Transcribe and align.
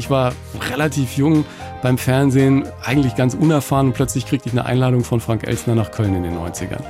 ich 0.00 0.08
war 0.10 0.32
relativ 0.72 1.16
jung 1.16 1.44
beim 1.82 1.98
Fernsehen, 1.98 2.64
eigentlich 2.82 3.16
ganz 3.16 3.34
unerfahren 3.34 3.88
und 3.88 3.92
plötzlich 3.92 4.26
kriegte 4.26 4.48
ich 4.48 4.54
eine 4.54 4.64
Einladung 4.64 5.04
von 5.04 5.20
Frank 5.20 5.46
Elsner 5.46 5.74
nach 5.74 5.90
Köln 5.90 6.14
in 6.14 6.22
den 6.22 6.36
90ern. 6.36 6.82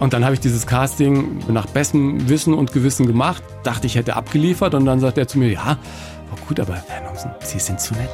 Und 0.00 0.12
dann 0.12 0.24
habe 0.24 0.34
ich 0.34 0.40
dieses 0.40 0.66
Casting 0.66 1.38
nach 1.48 1.66
bestem 1.66 2.28
Wissen 2.28 2.54
und 2.54 2.72
Gewissen 2.72 3.06
gemacht, 3.06 3.42
dachte 3.62 3.86
ich 3.86 3.94
hätte 3.94 4.16
abgeliefert 4.16 4.74
und 4.74 4.84
dann 4.84 4.98
sagt 4.98 5.16
er 5.16 5.28
zu 5.28 5.38
mir, 5.38 5.48
ja, 5.48 5.64
war 5.64 6.38
gut, 6.48 6.58
aber 6.58 6.82
Herr 6.88 7.02
Nomsen, 7.04 7.30
Sie 7.40 7.60
sind 7.60 7.80
zu 7.80 7.94
nett. 7.94 8.10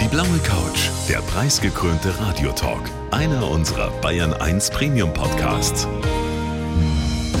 Die 0.00 0.08
blaue 0.08 0.38
Couch, 0.42 0.90
der 1.08 1.18
preisgekrönte 1.20 2.12
Radiotalk, 2.20 2.82
einer 3.10 3.48
unserer 3.50 3.90
Bayern 4.02 4.34
1 4.34 4.70
Premium 4.70 5.14
Podcasts. 5.14 5.88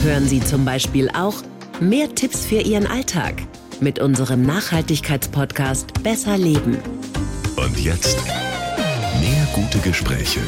Hören 0.02 0.26
Sie 0.28 0.40
zum 0.40 0.64
Beispiel 0.64 1.10
auch 1.10 1.34
mehr 1.80 2.14
Tipps 2.14 2.46
für 2.46 2.60
Ihren 2.60 2.86
Alltag 2.86 3.34
mit 3.84 3.98
unserem 3.98 4.40
Nachhaltigkeitspodcast 4.42 6.02
Besser 6.02 6.38
Leben. 6.38 6.78
Und 7.56 7.78
jetzt 7.78 8.16
mehr 9.20 9.46
gute 9.54 9.78
Gespräche. 9.78 10.40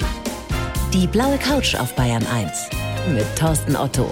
Die 0.94 1.06
blaue 1.06 1.36
Couch 1.36 1.74
auf 1.74 1.94
Bayern 1.94 2.24
1 2.26 2.70
mit 3.14 3.26
Thorsten 3.38 3.76
Otto. 3.76 4.10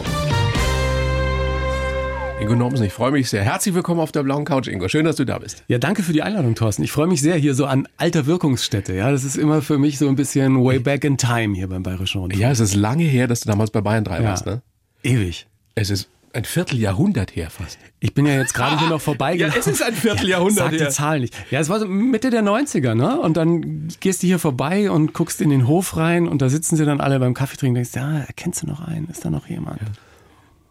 Ingo 2.39 2.55
Nomsen, 2.55 2.85
ich 2.85 2.93
freue 2.93 3.13
mich 3.13 3.31
sehr. 3.31 3.43
Herzlich 3.43 3.75
willkommen 3.75 4.01
auf 4.01 4.13
der 4.13 4.25
blauen 4.25 4.45
Couch, 4.45 4.69
Ingo. 4.69 4.89
Schön, 4.89 5.07
dass 5.07 5.17
du 5.17 5.25
da 5.25 5.39
bist. 5.39 5.65
Ja, 5.69 5.79
danke 5.79 6.03
für 6.03 6.13
die 6.13 6.23
Einladung, 6.23 6.55
Thorsten. 6.55 6.83
Ich 6.83 6.93
freue 6.93 7.07
mich 7.07 7.23
sehr 7.23 7.37
hier 7.37 7.55
so 7.55 7.65
an 7.65 7.89
alter 7.97 8.27
Wirkungsstätte. 8.27 8.93
Ja, 8.93 9.11
das 9.11 9.25
ist 9.25 9.37
immer 9.39 9.63
für 9.63 9.79
mich 9.79 9.97
so 9.97 10.07
ein 10.07 10.17
bisschen 10.17 10.63
way 10.63 10.79
back 10.79 11.03
in 11.03 11.17
time 11.17 11.55
hier 11.57 11.69
beim 11.69 11.83
Bayerischen 11.83 12.21
Rundfunk. 12.21 12.43
Ja, 12.43 12.51
es 12.51 12.61
ist 12.61 12.75
lange 12.75 13.05
her, 13.05 13.27
dass 13.27 13.41
du 13.41 13.49
damals 13.49 13.71
bei 13.71 13.81
Bayern 13.81 14.05
3 14.05 14.19
Ja. 14.19 14.25
warst, 14.25 14.45
ne? 14.45 14.61
Ewig. 15.03 15.47
Es 15.77 15.89
ist 15.89 16.11
ein 16.35 16.45
Vierteljahrhundert 16.45 17.37
her 17.37 17.51
fast. 17.51 17.79
Ich 18.01 18.15
bin 18.15 18.27
ja 18.27 18.35
jetzt 18.35 18.55
gerade 18.55 18.79
hier 18.79 18.89
noch 18.89 19.01
vorbeigelaufen. 19.01 19.55
Ja, 19.55 19.61
es 19.61 19.67
ist 19.67 19.83
ein 19.83 19.95
Vierteljahrhundert 19.95 20.57
Sag 20.57 20.71
die 20.73 20.79
her. 20.79 20.91
Zahl 20.91 21.21
nicht. 21.21 21.35
Ja, 21.51 21.61
es 21.61 21.69
war 21.69 21.81
so 21.81 21.87
Mitte 21.87 22.31
der 22.31 22.43
90er, 22.43 22.95
ne? 22.95 23.19
Und 23.21 23.37
dann 23.37 23.89
gehst 24.01 24.23
du 24.23 24.27
hier 24.27 24.39
vorbei 24.39 24.91
und 24.91 25.15
guckst 25.15 25.41
in 25.41 25.51
den 25.51 25.67
Hof 25.67 25.97
rein 25.97 26.29
und 26.29 26.43
da 26.43 26.49
sitzen 26.49 26.77
sie 26.77 26.85
dann 26.85 27.01
alle 27.01 27.19
beim 27.21 27.35
Kaffee 27.35 27.57
trinken 27.57 27.79
und 27.79 27.85
denkst, 27.85 27.95
ja, 27.95 28.25
erkennst 28.27 28.63
du 28.63 28.67
noch 28.67 28.81
einen? 28.81 29.09
Ist 29.09 29.25
da 29.25 29.31
noch 29.31 29.49
jemand? 29.49 29.81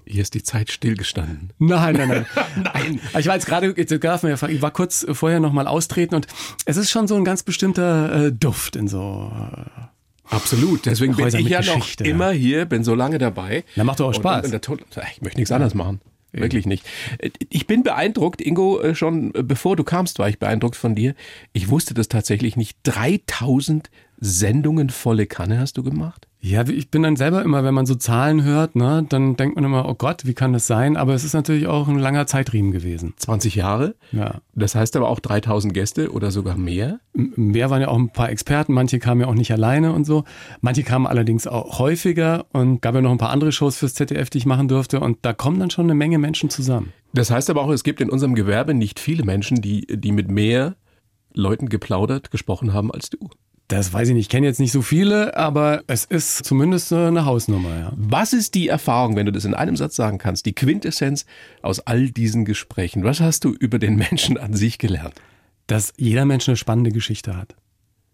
Hier 0.05 0.22
ist 0.22 0.33
die 0.33 0.44
Zeit 0.44 0.70
stillgestanden. 0.70 1.52
Nein, 1.59 1.95
nein, 1.95 2.09
nein. 2.09 2.25
nein. 2.73 3.00
Ich 3.17 3.27
war 3.27 3.36
jetzt 3.36 3.45
gerade, 3.45 3.73
ja 3.77 4.48
ich 4.50 4.61
war 4.61 4.72
kurz 4.72 5.05
vorher 5.14 5.39
nochmal 5.39 5.67
austreten 5.67 6.16
und 6.16 6.27
es 6.66 6.75
ist 6.75 6.92
schon 6.92 7.08
so 7.08 7.16
ein 7.16 7.23
ganz 7.23 7.44
bestimmter 7.44 8.25
äh, 8.25 8.31
Duft 8.31 8.75
in 8.75 8.88
so. 8.89 9.31
Absolut. 10.34 10.86
Deswegen 10.86 11.16
bin 11.16 11.26
Häuser 11.26 11.38
ich 11.39 11.45
mit 11.45 11.52
ja 11.53 11.59
Geschichte, 11.59 12.03
noch 12.03 12.08
ja. 12.08 12.14
immer 12.16 12.31
hier, 12.31 12.66
bin 12.66 12.84
so 12.84 12.95
lange 12.95 13.17
dabei. 13.17 13.64
Na, 13.76 13.84
macht 13.84 14.00
doch 14.00 14.06
auch 14.06 14.08
Und- 14.09 14.16
Spaß. 14.16 14.45
Und, 14.45 14.52
der 14.52 14.62
Tod- 14.62 14.81
ich 15.14 15.22
möchte 15.22 15.39
nichts 15.39 15.52
anderes 15.52 15.73
machen. 15.73 16.02
Wirklich 16.36 16.66
nicht. 16.66 16.84
Ich 17.50 17.67
bin 17.67 17.84
beeindruckt, 17.84 18.42
Ingo, 18.42 18.81
äh, 18.81 18.95
schon 18.95 19.36
äh, 19.36 19.44
bevor 19.44 19.76
du 19.76 19.84
kamst, 19.84 20.17
war 20.17 20.30
ich 20.30 20.39
beeindruckt 20.39 20.76
von 20.76 20.95
dir. 20.95 21.14
Ich 21.52 21.70
wusste 21.70 21.94
das 21.94 22.08
tatsächlich 22.08 22.58
nicht. 22.58 22.76
3000 22.84 23.92
Sendungen 24.20 24.89
volle 24.89 25.28
Kanne 25.28 25.59
hast 25.59 25.78
du 25.78 25.84
gemacht? 25.84 26.28
Ja, 26.45 26.67
ich 26.67 26.91
bin 26.91 27.03
dann 27.03 27.16
selber 27.16 27.41
immer, 27.41 27.63
wenn 27.63 27.73
man 27.73 27.86
so 27.86 27.95
Zahlen 27.95 28.44
hört, 28.44 28.75
ne, 28.75 29.05
dann 29.08 29.38
denkt 29.38 29.55
man 29.55 29.63
immer, 29.63 29.88
oh 29.88 29.94
Gott, 29.94 30.25
wie 30.25 30.33
kann 30.33 30.52
das 30.52 30.67
sein? 30.67 30.97
Aber 30.97 31.13
es 31.13 31.23
ist 31.23 31.31
natürlich 31.31 31.67
auch 31.67 31.88
ein 31.88 31.97
langer 31.97 32.27
Zeitriemen 32.27 32.73
gewesen. 32.73 33.13
20 33.16 33.55
Jahre? 33.55 33.95
Ja. 34.11 34.41
Das 34.53 34.75
heißt 34.75 34.97
aber 34.97 35.08
auch 35.08 35.21
3000 35.21 35.73
Gäste 35.73 36.11
oder 36.11 36.31
sogar 36.31 36.58
mehr? 36.58 36.99
Mehr 37.14 37.69
waren 37.69 37.80
ja 37.80 37.88
auch 37.88 37.97
ein 37.97 38.09
paar 38.09 38.30
Experten, 38.30 38.73
manche 38.73 38.99
kamen 38.99 39.21
ja 39.21 39.27
auch 39.27 39.36
nicht 39.36 39.53
alleine 39.53 39.94
und 39.94 40.03
so. 40.03 40.25
Manche 40.59 40.83
kamen 40.83 41.08
allerdings 41.08 41.47
auch 41.47 41.80
häufiger 41.80 42.45
und 42.52 42.81
gab 42.81 42.94
ja 42.94 42.99
noch 42.99 43.11
ein 43.11 43.17
paar 43.17 43.30
andere 43.30 43.53
Shows 43.53 43.77
fürs 43.77 43.94
ZDF, 43.94 44.30
die 44.30 44.39
ich 44.39 44.45
machen 44.45 44.67
durfte. 44.67 44.99
Und 44.99 45.19
da 45.21 45.31
kommen 45.31 45.61
dann 45.61 45.69
schon 45.69 45.86
eine 45.86 45.95
Menge 45.95 46.17
Menschen 46.17 46.49
zusammen. 46.49 46.91
Das 47.14 47.31
heißt 47.31 47.49
aber 47.52 47.61
auch, 47.61 47.69
es 47.69 47.83
gibt 47.83 48.02
in 48.02 48.09
unserem 48.09 48.36
Gewerbe 48.36 48.73
nicht 48.73 48.99
viele 48.99 49.23
Menschen, 49.23 49.61
die, 49.61 49.88
die 49.88 50.11
mit 50.11 50.30
mehr 50.30 50.75
Leuten 51.33 51.69
geplaudert, 51.69 52.31
gesprochen 52.31 52.73
haben 52.73 52.91
als 52.91 53.09
du. 53.09 53.30
Das 53.69 53.94
weiß 53.94 54.09
ich 54.09 54.14
nicht. 54.14 54.23
Ich 54.25 54.30
kenne 54.30 54.45
jetzt 54.45 54.59
nicht 54.59 54.72
so 54.72 54.81
viele, 54.81 55.36
aber 55.38 55.83
es 55.88 56.06
ist 56.06 56.43
zumindest 56.45 56.92
eine 56.92 57.26
Hausnummer, 57.26 57.77
ja. 57.80 57.93
Was 57.95 58.33
ist 58.33 58.55
die 58.55 58.67
Erfahrung, 58.67 59.15
wenn 59.15 59.26
du 59.26 59.32
das 59.32 59.45
in 59.45 59.54
einem 59.54 59.76
Satz 59.77 59.95
sagen 59.95 60.17
kannst, 60.17 60.45
die 60.45 60.54
Quintessenz 60.54 61.26
aus 61.61 61.80
all 61.80 62.10
diesen 62.11 62.45
Gesprächen? 62.45 63.04
Was 63.04 63.20
hast 63.21 63.45
du 63.45 63.52
über 63.54 63.80
den 63.80 63.95
Menschen 63.95 64.37
an 64.37 64.54
sich 64.54 64.77
gelernt? 64.77 65.15
Dass 65.67 65.93
jeder 65.98 66.26
Mensch 66.26 66.48
eine 66.48 66.58
spannende 66.58 66.92
Geschichte 66.92 67.37
hat. 67.37 67.55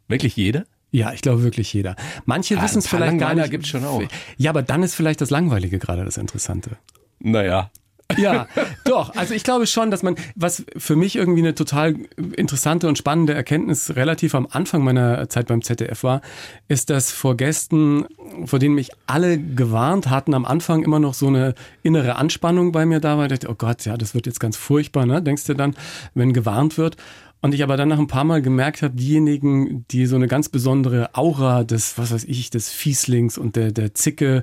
Wirklich 0.08 0.36
jeder? 0.36 0.66
Ja, 0.92 1.14
ich 1.14 1.22
glaube 1.22 1.44
wirklich 1.44 1.74
jeder. 1.74 1.96
Manche 2.26 2.56
Ja, 2.56 2.64
wissen 2.64 2.80
es 2.80 2.88
vielleicht 2.88 3.18
gar 3.20 3.34
nicht. 3.36 3.52
gibt's 3.52 3.68
schon 3.70 3.84
auch. 3.86 4.02
Ja, 4.38 4.52
aber 4.52 4.62
dann 4.64 4.82
ist 4.84 4.96
vielleicht 4.96 5.22
das 5.22 5.30
Langweilige 5.30 5.78
gerade 5.80 6.06
das 6.06 6.18
Interessante. 6.18 6.78
Naja. 7.20 7.70
Ja, 8.18 8.48
doch. 8.86 9.16
Also 9.16 9.34
ich 9.34 9.44
glaube 9.44 9.68
schon, 9.68 9.92
dass 9.92 10.04
man, 10.04 10.16
was 10.36 10.66
für 10.76 10.96
mich 10.96 11.16
irgendwie 11.16 11.42
eine 11.42 11.54
total 11.54 11.96
interessante 12.36 12.88
und 12.88 12.98
spannende 12.98 13.34
Erkenntnis 13.34 13.96
relativ 13.96 14.36
am 14.36 14.48
Anfang 14.50 14.84
meiner 14.84 15.30
Zeit 15.30 15.48
beim 15.48 15.62
ZDF 15.62 16.04
war, 16.04 16.22
ist, 16.68 16.90
dass 16.90 17.12
vor 17.12 17.38
Gästen, 17.38 18.06
vor 18.46 18.60
denen 18.60 18.76
mich 18.76 18.90
alle 19.06 19.38
gewarnt 19.38 20.10
hatten, 20.10 20.34
am 20.34 20.46
Anfang 20.46 20.84
immer 20.84 21.00
noch 21.00 21.14
so 21.14 21.28
eine 21.28 21.54
innere 21.84 22.16
Anspannung 22.16 22.72
bei 22.72 22.86
mir 22.86 23.00
da 23.00 23.18
war. 23.18 23.26
Ich 23.26 23.32
dachte, 23.32 23.50
oh 23.50 23.56
Gott, 23.56 23.86
ja, 23.86 23.96
das 23.96 24.16
wird 24.16 24.26
jetzt 24.26 24.40
ganz 24.40 24.58
furchtbar, 24.58 25.06
ne? 25.06 25.22
Denkst 25.22 25.46
du 25.46 25.54
dann, 25.54 25.76
wenn 26.16 26.34
gewarnt 26.34 26.78
wird. 26.78 26.98
Und 27.42 27.54
ich 27.54 27.64
aber 27.64 27.78
dann 27.78 27.88
nach 27.88 28.00
ein 28.00 28.08
paar 28.08 28.26
Mal 28.26 28.42
gemerkt 28.42 28.82
habe, 28.82 28.96
diejenigen, 28.96 29.86
die 29.92 30.08
so 30.08 30.18
eine 30.18 30.28
ganz 30.28 30.50
besondere 30.50 31.12
Aura 31.14 31.64
des, 31.64 31.98
was 31.98 32.12
weiß 32.12 32.26
ich, 32.26 32.50
des 32.50 32.70
Fieslings 32.70 33.38
und 33.38 33.56
der, 33.56 33.72
der 33.72 33.94
Zicke 33.94 34.42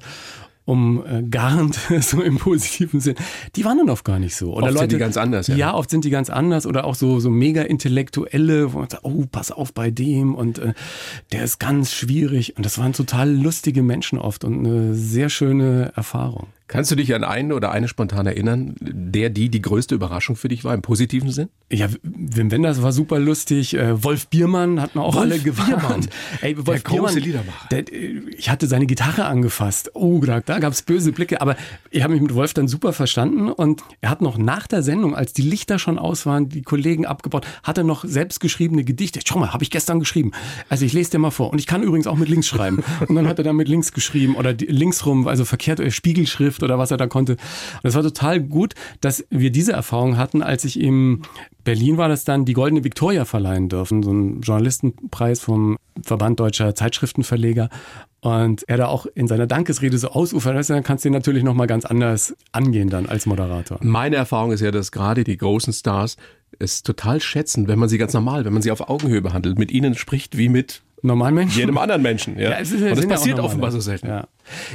umgarnt, 0.66 1.78
so 2.00 2.21
im 2.21 2.37
positiven 2.37 3.00
Sinn, 3.00 3.15
die 3.54 3.65
waren 3.65 3.78
dann 3.78 3.88
oft 3.88 4.04
gar 4.04 4.19
nicht 4.19 4.37
so. 4.37 4.53
Oder 4.53 4.65
Oft 4.65 4.72
sind 4.72 4.81
Leute, 4.81 4.94
die 4.97 4.99
ganz 4.99 5.16
anders, 5.16 5.47
ja. 5.47 5.56
Ja, 5.56 5.75
oft 5.75 5.88
sind 5.88 6.04
die 6.04 6.10
ganz 6.10 6.28
anders 6.28 6.66
oder 6.66 6.84
auch 6.84 6.97
so, 6.97 7.21
so 7.21 7.31
mega 7.31 7.62
intellektuelle, 7.62 8.72
wo 8.72 8.81
man 8.81 8.91
sagt, 8.91 9.04
oh, 9.04 9.25
pass 9.31 9.53
auf 9.53 9.72
bei 9.72 9.91
dem 9.91 10.34
und 10.34 10.59
äh, 10.59 10.75
der 11.32 11.44
ist 11.44 11.60
ganz 11.60 11.93
schwierig. 11.93 12.56
Und 12.56 12.66
das 12.66 12.78
waren 12.78 12.93
total 12.93 13.32
lustige 13.32 13.82
Menschen 13.82 14.19
oft 14.19 14.44
und 14.44 14.66
eine 14.66 14.94
sehr 14.94 15.28
schöne 15.28 15.93
Erfahrung. 15.94 16.49
Kannst 16.69 16.91
du 16.91 16.97
dich 16.97 17.15
an 17.15 17.22
einen 17.22 17.53
oder 17.53 17.71
eine 17.71 17.87
spontan 17.87 18.27
erinnern, 18.27 18.75
der 18.81 19.31
die 19.31 19.50
die 19.50 19.62
größte 19.62 19.94
Überraschung 19.94 20.34
für 20.34 20.49
dich 20.49 20.65
war, 20.65 20.75
im 20.75 20.82
positiven 20.82 21.31
Sinn? 21.31 21.49
Ja, 21.71 21.88
Wim 22.03 22.50
Wenders 22.50 22.82
war 22.82 22.93
super 22.93 23.21
lustig. 23.21 23.75
Äh, 23.75 24.03
Wolf 24.03 24.27
Biermann 24.27 24.81
hat 24.81 24.97
man 24.97 25.04
auch 25.04 25.15
Wolf 25.15 25.25
alle 25.25 25.38
gewarnt. 25.38 25.81
Biermann. 25.81 26.09
Ey, 26.41 26.56
Wolf 26.56 26.82
Der 26.82 26.99
große 26.99 27.21
Biermann, 27.21 27.22
Liedermacher. 27.22 27.69
Der, 27.71 27.93
äh, 27.93 28.21
ich 28.37 28.50
hatte 28.50 28.66
seine 28.66 28.87
Gitarre 28.87 29.27
angefasst. 29.27 29.91
Oh, 29.94 30.21
da, 30.25 30.41
da 30.41 30.59
gab's 30.59 30.82
böse 30.82 31.12
Blicke. 31.12 31.41
Aber 31.41 31.56
ich 31.91 32.03
habe 32.03 32.15
mich 32.15 32.22
mit 32.22 32.34
Wolf 32.34 32.53
dann 32.53 32.66
super 32.66 32.93
verstanden. 32.93 33.48
Und 33.48 33.83
er 34.00 34.10
hat 34.10 34.21
noch 34.21 34.37
nach 34.37 34.66
der 34.66 34.83
Sendung, 34.83 35.15
als 35.15 35.33
die 35.33 35.43
Lichter 35.43 35.78
schon 35.78 36.00
aus 36.00 36.27
waren, 36.27 36.48
die 36.48 36.62
Kollegen 36.62 37.06
abgebaut, 37.06 37.47
hat 37.62 37.78
er 37.78 37.84
noch 37.84 38.04
selbst 38.04 38.41
geschriebene 38.41 38.83
Gedichte. 38.83 39.21
Schau 39.25 39.38
mal, 39.38 39.53
habe 39.53 39.62
ich 39.62 39.71
gestern 39.71 40.00
geschrieben. 40.00 40.33
Also 40.69 40.84
ich 40.84 40.93
lese 40.93 41.12
dir 41.12 41.19
mal 41.19 41.31
vor. 41.31 41.50
Und 41.53 41.60
ich 41.60 41.66
kann 41.66 41.84
übrigens 41.84 42.09
auch 42.09 42.16
mit 42.16 42.28
links 42.28 42.48
schreiben. 42.48 42.83
Und 43.06 43.15
dann 43.15 43.28
hat 43.28 43.38
er 43.38 43.44
dann 43.44 43.56
mit 43.56 43.69
links 43.69 43.93
geschrieben 43.93 44.34
oder 44.34 44.53
links 44.53 45.06
rum, 45.06 45.28
also 45.28 45.44
verkehrt 45.44 45.78
äh, 45.78 45.91
Spiegelschrift 46.56 46.62
oder 46.62 46.78
was 46.78 46.90
er 46.90 46.96
da 46.96 47.06
konnte. 47.06 47.32
Und 47.32 47.38
das 47.84 47.94
war 47.94 48.02
total 48.02 48.40
gut, 48.40 48.74
dass 49.00 49.24
wir 49.30 49.50
diese 49.50 49.72
Erfahrung 49.72 50.16
hatten, 50.16 50.42
als 50.42 50.64
ich 50.64 50.80
im 50.80 51.22
Berlin 51.64 51.96
war 51.96 52.08
das 52.08 52.24
dann 52.24 52.44
die 52.44 52.52
Goldene 52.52 52.84
Victoria 52.84 53.24
verleihen 53.24 53.68
dürfen, 53.68 54.02
so 54.02 54.12
ein 54.12 54.40
Journalistenpreis 54.40 55.40
vom 55.40 55.76
Verband 56.02 56.40
Deutscher 56.40 56.74
Zeitschriftenverleger. 56.74 57.68
Und 58.20 58.68
er 58.68 58.76
da 58.76 58.86
auch 58.86 59.06
in 59.14 59.28
seiner 59.28 59.46
Dankesrede 59.46 59.98
so 59.98 60.08
ausufert, 60.08 60.68
dann 60.68 60.82
kannst 60.82 61.04
du 61.04 61.08
ihn 61.10 61.12
natürlich 61.12 61.44
nochmal 61.44 61.66
ganz 61.66 61.84
anders 61.84 62.34
angehen 62.52 62.88
dann 62.88 63.06
als 63.06 63.26
Moderator. 63.26 63.78
Meine 63.82 64.16
Erfahrung 64.16 64.52
ist 64.52 64.60
ja, 64.60 64.70
dass 64.70 64.90
gerade 64.90 65.22
die 65.22 65.36
großen 65.36 65.72
Stars 65.72 66.16
es 66.58 66.82
total 66.82 67.20
schätzen, 67.20 67.68
wenn 67.68 67.78
man 67.78 67.88
sie 67.88 67.98
ganz 67.98 68.14
normal, 68.14 68.44
wenn 68.44 68.52
man 68.52 68.62
sie 68.62 68.70
auf 68.70 68.88
Augenhöhe 68.88 69.20
behandelt, 69.20 69.58
mit 69.58 69.70
ihnen 69.70 69.94
spricht 69.94 70.36
wie 70.38 70.48
mit 70.48 70.82
Normal 71.02 71.30
Menschen. 71.30 71.58
jedem 71.58 71.76
anderen 71.78 72.02
Menschen. 72.02 72.38
Ja. 72.38 72.52
es 72.52 72.72
ist- 72.72 72.82
Und 72.82 72.90
das 72.90 73.00
ja 73.02 73.08
passiert 73.08 73.36
normale. 73.36 73.46
offenbar 73.48 73.70
so 73.70 73.80
selten. 73.80 74.06
Ja. 74.08 74.26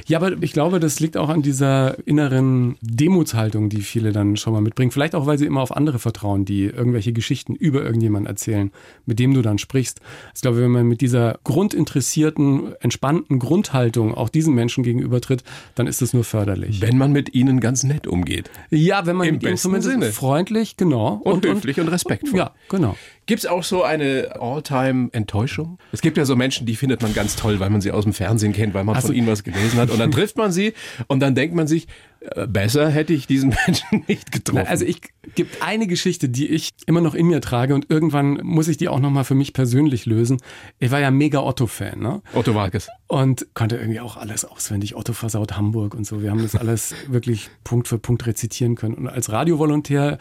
Ja, 0.08 0.18
aber 0.18 0.42
ich 0.42 0.54
glaube, 0.54 0.80
das 0.80 1.00
liegt 1.00 1.18
auch 1.18 1.30
an 1.30 1.42
dieser 1.42 1.96
inneren 2.08 2.76
Demutshaltung, 2.82 3.70
die 3.70 3.82
viele 3.82 4.12
dann 4.12 4.38
schon 4.38 4.54
mal 4.54 4.62
mitbringen. 4.62 4.92
Vielleicht 4.92 5.16
auch, 5.16 5.26
weil 5.26 5.38
sie 5.38 5.46
immer 5.46 5.62
auf 5.62 5.76
andere 5.76 6.00
vertrauen, 6.00 6.46
die 6.46 6.66
irgendwelche 6.66 7.14
Geschichten 7.14 7.56
über 7.56 7.84
irgendjemanden 7.84 8.28
erzählen, 8.28 8.72
mit 9.06 9.20
dem 9.20 9.34
du 9.34 9.42
dann 9.42 9.58
sprichst. 9.58 10.00
Ich 10.36 10.42
glaube, 10.42 10.62
wenn 10.62 10.72
man 10.72 10.88
mit 10.88 11.02
dieser 11.02 11.40
grundinteressierten, 11.44 12.74
entspannten 12.80 13.40
Grundhaltung 13.40 14.14
auch 14.14 14.30
diesen 14.30 14.54
Menschen 14.54 14.84
gegenübertritt, 14.84 15.44
dann 15.76 15.88
ist 15.88 16.02
das 16.02 16.14
nur 16.14 16.24
förderlich. 16.24 16.82
Wenn 16.82 16.98
man 16.98 17.12
mit 17.12 17.34
ihnen 17.34 17.60
ganz 17.60 17.84
nett 17.84 18.08
umgeht. 18.08 18.50
Ja, 18.70 19.06
wenn 19.06 19.16
man 19.16 19.28
Im 19.28 19.36
mit 19.36 19.44
ihnen 19.44 19.54
besten 19.54 19.64
zumindest 19.70 19.92
Sinne. 19.92 20.06
freundlich, 20.12 20.78
genau. 20.78 21.22
Und, 21.24 21.46
höflich 21.46 21.80
und, 21.80 21.88
respektvoll. 21.88 22.40
Ja, 22.40 22.52
genau. 22.70 22.96
Gibt 23.28 23.44
es 23.44 23.46
auch 23.46 23.64
so 23.64 23.84
eine 23.84 24.36
All-Time-Enttäuschung? 24.40 25.78
Es 25.92 26.02
gibt 26.02 26.18
ja 26.18 26.26
so 26.26 26.36
Menschen, 26.36 26.66
die 26.66 26.76
findet 26.76 27.02
man 27.02 27.14
ganz 27.14 27.36
toll, 27.36 27.60
weil 27.60 27.70
man 27.70 27.80
sie 27.80 27.92
aus 27.92 28.04
dem 28.04 28.14
Fernsehen 28.14 28.52
kennt, 28.52 28.74
weil 28.74 28.84
man 28.84 28.96
Ach 28.96 29.02
so. 29.02 29.08
von 29.08 29.16
ihnen 29.16 29.28
was 29.28 29.44
gelesen 29.44 29.61
hat. 29.76 29.90
Und 29.90 30.00
dann 30.00 30.12
trifft 30.12 30.38
man 30.38 30.52
sie 30.52 30.74
und 31.08 31.20
dann 31.20 31.36
denkt 31.36 31.56
man 31.56 31.68
sich, 31.68 31.88
äh, 32.22 32.48
besser 32.48 32.90
hätte 32.90 33.14
ich 33.14 33.26
diesen 33.26 33.56
Menschen 33.66 34.04
nicht 34.08 34.32
getroffen. 34.32 34.68
Also 34.68 34.86
ich 34.86 35.02
gibt 35.36 35.62
eine 35.62 35.88
Geschichte, 35.88 36.30
die 36.30 36.48
ich 36.48 36.70
immer 36.86 37.02
noch 37.02 37.16
in 37.16 37.28
mir 37.28 37.42
trage 37.42 37.74
und 37.74 37.90
irgendwann 37.90 38.40
muss 38.44 38.68
ich 38.68 38.78
die 38.78 38.90
auch 38.90 39.00
nochmal 39.00 39.24
für 39.24 39.36
mich 39.36 39.54
persönlich 39.54 40.06
lösen. 40.06 40.42
Ich 40.80 40.92
war 40.92 41.00
ja 41.00 41.12
mega 41.12 41.40
Otto-Fan, 41.40 42.00
ne? 42.00 42.22
Otto 42.34 42.54
Walkes. 42.54 42.90
Und 43.08 43.48
konnte 43.54 43.78
irgendwie 43.78 44.00
auch 44.00 44.18
alles 44.18 44.46
auswendig. 44.46 44.96
Otto 44.96 45.14
versaut 45.14 45.58
Hamburg 45.58 45.96
und 45.96 46.06
so. 46.06 46.22
Wir 46.22 46.32
haben 46.32 46.42
das 46.42 46.56
alles 46.56 46.94
wirklich 47.08 47.50
Punkt 47.64 47.88
für 47.88 47.98
Punkt 47.98 48.26
rezitieren 48.28 48.76
können. 48.76 48.96
Und 48.96 49.08
als 49.08 49.32
Radiovolontär 49.32 50.18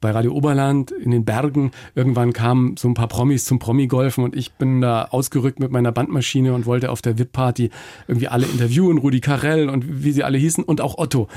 bei 0.00 0.10
Radio 0.10 0.32
Oberland 0.32 0.90
in 0.90 1.10
den 1.10 1.24
Bergen. 1.24 1.72
Irgendwann 1.94 2.32
kamen 2.32 2.76
so 2.76 2.88
ein 2.88 2.94
paar 2.94 3.08
Promis 3.08 3.44
zum 3.44 3.58
Promi-Golfen 3.58 4.24
und 4.24 4.36
ich 4.36 4.52
bin 4.52 4.80
da 4.80 5.04
ausgerückt 5.04 5.60
mit 5.60 5.70
meiner 5.70 5.92
Bandmaschine 5.92 6.54
und 6.54 6.66
wollte 6.66 6.90
auf 6.90 7.02
der 7.02 7.18
VIP-Party 7.18 7.70
irgendwie 8.06 8.28
alle 8.28 8.46
interviewen, 8.46 8.98
Rudi 8.98 9.20
Carell 9.20 9.68
und 9.68 10.04
wie 10.04 10.12
sie 10.12 10.24
alle 10.24 10.38
hießen 10.38 10.64
und 10.64 10.80
auch 10.80 10.98
Otto. 10.98 11.28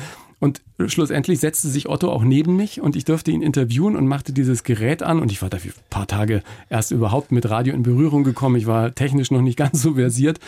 Und 0.42 0.62
schlussendlich 0.88 1.40
setzte 1.40 1.68
sich 1.68 1.88
Otto 1.88 2.12
auch 2.12 2.24
neben 2.24 2.56
mich 2.56 2.82
und 2.82 2.96
ich 2.96 3.06
durfte 3.06 3.30
ihn 3.30 3.44
interviewen 3.44 3.96
und 3.96 4.08
machte 4.08 4.34
dieses 4.34 4.64
Gerät 4.64 5.04
an. 5.04 5.20
Und 5.20 5.32
ich 5.32 5.40
war 5.44 5.50
dafür 5.50 5.72
ein 5.72 5.90
paar 5.92 6.08
Tage 6.08 6.42
erst 6.68 6.90
überhaupt 6.90 7.32
mit 7.32 7.48
Radio 7.48 7.76
in 7.76 7.84
Berührung 7.84 8.24
gekommen. 8.24 8.56
Ich 8.56 8.66
war 8.66 8.96
technisch 8.96 9.30
noch 9.30 9.42
nicht 9.42 9.58
ganz 9.58 9.84
so 9.84 9.94
versiert. 9.94 10.40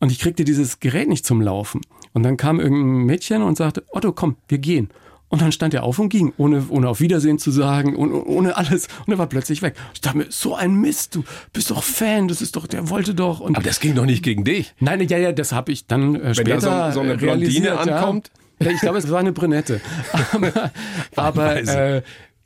Und 0.00 0.12
ich 0.12 0.18
kriegte 0.18 0.44
dieses 0.44 0.80
Gerät 0.80 1.08
nicht 1.08 1.24
zum 1.24 1.40
Laufen. 1.40 1.80
Und 2.12 2.24
dann 2.24 2.36
kam 2.36 2.60
irgendein 2.60 3.06
Mädchen 3.06 3.42
und 3.42 3.56
sagte, 3.56 3.84
Otto, 3.90 4.12
komm, 4.12 4.36
wir 4.48 4.58
gehen. 4.58 4.90
Und 5.32 5.40
dann 5.40 5.50
stand 5.50 5.72
er 5.72 5.82
auf 5.84 5.98
und 5.98 6.10
ging, 6.10 6.34
ohne, 6.36 6.66
ohne 6.68 6.90
auf 6.90 7.00
Wiedersehen 7.00 7.38
zu 7.38 7.50
sagen, 7.50 7.96
ohne, 7.96 8.22
ohne 8.22 8.58
alles. 8.58 8.88
Und 9.06 9.14
er 9.14 9.18
war 9.18 9.28
plötzlich 9.28 9.62
weg. 9.62 9.76
Ich 9.94 10.02
dachte 10.02 10.18
mir, 10.18 10.26
so 10.28 10.54
ein 10.54 10.74
Mist, 10.74 11.14
du 11.14 11.24
bist 11.54 11.70
doch 11.70 11.82
Fan, 11.82 12.28
das 12.28 12.42
ist 12.42 12.54
doch, 12.54 12.66
der 12.66 12.90
wollte 12.90 13.14
doch. 13.14 13.40
Und 13.40 13.56
Aber 13.56 13.64
das 13.64 13.80
ging 13.80 13.94
doch 13.94 14.04
nicht 14.04 14.22
gegen 14.22 14.44
dich. 14.44 14.74
Nein, 14.78 15.00
ja, 15.08 15.16
ja, 15.16 15.32
das 15.32 15.52
habe 15.52 15.72
ich 15.72 15.86
dann 15.86 16.16
äh, 16.16 16.22
Wenn 16.22 16.34
später 16.34 16.60
da 16.60 16.92
so, 16.92 16.96
so 16.96 17.00
eine 17.00 17.16
Blondine 17.16 17.78
ankommt. 17.78 18.30
Ja. 18.60 18.72
Ich 18.72 18.80
glaube, 18.80 18.98
es 18.98 19.10
war 19.10 19.20
eine 19.20 19.32
Brünette. 19.32 19.80
Aber, 20.32 20.70
aber 21.16 21.56
äh, 21.56 22.02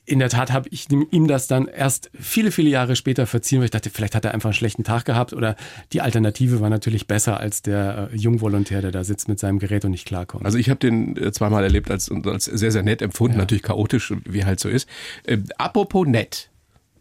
in 0.06 0.20
der 0.20 0.28
Tat 0.28 0.52
habe 0.52 0.68
ich 0.70 0.86
ihm- 0.90 1.26
das 1.26 1.48
dann 1.48 1.66
erst 1.66 2.10
viele, 2.18 2.52
viele 2.52 2.70
Jahre 2.70 2.94
später 2.94 3.26
verziehen, 3.26 3.58
weil 3.58 3.64
ich 3.66 3.70
dachte, 3.72 3.90
vielleicht 3.90 4.14
hat 4.14 4.24
er 4.24 4.32
einfach 4.32 4.50
einen 4.50 4.54
schlechten 4.54 4.84
Tag 4.84 5.04
gehabt 5.04 5.32
oder 5.32 5.56
die 5.92 6.00
Alternative 6.00 6.60
war 6.60 6.70
natürlich 6.70 7.06
besser 7.08 7.40
als 7.40 7.60
der 7.62 8.10
äh, 8.12 8.16
Jungvolontär, 8.16 8.82
der 8.82 8.92
da 8.92 9.02
sitzt 9.02 9.28
mit 9.28 9.40
seinem 9.40 9.58
Gerät 9.58 9.84
und 9.84 9.90
nicht 9.90 10.06
klarkommt. 10.06 10.44
Also 10.46 10.58
ich 10.58 10.70
habe 10.70 10.78
den 10.78 11.16
äh, 11.16 11.32
zweimal 11.32 11.64
erlebt 11.64 11.90
als, 11.90 12.08
und 12.08 12.26
als 12.26 12.44
sehr, 12.44 12.70
sehr 12.70 12.84
nett 12.84 13.02
empfunden, 13.02 13.36
natürlich 13.36 13.64
chaotisch, 13.64 14.12
wie 14.24 14.44
halt 14.44 14.60
so 14.60 14.68
ist. 14.68 14.88
Äh, 15.24 15.38
apropos 15.58 16.06
nett. 16.06 16.50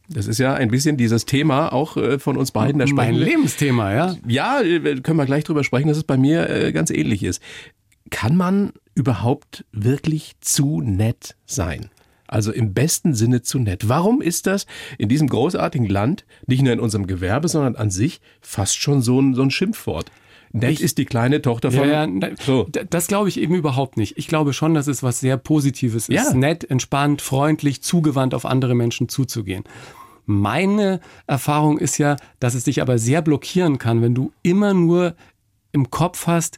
Das 0.10 0.28
ist 0.28 0.38
ja 0.40 0.54
ein 0.54 0.70
bisschen 0.70 0.98
dieses 0.98 1.26
Thema 1.26 1.74
auch 1.74 1.98
äh, 1.98 2.18
von 2.20 2.38
uns 2.38 2.52
beiden. 2.52 2.80
Da 2.80 2.86
mein 2.88 3.16
Lebensthema, 3.16 3.94
ja. 3.94 4.16
Ja, 4.28 4.62
äh, 4.62 5.00
können 5.02 5.18
wir 5.18 5.26
gleich 5.26 5.44
drüber 5.44 5.64
sprechen, 5.64 5.88
dass 5.88 5.98
es 5.98 6.04
bei 6.04 6.18
mir 6.18 6.50
äh, 6.50 6.72
ganz 6.72 6.90
ähnlich 6.90 7.24
ist. 7.24 7.42
Kann 8.12 8.36
man 8.36 8.72
überhaupt 8.94 9.66
wirklich 9.72 10.34
zu 10.42 10.82
nett 10.82 11.36
sein? 11.46 11.90
Also 12.28 12.52
im 12.52 12.74
besten 12.74 13.14
Sinne 13.14 13.42
zu 13.44 13.60
nett. 13.60 13.88
Warum 13.88 14.22
ist 14.22 14.48
das 14.48 14.66
in 14.98 15.10
diesem 15.10 15.28
großartigen 15.28 15.88
Land, 15.88 16.26
nicht 16.48 16.64
nur 16.64 16.74
in 16.74 16.80
unserem 16.80 17.06
Gewerbe, 17.08 17.48
sondern 17.48 17.76
an 17.76 17.92
sich 17.92 18.20
fast 18.42 18.78
schon 18.78 19.02
so 19.02 19.20
ein, 19.22 19.36
so 19.36 19.44
ein 19.44 19.52
Schimpfwort? 19.52 20.12
Nett 20.52 20.72
Ich- 20.72 20.82
ist 20.82 20.98
die 20.98 21.06
kleine 21.06 21.42
Tochter 21.42 21.72
von. 21.72 21.82
Ja, 21.88 22.06
ja, 22.06 22.08
ne, 22.08 22.36
so. 22.44 22.68
Das 22.90 23.08
glaube 23.08 23.28
ich 23.30 23.40
eben 23.40 23.56
überhaupt 23.56 23.98
nicht. 23.98 24.18
Ich 24.18 24.28
glaube 24.28 24.54
schon, 24.54 24.74
dass 24.74 24.88
es 24.88 25.04
was 25.04 25.20
sehr 25.20 25.38
Positives 25.38 26.08
ist. 26.10 26.16
Ja. 26.16 26.34
Nett, 26.34 26.64
entspannt, 26.70 27.22
freundlich, 27.22 27.82
zugewandt 27.84 28.34
auf 28.34 28.46
andere 28.46 28.74
Menschen 28.74 29.10
zuzugehen. 29.10 29.64
Meine 30.26 31.02
Erfahrung 31.28 31.78
ist 31.78 31.98
ja, 31.98 32.16
dass 32.40 32.56
es 32.56 32.64
dich 32.64 32.82
aber 32.82 32.98
sehr 32.98 33.22
blockieren 33.22 33.78
kann, 33.78 34.02
wenn 34.02 34.16
du 34.16 34.32
immer 34.42 34.74
nur 34.74 35.16
im 35.72 35.92
Kopf 35.92 36.26
hast, 36.26 36.58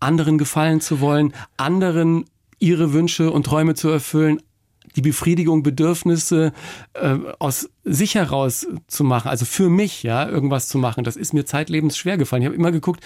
anderen 0.00 0.38
gefallen 0.38 0.80
zu 0.80 1.00
wollen, 1.00 1.34
anderen 1.56 2.24
ihre 2.60 2.92
Wünsche 2.92 3.30
und 3.30 3.44
Träume 3.44 3.74
zu 3.74 3.88
erfüllen, 3.88 4.40
die 4.96 5.02
Befriedigung, 5.02 5.62
Bedürfnisse 5.62 6.52
äh, 6.94 7.16
aus 7.38 7.68
sich 7.84 8.14
heraus 8.14 8.66
zu 8.86 9.04
machen, 9.04 9.28
also 9.28 9.44
für 9.44 9.68
mich, 9.68 10.02
ja, 10.02 10.28
irgendwas 10.28 10.68
zu 10.68 10.78
machen. 10.78 11.04
Das 11.04 11.16
ist 11.16 11.34
mir 11.34 11.44
zeitlebens 11.44 11.96
schwer 11.96 12.16
gefallen. 12.16 12.42
Ich 12.42 12.46
habe 12.46 12.56
immer 12.56 12.72
geguckt, 12.72 13.02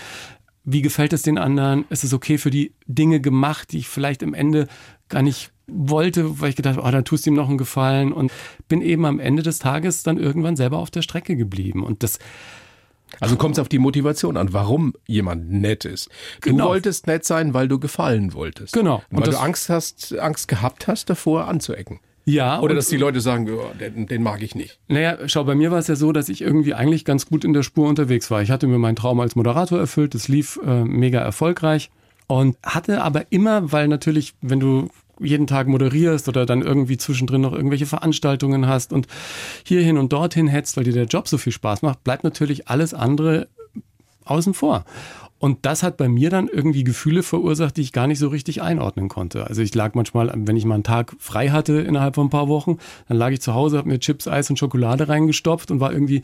wie 0.65 0.83
gefällt 0.83 1.13
es 1.13 1.23
den 1.23 1.39
anderen? 1.39 1.87
Ist 1.89 2.05
es 2.05 2.13
okay 2.13 2.37
für 2.37 2.51
die 2.51 2.75
Dinge 2.87 3.21
gemacht, 3.21 3.73
die 3.73 3.79
ich 3.79 3.89
vielleicht 3.89 4.23
im 4.23 4.35
Ende 4.35 4.69
gar 5.09 5.23
nicht 5.23 5.51
wollte, 5.67 6.41
weil 6.41 6.51
ich 6.51 6.57
gedacht 6.57 6.77
habe, 6.77 6.87
oh, 6.87 6.91
dann 6.91 7.05
tust 7.05 7.25
du 7.25 7.31
ihm 7.31 7.37
noch 7.37 7.49
einen 7.49 7.59
Gefallen 7.59 8.13
und 8.13 8.33
bin 8.69 8.83
eben 8.83 9.05
am 9.05 9.21
Ende 9.21 9.43
des 9.43 9.59
Tages 9.59 10.03
dann 10.03 10.19
irgendwann 10.19 10.57
selber 10.57 10.79
auf 10.79 10.91
der 10.91 11.03
Strecke 11.03 11.37
geblieben. 11.37 11.85
Und 11.85 12.03
das, 12.03 12.19
Also 13.21 13.37
kommt 13.37 13.57
es 13.57 13.59
auf 13.61 13.69
die 13.69 13.79
Motivation 13.79 14.37
an, 14.37 14.53
warum 14.53 14.95
jemand 15.07 15.51
nett 15.51 15.85
ist. 15.85 16.09
Du 16.43 16.51
Genau. 16.51 16.69
wolltest 16.69 17.07
nett 17.07 17.25
sein, 17.25 17.55
weil 17.55 17.69
du 17.69 17.79
gefallen 17.79 18.33
wolltest. 18.35 18.73
Genau. 18.75 19.03
Und 19.11 19.19
weil 19.19 19.25
das- 19.25 19.35
du 19.37 19.41
Angst 19.41 19.69
hast, 19.71 20.19
Angst 20.19 20.49
gehabt 20.49 20.87
hast, 20.89 21.09
davor 21.11 21.47
anzuecken. 21.49 22.01
ja, 22.25 22.61
Oder 22.61 22.75
dass 22.75 22.89
die 22.89 22.99
Leute 22.99 23.21
sagen, 23.23 23.49
oh, 23.51 23.71
den, 23.81 24.07
den 24.07 24.23
mag 24.23 24.43
ich 24.43 24.55
nicht. 24.55 24.79
Naja, 24.89 25.17
schau, 25.27 25.45
bei 25.45 25.55
mir 25.55 25.71
war 25.71 25.79
es 25.79 25.87
ja 25.87 25.97
so, 25.97 26.13
dass 26.13 26.29
ich 26.29 26.43
irgendwie 26.43 26.75
eigentlich 26.75 27.07
ganz 27.07 27.27
gut 27.27 27.43
in 27.45 27.55
der 27.55 27.63
Spur 27.63 27.89
unterwegs 27.89 28.31
war. 28.31 28.43
Ich 28.43 28.51
hatte 28.51 28.67
mir 28.67 28.79
meinen 28.79 28.97
Traum 28.97 29.19
als 29.21 29.35
Moderator 29.35 29.79
erfüllt, 29.79 30.15
es 30.15 30.29
lief 30.29 30.61
äh, 30.65 30.85
mega 30.85 31.21
erfolgreich 31.21 31.91
und 32.27 32.57
hatte 32.63 33.03
aber 33.03 33.25
immer, 33.33 33.73
weil 33.73 33.89
natürlich, 33.89 34.35
wenn 34.43 34.61
du 34.61 34.91
jeden 35.21 35.47
Tag 35.47 35.67
moderierst 35.67 36.29
oder 36.29 36.47
dann 36.47 36.63
irgendwie 36.63 36.97
zwischendrin 36.97 37.41
noch 37.41 37.53
irgendwelche 37.53 37.87
Veranstaltungen 37.87 38.67
hast 38.67 38.93
und 38.93 39.07
hierhin 39.65 39.99
und 39.99 40.13
dorthin 40.13 40.49
hetzt, 40.49 40.77
weil 40.77 40.85
dir 40.85 40.93
der 40.93 41.07
Job 41.07 41.29
so 41.29 41.39
viel 41.39 41.53
Spaß 41.53 41.83
macht, 41.83 42.05
bleibt 42.05 42.25
natürlich 42.25 42.69
alles 42.69 42.95
andere 42.95 43.49
außen 44.25 44.55
vor. 44.55 44.85
Und 45.39 45.65
das 45.67 45.83
hat 45.83 45.97
bei 45.97 46.09
mir 46.09 46.31
dann 46.31 46.49
irgendwie 46.49 46.83
Gefühle 46.83 47.23
verursacht, 47.23 47.77
die 47.77 47.83
ich 47.83 47.93
gar 47.93 48.07
nicht 48.07 48.19
so 48.19 48.29
richtig 48.29 48.61
einordnen 48.61 49.09
konnte. 49.09 49.47
Also 49.47 49.63
ich 49.63 49.75
lag 49.75 49.95
manchmal, 49.95 50.33
wenn 50.35 50.57
ich 50.57 50.65
mal 50.65 50.75
einen 50.75 50.85
Tag 50.85 51.15
frei 51.19 51.51
hatte 51.51 51.75
innerhalb 51.81 52.17
von 52.17 52.27
ein 52.27 52.31
paar 52.31 52.49
Wochen, 52.49 52.79
dann 53.07 53.17
lag 53.17 53.31
ich 53.31 53.41
zu 53.41 53.55
Hause, 53.55 53.79
habe 53.79 53.89
mir 53.89 54.01
Chips, 54.01 54.27
Eis 54.27 54.51
und 54.51 54.59
Schokolade 54.59 55.09
reingestopft 55.09 55.71
und 55.71 55.81
war 55.81 55.93
irgendwie 55.93 56.23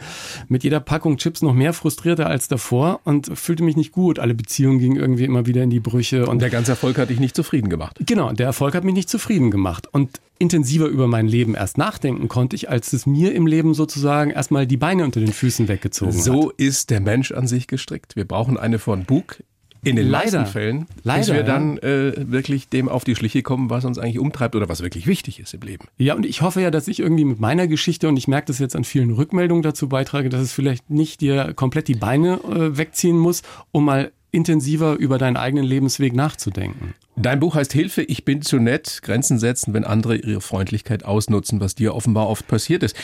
mit 0.48 0.64
jeder 0.64 0.80
Packung 0.80 1.16
Chips 1.16 1.42
noch 1.42 1.54
mehr 1.54 1.72
frustrierter 1.72 2.26
als 2.26 2.48
davor 2.48 3.00
und 3.04 3.38
fühlte 3.38 3.62
mich 3.62 3.76
nicht 3.76 3.92
gut. 3.92 4.18
Alle 4.18 4.34
Beziehungen 4.34 4.80
gingen 4.80 4.96
irgendwie 4.96 5.24
immer 5.24 5.46
wieder 5.46 5.62
in 5.62 5.70
die 5.70 5.80
Brüche. 5.80 6.26
Und 6.26 6.42
Der 6.42 6.50
ganze 6.50 6.72
Erfolg 6.72 6.98
hat 6.98 7.10
dich 7.10 7.20
nicht 7.20 7.36
zufrieden 7.36 7.68
gemacht. 7.68 7.98
Genau, 8.04 8.32
der 8.32 8.46
Erfolg 8.46 8.74
hat 8.74 8.84
mich 8.84 8.94
nicht 8.94 9.08
zufrieden 9.08 9.50
gemacht. 9.50 9.88
Und 9.92 10.20
intensiver 10.38 10.86
über 10.86 11.06
mein 11.06 11.26
Leben 11.26 11.54
erst 11.54 11.78
nachdenken 11.78 12.28
konnte 12.28 12.56
ich, 12.56 12.68
als 12.68 12.92
es 12.92 13.06
mir 13.06 13.34
im 13.34 13.46
Leben 13.46 13.74
sozusagen 13.74 14.30
erstmal 14.30 14.66
die 14.66 14.76
Beine 14.76 15.04
unter 15.04 15.20
den 15.20 15.32
Füßen 15.32 15.68
weggezogen 15.68 16.16
hat. 16.16 16.22
So 16.22 16.50
ist 16.56 16.90
der 16.90 17.00
Mensch 17.00 17.32
an 17.32 17.46
sich 17.46 17.66
gestrickt. 17.66 18.16
Wir 18.16 18.26
brauchen 18.26 18.58
eine 18.58 18.78
von 18.78 19.04
Bug. 19.04 19.42
In 19.86 19.96
den 19.96 20.08
Leider. 20.08 20.38
meisten 20.38 20.46
Fällen, 20.52 20.86
bis 20.86 21.04
Leider, 21.04 21.26
wir 21.28 21.34
ja. 21.34 21.42
dann 21.42 21.76
äh, 21.78 22.14
wirklich 22.16 22.70
dem 22.70 22.88
auf 22.88 23.04
die 23.04 23.14
Schliche 23.14 23.42
kommen, 23.42 23.68
was 23.68 23.84
uns 23.84 23.98
eigentlich 23.98 24.18
umtreibt 24.18 24.56
oder 24.56 24.66
was 24.66 24.82
wirklich 24.82 25.06
wichtig 25.06 25.40
ist 25.40 25.52
im 25.52 25.60
Leben. 25.60 25.88
Ja, 25.98 26.14
und 26.14 26.24
ich 26.24 26.40
hoffe 26.40 26.62
ja, 26.62 26.70
dass 26.70 26.88
ich 26.88 27.00
irgendwie 27.00 27.26
mit 27.26 27.38
meiner 27.38 27.66
Geschichte, 27.66 28.08
und 28.08 28.16
ich 28.16 28.26
merke 28.26 28.46
das 28.46 28.58
jetzt 28.58 28.76
an 28.76 28.84
vielen 28.84 29.10
Rückmeldungen 29.10 29.62
dazu 29.62 29.90
beitrage, 29.90 30.30
dass 30.30 30.40
es 30.40 30.52
vielleicht 30.52 30.88
nicht 30.88 31.20
dir 31.20 31.52
komplett 31.52 31.88
die 31.88 31.96
Beine 31.96 32.40
äh, 32.44 32.78
wegziehen 32.78 33.18
muss, 33.18 33.42
um 33.72 33.84
mal 33.84 34.10
intensiver 34.34 34.94
über 34.94 35.18
deinen 35.18 35.36
eigenen 35.36 35.64
Lebensweg 35.64 36.14
nachzudenken. 36.14 36.94
Dein 37.16 37.40
Buch 37.40 37.54
heißt 37.54 37.72
Hilfe, 37.72 38.02
ich 38.02 38.24
bin 38.24 38.42
zu 38.42 38.58
nett, 38.58 39.00
Grenzen 39.02 39.38
setzen, 39.38 39.72
wenn 39.72 39.84
andere 39.84 40.16
ihre 40.16 40.40
Freundlichkeit 40.40 41.04
ausnutzen, 41.04 41.60
was 41.60 41.74
dir 41.74 41.94
offenbar 41.94 42.28
oft 42.28 42.46
passiert 42.48 42.82
ist. 42.82 42.96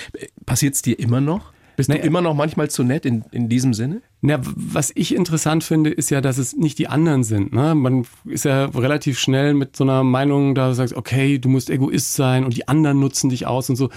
Passiert 0.46 0.74
es 0.74 0.82
dir 0.82 0.98
immer 0.98 1.20
noch? 1.20 1.52
Bist 1.76 1.88
Naja. 1.88 2.02
du 2.02 2.08
immer 2.08 2.20
noch 2.20 2.34
manchmal 2.34 2.68
zu 2.68 2.82
nett 2.82 3.06
in, 3.06 3.24
in 3.30 3.48
diesem 3.48 3.72
Sinne? 3.72 4.02
Na, 4.20 4.38
was 4.42 4.92
ich 4.94 5.14
interessant 5.14 5.64
finde, 5.64 5.88
ist 5.88 6.10
ja, 6.10 6.20
dass 6.20 6.36
es 6.36 6.54
nicht 6.54 6.78
die 6.78 6.88
anderen 6.88 7.24
sind. 7.24 7.54
Ne? 7.54 7.74
Man 7.74 8.04
ist 8.26 8.44
ja 8.44 8.66
relativ 8.66 9.18
schnell 9.18 9.54
mit 9.54 9.76
so 9.76 9.84
einer 9.84 10.04
Meinung, 10.04 10.54
da 10.54 10.68
du 10.68 10.74
sagst, 10.74 10.94
okay, 10.94 11.38
du 11.38 11.48
musst 11.48 11.70
Egoist 11.70 12.12
sein 12.14 12.44
und 12.44 12.54
die 12.54 12.68
anderen 12.68 13.00
nutzen 13.00 13.30
dich 13.30 13.46
aus 13.46 13.70
und 13.70 13.76
so. 13.76 13.88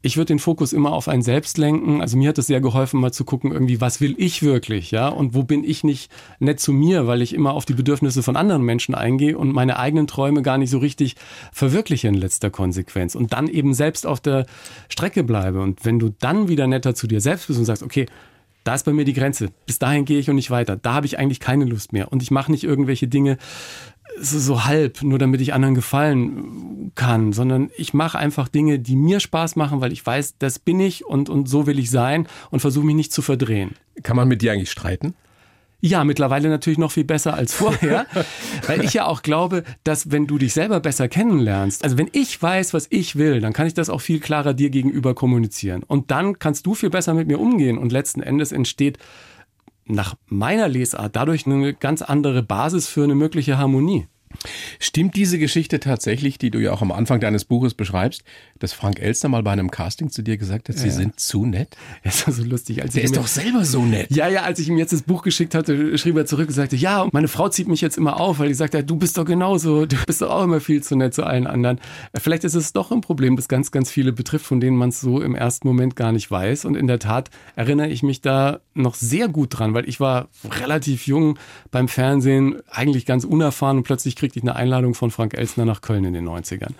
Ich 0.00 0.16
würde 0.16 0.26
den 0.26 0.38
Fokus 0.38 0.72
immer 0.72 0.92
auf 0.92 1.08
einen 1.08 1.22
selbst 1.22 1.58
lenken. 1.58 2.00
Also 2.00 2.16
mir 2.16 2.28
hat 2.28 2.38
es 2.38 2.46
sehr 2.46 2.60
geholfen, 2.60 3.00
mal 3.00 3.12
zu 3.12 3.24
gucken, 3.24 3.50
irgendwie, 3.50 3.80
was 3.80 4.00
will 4.00 4.14
ich 4.16 4.42
wirklich, 4.42 4.92
ja? 4.92 5.08
Und 5.08 5.34
wo 5.34 5.42
bin 5.42 5.64
ich 5.64 5.82
nicht 5.82 6.10
nett 6.38 6.60
zu 6.60 6.72
mir, 6.72 7.08
weil 7.08 7.20
ich 7.20 7.34
immer 7.34 7.52
auf 7.52 7.64
die 7.64 7.74
Bedürfnisse 7.74 8.22
von 8.22 8.36
anderen 8.36 8.62
Menschen 8.62 8.94
eingehe 8.94 9.36
und 9.36 9.52
meine 9.52 9.76
eigenen 9.76 10.06
Träume 10.06 10.42
gar 10.42 10.56
nicht 10.56 10.70
so 10.70 10.78
richtig 10.78 11.16
verwirkliche 11.52 12.06
in 12.06 12.14
letzter 12.14 12.50
Konsequenz. 12.50 13.16
Und 13.16 13.32
dann 13.32 13.48
eben 13.48 13.74
selbst 13.74 14.06
auf 14.06 14.20
der 14.20 14.46
Strecke 14.88 15.24
bleibe. 15.24 15.60
Und 15.60 15.84
wenn 15.84 15.98
du 15.98 16.10
dann 16.20 16.46
wieder 16.48 16.68
netter 16.68 16.94
zu 16.94 17.08
dir 17.08 17.20
selbst 17.20 17.48
bist 17.48 17.58
und 17.58 17.64
sagst, 17.64 17.82
okay, 17.82 18.06
da 18.68 18.74
ist 18.74 18.84
bei 18.84 18.92
mir 18.92 19.04
die 19.04 19.14
Grenze. 19.14 19.48
Bis 19.66 19.78
dahin 19.78 20.04
gehe 20.04 20.18
ich 20.18 20.28
und 20.28 20.36
nicht 20.36 20.50
weiter. 20.50 20.76
Da 20.76 20.92
habe 20.92 21.06
ich 21.06 21.18
eigentlich 21.18 21.40
keine 21.40 21.64
Lust 21.64 21.92
mehr. 21.92 22.12
Und 22.12 22.22
ich 22.22 22.30
mache 22.30 22.52
nicht 22.52 22.64
irgendwelche 22.64 23.08
Dinge 23.08 23.38
so, 24.20 24.38
so 24.38 24.64
halb, 24.64 25.02
nur 25.02 25.18
damit 25.18 25.40
ich 25.40 25.54
anderen 25.54 25.74
gefallen 25.74 26.92
kann, 26.94 27.32
sondern 27.32 27.70
ich 27.76 27.94
mache 27.94 28.18
einfach 28.18 28.48
Dinge, 28.48 28.78
die 28.78 28.96
mir 28.96 29.20
Spaß 29.20 29.56
machen, 29.56 29.80
weil 29.80 29.92
ich 29.92 30.04
weiß, 30.04 30.36
das 30.38 30.58
bin 30.58 30.80
ich 30.80 31.04
und, 31.04 31.28
und 31.28 31.48
so 31.48 31.66
will 31.66 31.78
ich 31.78 31.90
sein 31.90 32.26
und 32.50 32.60
versuche 32.60 32.86
mich 32.86 32.96
nicht 32.96 33.12
zu 33.12 33.22
verdrehen. 33.22 33.76
Kann 34.02 34.16
man 34.16 34.28
mit 34.28 34.42
dir 34.42 34.52
eigentlich 34.52 34.70
streiten? 34.70 35.14
Ja, 35.80 36.02
mittlerweile 36.02 36.48
natürlich 36.48 36.78
noch 36.78 36.90
viel 36.90 37.04
besser 37.04 37.34
als 37.34 37.54
vorher, 37.54 38.06
weil 38.66 38.82
ich 38.82 38.94
ja 38.94 39.06
auch 39.06 39.22
glaube, 39.22 39.62
dass 39.84 40.10
wenn 40.10 40.26
du 40.26 40.36
dich 40.36 40.52
selber 40.52 40.80
besser 40.80 41.06
kennenlernst, 41.06 41.84
also 41.84 41.96
wenn 41.96 42.10
ich 42.12 42.40
weiß, 42.42 42.74
was 42.74 42.88
ich 42.90 43.14
will, 43.14 43.40
dann 43.40 43.52
kann 43.52 43.68
ich 43.68 43.74
das 43.74 43.88
auch 43.88 44.00
viel 44.00 44.18
klarer 44.18 44.54
dir 44.54 44.70
gegenüber 44.70 45.14
kommunizieren. 45.14 45.84
Und 45.84 46.10
dann 46.10 46.40
kannst 46.40 46.66
du 46.66 46.74
viel 46.74 46.90
besser 46.90 47.14
mit 47.14 47.28
mir 47.28 47.38
umgehen 47.38 47.78
und 47.78 47.92
letzten 47.92 48.22
Endes 48.22 48.50
entsteht 48.50 48.98
nach 49.88 50.14
meiner 50.26 50.68
Lesart 50.68 51.16
dadurch 51.16 51.46
eine 51.46 51.74
ganz 51.74 52.02
andere 52.02 52.42
Basis 52.42 52.88
für 52.88 53.04
eine 53.04 53.14
mögliche 53.14 53.58
Harmonie. 53.58 54.06
Stimmt 54.78 55.16
diese 55.16 55.38
Geschichte 55.38 55.80
tatsächlich, 55.80 56.38
die 56.38 56.50
du 56.50 56.58
ja 56.58 56.72
auch 56.72 56.82
am 56.82 56.92
Anfang 56.92 57.20
deines 57.20 57.44
Buches 57.44 57.74
beschreibst, 57.74 58.22
dass 58.58 58.72
Frank 58.72 59.00
Elster 59.00 59.28
mal 59.28 59.42
bei 59.42 59.52
einem 59.52 59.70
Casting 59.70 60.10
zu 60.10 60.22
dir 60.22 60.36
gesagt 60.36 60.68
hat, 60.68 60.76
sie 60.76 60.88
ja. 60.88 60.92
sind 60.92 61.18
zu 61.20 61.46
nett? 61.46 61.76
Das 62.04 62.26
war 62.26 62.34
so 62.34 62.42
lustig. 62.44 62.82
Als 62.82 62.94
Der 62.94 63.04
ist 63.04 63.16
doch 63.16 63.26
selber 63.26 63.64
so 63.64 63.84
nett. 63.84 64.10
Ja, 64.10 64.28
ja, 64.28 64.42
als 64.42 64.58
ich 64.58 64.68
ihm 64.68 64.78
jetzt 64.78 64.92
das 64.92 65.02
Buch 65.02 65.22
geschickt 65.22 65.54
hatte, 65.54 65.98
schrieb 65.98 66.16
er 66.16 66.26
zurück 66.26 66.48
und 66.48 66.54
sagte, 66.54 66.76
ja, 66.76 67.06
meine 67.12 67.28
Frau 67.28 67.48
zieht 67.48 67.68
mich 67.68 67.80
jetzt 67.80 67.98
immer 67.98 68.20
auf, 68.20 68.38
weil 68.38 68.48
die 68.48 68.54
sagt, 68.54 68.74
ja, 68.74 68.82
du 68.82 68.96
bist 68.96 69.18
doch 69.18 69.24
genauso, 69.24 69.86
du 69.86 69.96
bist 70.06 70.22
doch 70.22 70.30
auch 70.30 70.44
immer 70.44 70.60
viel 70.60 70.82
zu 70.82 70.96
nett 70.96 71.14
zu 71.14 71.24
allen 71.24 71.46
anderen. 71.46 71.80
Vielleicht 72.18 72.44
ist 72.44 72.54
es 72.54 72.72
doch 72.72 72.90
ein 72.90 73.00
Problem, 73.00 73.36
das 73.36 73.48
ganz, 73.48 73.70
ganz 73.70 73.90
viele 73.90 74.12
betrifft, 74.12 74.46
von 74.46 74.60
denen 74.60 74.76
man 74.76 74.90
es 74.90 75.00
so 75.00 75.20
im 75.20 75.34
ersten 75.34 75.66
Moment 75.66 75.96
gar 75.96 76.12
nicht 76.12 76.30
weiß. 76.30 76.64
Und 76.64 76.76
in 76.76 76.86
der 76.86 76.98
Tat 76.98 77.30
erinnere 77.56 77.88
ich 77.88 78.02
mich 78.02 78.20
da 78.20 78.60
noch 78.74 78.94
sehr 78.94 79.28
gut 79.28 79.58
dran, 79.58 79.74
weil 79.74 79.88
ich 79.88 80.00
war 80.00 80.28
relativ 80.44 81.06
jung 81.06 81.38
beim 81.70 81.88
Fernsehen, 81.88 82.56
eigentlich 82.70 83.06
ganz 83.06 83.24
unerfahren 83.24 83.78
und 83.78 83.82
plötzlich 83.82 84.16
kriegte 84.18 84.38
ich 84.38 84.42
eine 84.42 84.56
Einladung 84.56 84.94
von 84.94 85.10
Frank 85.10 85.34
Elsner 85.34 85.64
nach 85.64 85.80
Köln 85.80 86.04
in 86.04 86.12
den 86.12 86.28
90ern. 86.28 86.72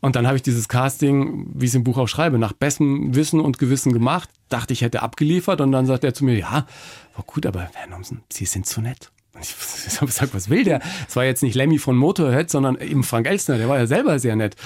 Und 0.00 0.16
dann 0.16 0.26
habe 0.26 0.36
ich 0.36 0.42
dieses 0.42 0.68
Casting, 0.68 1.46
wie 1.54 1.66
ich 1.66 1.70
es 1.72 1.74
im 1.74 1.84
Buch 1.84 1.98
auch 1.98 2.08
schreibe, 2.08 2.38
nach 2.38 2.52
bestem 2.52 3.14
Wissen 3.14 3.38
und 3.38 3.58
Gewissen 3.58 3.92
gemacht. 3.92 4.30
Dachte, 4.48 4.72
ich 4.72 4.80
hätte 4.80 5.02
abgeliefert. 5.02 5.60
Und 5.60 5.72
dann 5.72 5.86
sagt 5.86 6.04
er 6.04 6.14
zu 6.14 6.24
mir, 6.24 6.38
ja, 6.38 6.66
war 7.14 7.24
gut, 7.26 7.44
aber 7.44 7.68
Herr 7.74 7.88
Nomsen, 7.88 8.22
Sie 8.32 8.46
sind 8.46 8.66
zu 8.66 8.80
nett. 8.80 9.10
Und 9.34 9.42
ich 9.42 9.96
habe 9.96 10.06
gesagt, 10.06 10.34
was 10.34 10.48
will 10.48 10.64
der? 10.64 10.80
Es 11.06 11.16
war 11.16 11.24
jetzt 11.24 11.42
nicht 11.42 11.54
Lemmy 11.54 11.78
von 11.78 11.96
Motorhead, 11.96 12.50
sondern 12.50 12.80
eben 12.80 13.04
Frank 13.04 13.26
Elstner, 13.26 13.58
der 13.58 13.68
war 13.68 13.78
ja 13.78 13.86
selber 13.86 14.18
sehr 14.18 14.36
nett. 14.36 14.56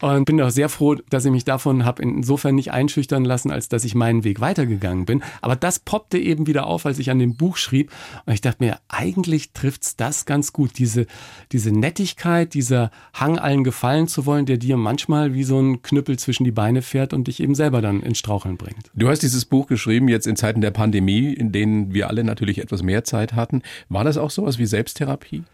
Und 0.00 0.24
bin 0.24 0.40
auch 0.40 0.50
sehr 0.50 0.68
froh, 0.68 0.96
dass 1.08 1.24
ich 1.24 1.30
mich 1.30 1.44
davon 1.44 1.84
habe 1.84 2.02
insofern 2.02 2.56
nicht 2.56 2.72
einschüchtern 2.72 3.24
lassen, 3.24 3.50
als 3.50 3.68
dass 3.68 3.84
ich 3.84 3.94
meinen 3.94 4.24
Weg 4.24 4.40
weitergegangen 4.40 5.06
bin. 5.06 5.22
Aber 5.40 5.56
das 5.56 5.78
poppte 5.78 6.18
eben 6.18 6.46
wieder 6.46 6.66
auf, 6.66 6.84
als 6.84 6.98
ich 6.98 7.10
an 7.10 7.18
dem 7.18 7.36
Buch 7.36 7.56
schrieb. 7.56 7.90
Und 8.26 8.32
ich 8.32 8.40
dachte 8.40 8.62
mir, 8.62 8.78
eigentlich 8.88 9.52
trifft's 9.52 9.96
das 9.96 10.26
ganz 10.26 10.52
gut. 10.52 10.78
Diese, 10.78 11.06
diese 11.52 11.70
Nettigkeit, 11.70 12.54
dieser 12.54 12.90
Hang 13.14 13.38
allen 13.38 13.64
gefallen 13.64 14.08
zu 14.08 14.26
wollen, 14.26 14.46
der 14.46 14.58
dir 14.58 14.76
manchmal 14.76 15.32
wie 15.32 15.44
so 15.44 15.60
ein 15.60 15.82
Knüppel 15.82 16.18
zwischen 16.18 16.44
die 16.44 16.52
Beine 16.52 16.82
fährt 16.82 17.12
und 17.12 17.28
dich 17.28 17.40
eben 17.40 17.54
selber 17.54 17.80
dann 17.80 18.02
ins 18.02 18.18
Straucheln 18.18 18.56
bringt. 18.56 18.90
Du 18.94 19.08
hast 19.08 19.20
dieses 19.20 19.44
Buch 19.44 19.68
geschrieben 19.68 20.08
jetzt 20.08 20.26
in 20.26 20.36
Zeiten 20.36 20.60
der 20.60 20.72
Pandemie, 20.72 21.32
in 21.32 21.52
denen 21.52 21.94
wir 21.94 22.08
alle 22.08 22.24
natürlich 22.24 22.58
etwas 22.58 22.82
mehr 22.82 23.04
Zeit 23.04 23.34
hatten. 23.34 23.62
War 23.88 24.04
das 24.04 24.18
auch 24.18 24.30
sowas 24.30 24.58
wie 24.58 24.66
Selbsttherapie? 24.66 25.44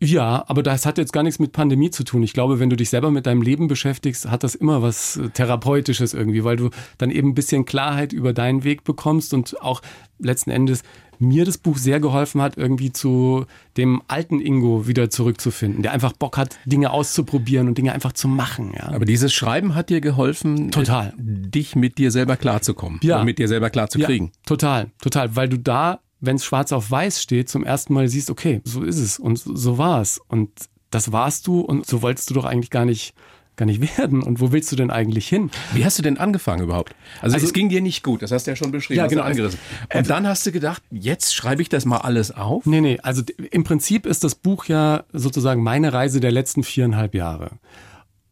Ja, 0.00 0.44
aber 0.46 0.62
das 0.62 0.84
hat 0.84 0.98
jetzt 0.98 1.12
gar 1.12 1.22
nichts 1.22 1.38
mit 1.38 1.52
Pandemie 1.52 1.90
zu 1.90 2.04
tun. 2.04 2.22
Ich 2.22 2.34
glaube, 2.34 2.60
wenn 2.60 2.68
du 2.68 2.76
dich 2.76 2.90
selber 2.90 3.10
mit 3.10 3.26
deinem 3.26 3.42
Leben 3.42 3.66
beschäftigst, 3.66 4.28
hat 4.30 4.44
das 4.44 4.54
immer 4.54 4.82
was 4.82 5.16
äh, 5.16 5.30
Therapeutisches 5.30 6.12
irgendwie, 6.12 6.44
weil 6.44 6.56
du 6.56 6.70
dann 6.98 7.10
eben 7.10 7.30
ein 7.30 7.34
bisschen 7.34 7.64
Klarheit 7.64 8.12
über 8.12 8.32
deinen 8.32 8.64
Weg 8.64 8.84
bekommst 8.84 9.32
und 9.32 9.60
auch 9.62 9.80
letzten 10.18 10.50
Endes 10.50 10.82
mir 11.18 11.46
das 11.46 11.56
Buch 11.56 11.78
sehr 11.78 11.98
geholfen 11.98 12.42
hat, 12.42 12.58
irgendwie 12.58 12.92
zu 12.92 13.46
dem 13.78 14.02
alten 14.06 14.40
Ingo 14.40 14.86
wieder 14.86 15.08
zurückzufinden, 15.08 15.82
der 15.82 15.92
einfach 15.92 16.12
Bock 16.12 16.36
hat, 16.36 16.58
Dinge 16.66 16.90
auszuprobieren 16.90 17.68
und 17.68 17.78
Dinge 17.78 17.92
einfach 17.92 18.12
zu 18.12 18.28
machen. 18.28 18.72
Ja. 18.76 18.88
Aber 18.88 19.06
dieses 19.06 19.32
Schreiben 19.32 19.74
hat 19.74 19.88
dir 19.88 20.02
geholfen, 20.02 20.70
total. 20.70 21.14
dich 21.16 21.74
mit 21.74 21.96
dir 21.96 22.10
selber 22.10 22.36
klarzukommen 22.36 23.00
ja. 23.02 23.20
und 23.20 23.24
mit 23.24 23.38
dir 23.38 23.48
selber 23.48 23.70
klarzukriegen. 23.70 24.28
Ja, 24.28 24.32
total, 24.44 24.90
total, 25.00 25.36
weil 25.36 25.48
du 25.48 25.58
da 25.58 26.00
wenn 26.26 26.36
es 26.36 26.44
schwarz 26.44 26.72
auf 26.72 26.90
weiß 26.90 27.22
steht, 27.22 27.48
zum 27.48 27.64
ersten 27.64 27.94
Mal 27.94 28.08
siehst, 28.08 28.30
okay, 28.30 28.60
so 28.64 28.82
ist 28.82 28.98
es 28.98 29.18
und 29.18 29.38
so 29.38 29.78
war 29.78 30.00
es. 30.00 30.20
Und 30.28 30.50
das 30.90 31.12
warst 31.12 31.46
du 31.46 31.60
und 31.60 31.86
so 31.86 32.02
wolltest 32.02 32.30
du 32.30 32.34
doch 32.34 32.44
eigentlich 32.44 32.70
gar 32.70 32.84
nicht 32.84 33.14
gar 33.56 33.66
nicht 33.66 33.80
werden. 33.98 34.22
Und 34.22 34.40
wo 34.40 34.52
willst 34.52 34.70
du 34.70 34.76
denn 34.76 34.90
eigentlich 34.90 35.26
hin? 35.28 35.50
Wie 35.72 35.84
hast 35.84 35.98
du 35.98 36.02
denn 36.02 36.18
angefangen 36.18 36.62
überhaupt? 36.62 36.94
Also, 37.20 37.34
also 37.34 37.46
es 37.46 37.52
ging 37.52 37.68
dir 37.68 37.80
nicht 37.80 38.02
gut, 38.02 38.22
das 38.22 38.30
hast 38.30 38.46
du 38.46 38.52
ja 38.52 38.56
schon 38.56 38.70
beschrieben. 38.70 38.98
Ja, 38.98 39.06
genau. 39.06 39.22
Angerissen. 39.22 39.58
Und 39.92 40.00
äh, 40.00 40.02
dann 40.02 40.26
hast 40.26 40.46
du 40.46 40.52
gedacht, 40.52 40.82
jetzt 40.90 41.34
schreibe 41.34 41.62
ich 41.62 41.68
das 41.68 41.84
mal 41.84 41.98
alles 41.98 42.30
auf? 42.30 42.66
Nee, 42.66 42.80
nee, 42.80 42.98
also 43.02 43.22
im 43.50 43.64
Prinzip 43.64 44.06
ist 44.06 44.22
das 44.24 44.34
Buch 44.34 44.66
ja 44.66 45.04
sozusagen 45.12 45.62
meine 45.62 45.92
Reise 45.92 46.20
der 46.20 46.32
letzten 46.32 46.62
viereinhalb 46.62 47.14
Jahre. 47.14 47.52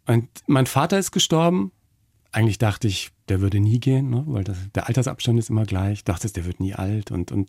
Und 0.06 0.28
mein 0.46 0.66
Vater 0.66 0.98
ist 0.98 1.10
gestorben. 1.12 1.72
Eigentlich 2.30 2.58
dachte 2.58 2.88
ich, 2.88 3.10
der 3.28 3.40
würde 3.40 3.60
nie 3.60 3.78
gehen, 3.78 4.10
ne? 4.10 4.24
weil 4.26 4.44
das, 4.44 4.56
der 4.74 4.88
Altersabstand 4.88 5.38
ist 5.38 5.50
immer 5.50 5.64
gleich. 5.64 5.98
Ich 5.98 6.04
dachte, 6.04 6.30
der 6.30 6.44
wird 6.44 6.60
nie 6.60 6.74
alt 6.74 7.10
und, 7.10 7.32
und 7.32 7.48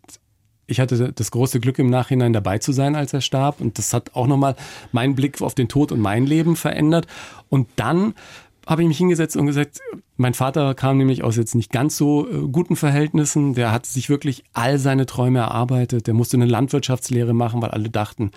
ich 0.68 0.80
hatte 0.80 1.14
das 1.14 1.32
große 1.32 1.60
Glück 1.60 1.80
im 1.80 1.90
Nachhinein 1.90 2.34
dabei 2.34 2.58
zu 2.58 2.72
sein, 2.72 2.96
als 2.96 3.14
er 3.14 3.22
starb. 3.22 3.62
Und 3.62 3.78
das 3.78 3.94
hat 3.94 4.16
auch 4.16 4.28
nochmal 4.28 4.56
meinen 4.92 5.16
Blick 5.16 5.42
auf 5.42 5.56
den 5.56 5.68
Tod 5.68 5.92
und 5.92 6.00
mein 6.00 6.26
Leben 6.26 6.56
verändert. 6.56 7.08
Und 7.50 7.68
dann 7.76 8.14
habe 8.66 8.82
ich 8.82 8.88
mich 8.88 8.98
hingesetzt 8.98 9.38
und 9.38 9.46
gesagt, 9.46 9.80
mein 10.18 10.34
Vater 10.34 10.74
kam 10.74 10.98
nämlich 10.98 11.24
aus 11.24 11.36
jetzt 11.36 11.54
nicht 11.54 11.72
ganz 11.72 11.98
so 11.98 12.28
äh, 12.28 12.48
guten 12.48 12.76
Verhältnissen. 12.76 13.54
Der 13.54 13.72
hat 13.72 13.86
sich 13.86 14.10
wirklich 14.10 14.44
all 14.54 14.80
seine 14.80 15.06
Träume 15.06 15.40
erarbeitet. 15.40 16.08
Der 16.08 16.16
musste 16.16 16.38
eine 16.38 16.46
Landwirtschaftslehre 16.46 17.34
machen, 17.34 17.62
weil 17.62 17.72
alle 17.72 17.90
dachten, 17.90 18.32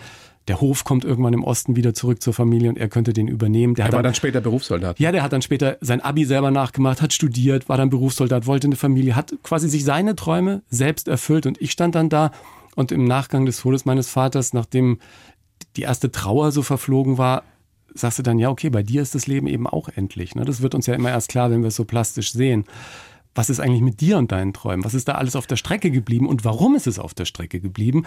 der 0.49 0.61
Hof 0.61 0.85
kommt 0.85 1.05
irgendwann 1.05 1.35
im 1.35 1.45
Osten 1.45 1.77
wieder 1.77 1.95
zurück 1.95 2.23
zur 2.23 2.33
Familie 2.33 2.71
und 2.71 2.79
er 2.79 2.89
könnte 2.89 3.13
den 3.13 3.29
übernehmen. 3.29 3.75
Der 3.75 3.87
er 3.87 3.93
war 3.93 3.99
dann, 3.99 4.05
dann, 4.05 4.15
später 4.15 4.41
Berufssoldat. 4.41 4.99
Ja, 4.99 5.13
der 5.13 5.23
hat 5.23 5.33
dann 5.33 5.43
später 5.43 5.77
sein 5.81 6.01
Abi 6.01 6.25
selber 6.25 6.51
nachgemacht, 6.51 7.03
hat 7.03 7.13
studiert, 7.13 7.69
war 7.69 7.77
dann 7.77 7.91
Berufssoldat, 7.91 8.47
wollte 8.47 8.67
eine 8.67 8.77
Familie, 8.77 9.15
hat 9.15 9.35
quasi 9.43 9.69
sich 9.69 9.85
seine 9.85 10.17
Träume 10.17 10.63
selbst 10.71 11.09
erfüllt 11.09 11.47
und 11.47 11.61
ich 11.61 11.71
stand 11.71 11.95
dann 11.95 12.09
da 12.09 12.33
und 12.75 12.93
im 12.93 13.05
Nachgang 13.05 13.45
des 13.45 13.61
Todes 13.61 13.85
meines 13.85 14.09
Vaters, 14.09 14.53
nachdem 14.53 14.99
die 15.77 15.83
erste 15.83 16.11
Trauer 16.11 16.53
so 16.53 16.63
verflogen 16.63 17.19
war, 17.19 17.43
sagst 17.95 18.19
du 18.19 18.23
dann, 18.23 18.39
ja, 18.39 18.51
okay, 18.51 18.71
bei 18.71 18.83
dir 18.83 19.03
ist 19.03 19.15
das 19.15 19.27
Leben 19.27 19.47
eben 19.47 19.67
auch 19.67 19.89
endlich. 19.89 20.35
Ne? 20.35 20.45
Das 20.45 20.63
wird 20.63 20.75
uns 20.75 20.87
ja 20.87 20.95
immer 20.95 21.11
erst 21.11 21.29
klar, 21.29 21.51
wenn 21.51 21.63
wir 21.63 21.69
es 21.69 21.77
so 21.77 21.85
plastisch 21.85 22.33
sehen. 22.33 22.65
Was 23.35 23.51
ist 23.51 23.61
eigentlich 23.61 23.83
mit 23.83 24.01
dir 24.01 24.19
und 24.19 24.33
deinen 24.33 24.53
Träumen? 24.53 24.85
Was 24.85 24.95
ist 24.95 25.09
da 25.09 25.13
alles 25.13 25.37
auf 25.37 25.47
der 25.47 25.57
Strecke 25.57 25.91
geblieben 25.91 26.27
und 26.27 26.45
warum 26.45 26.75
ist 26.75 26.87
es 26.87 26.99
auf 26.99 27.15
der 27.15 27.25
Strecke 27.25 27.61
geblieben? 27.61 28.05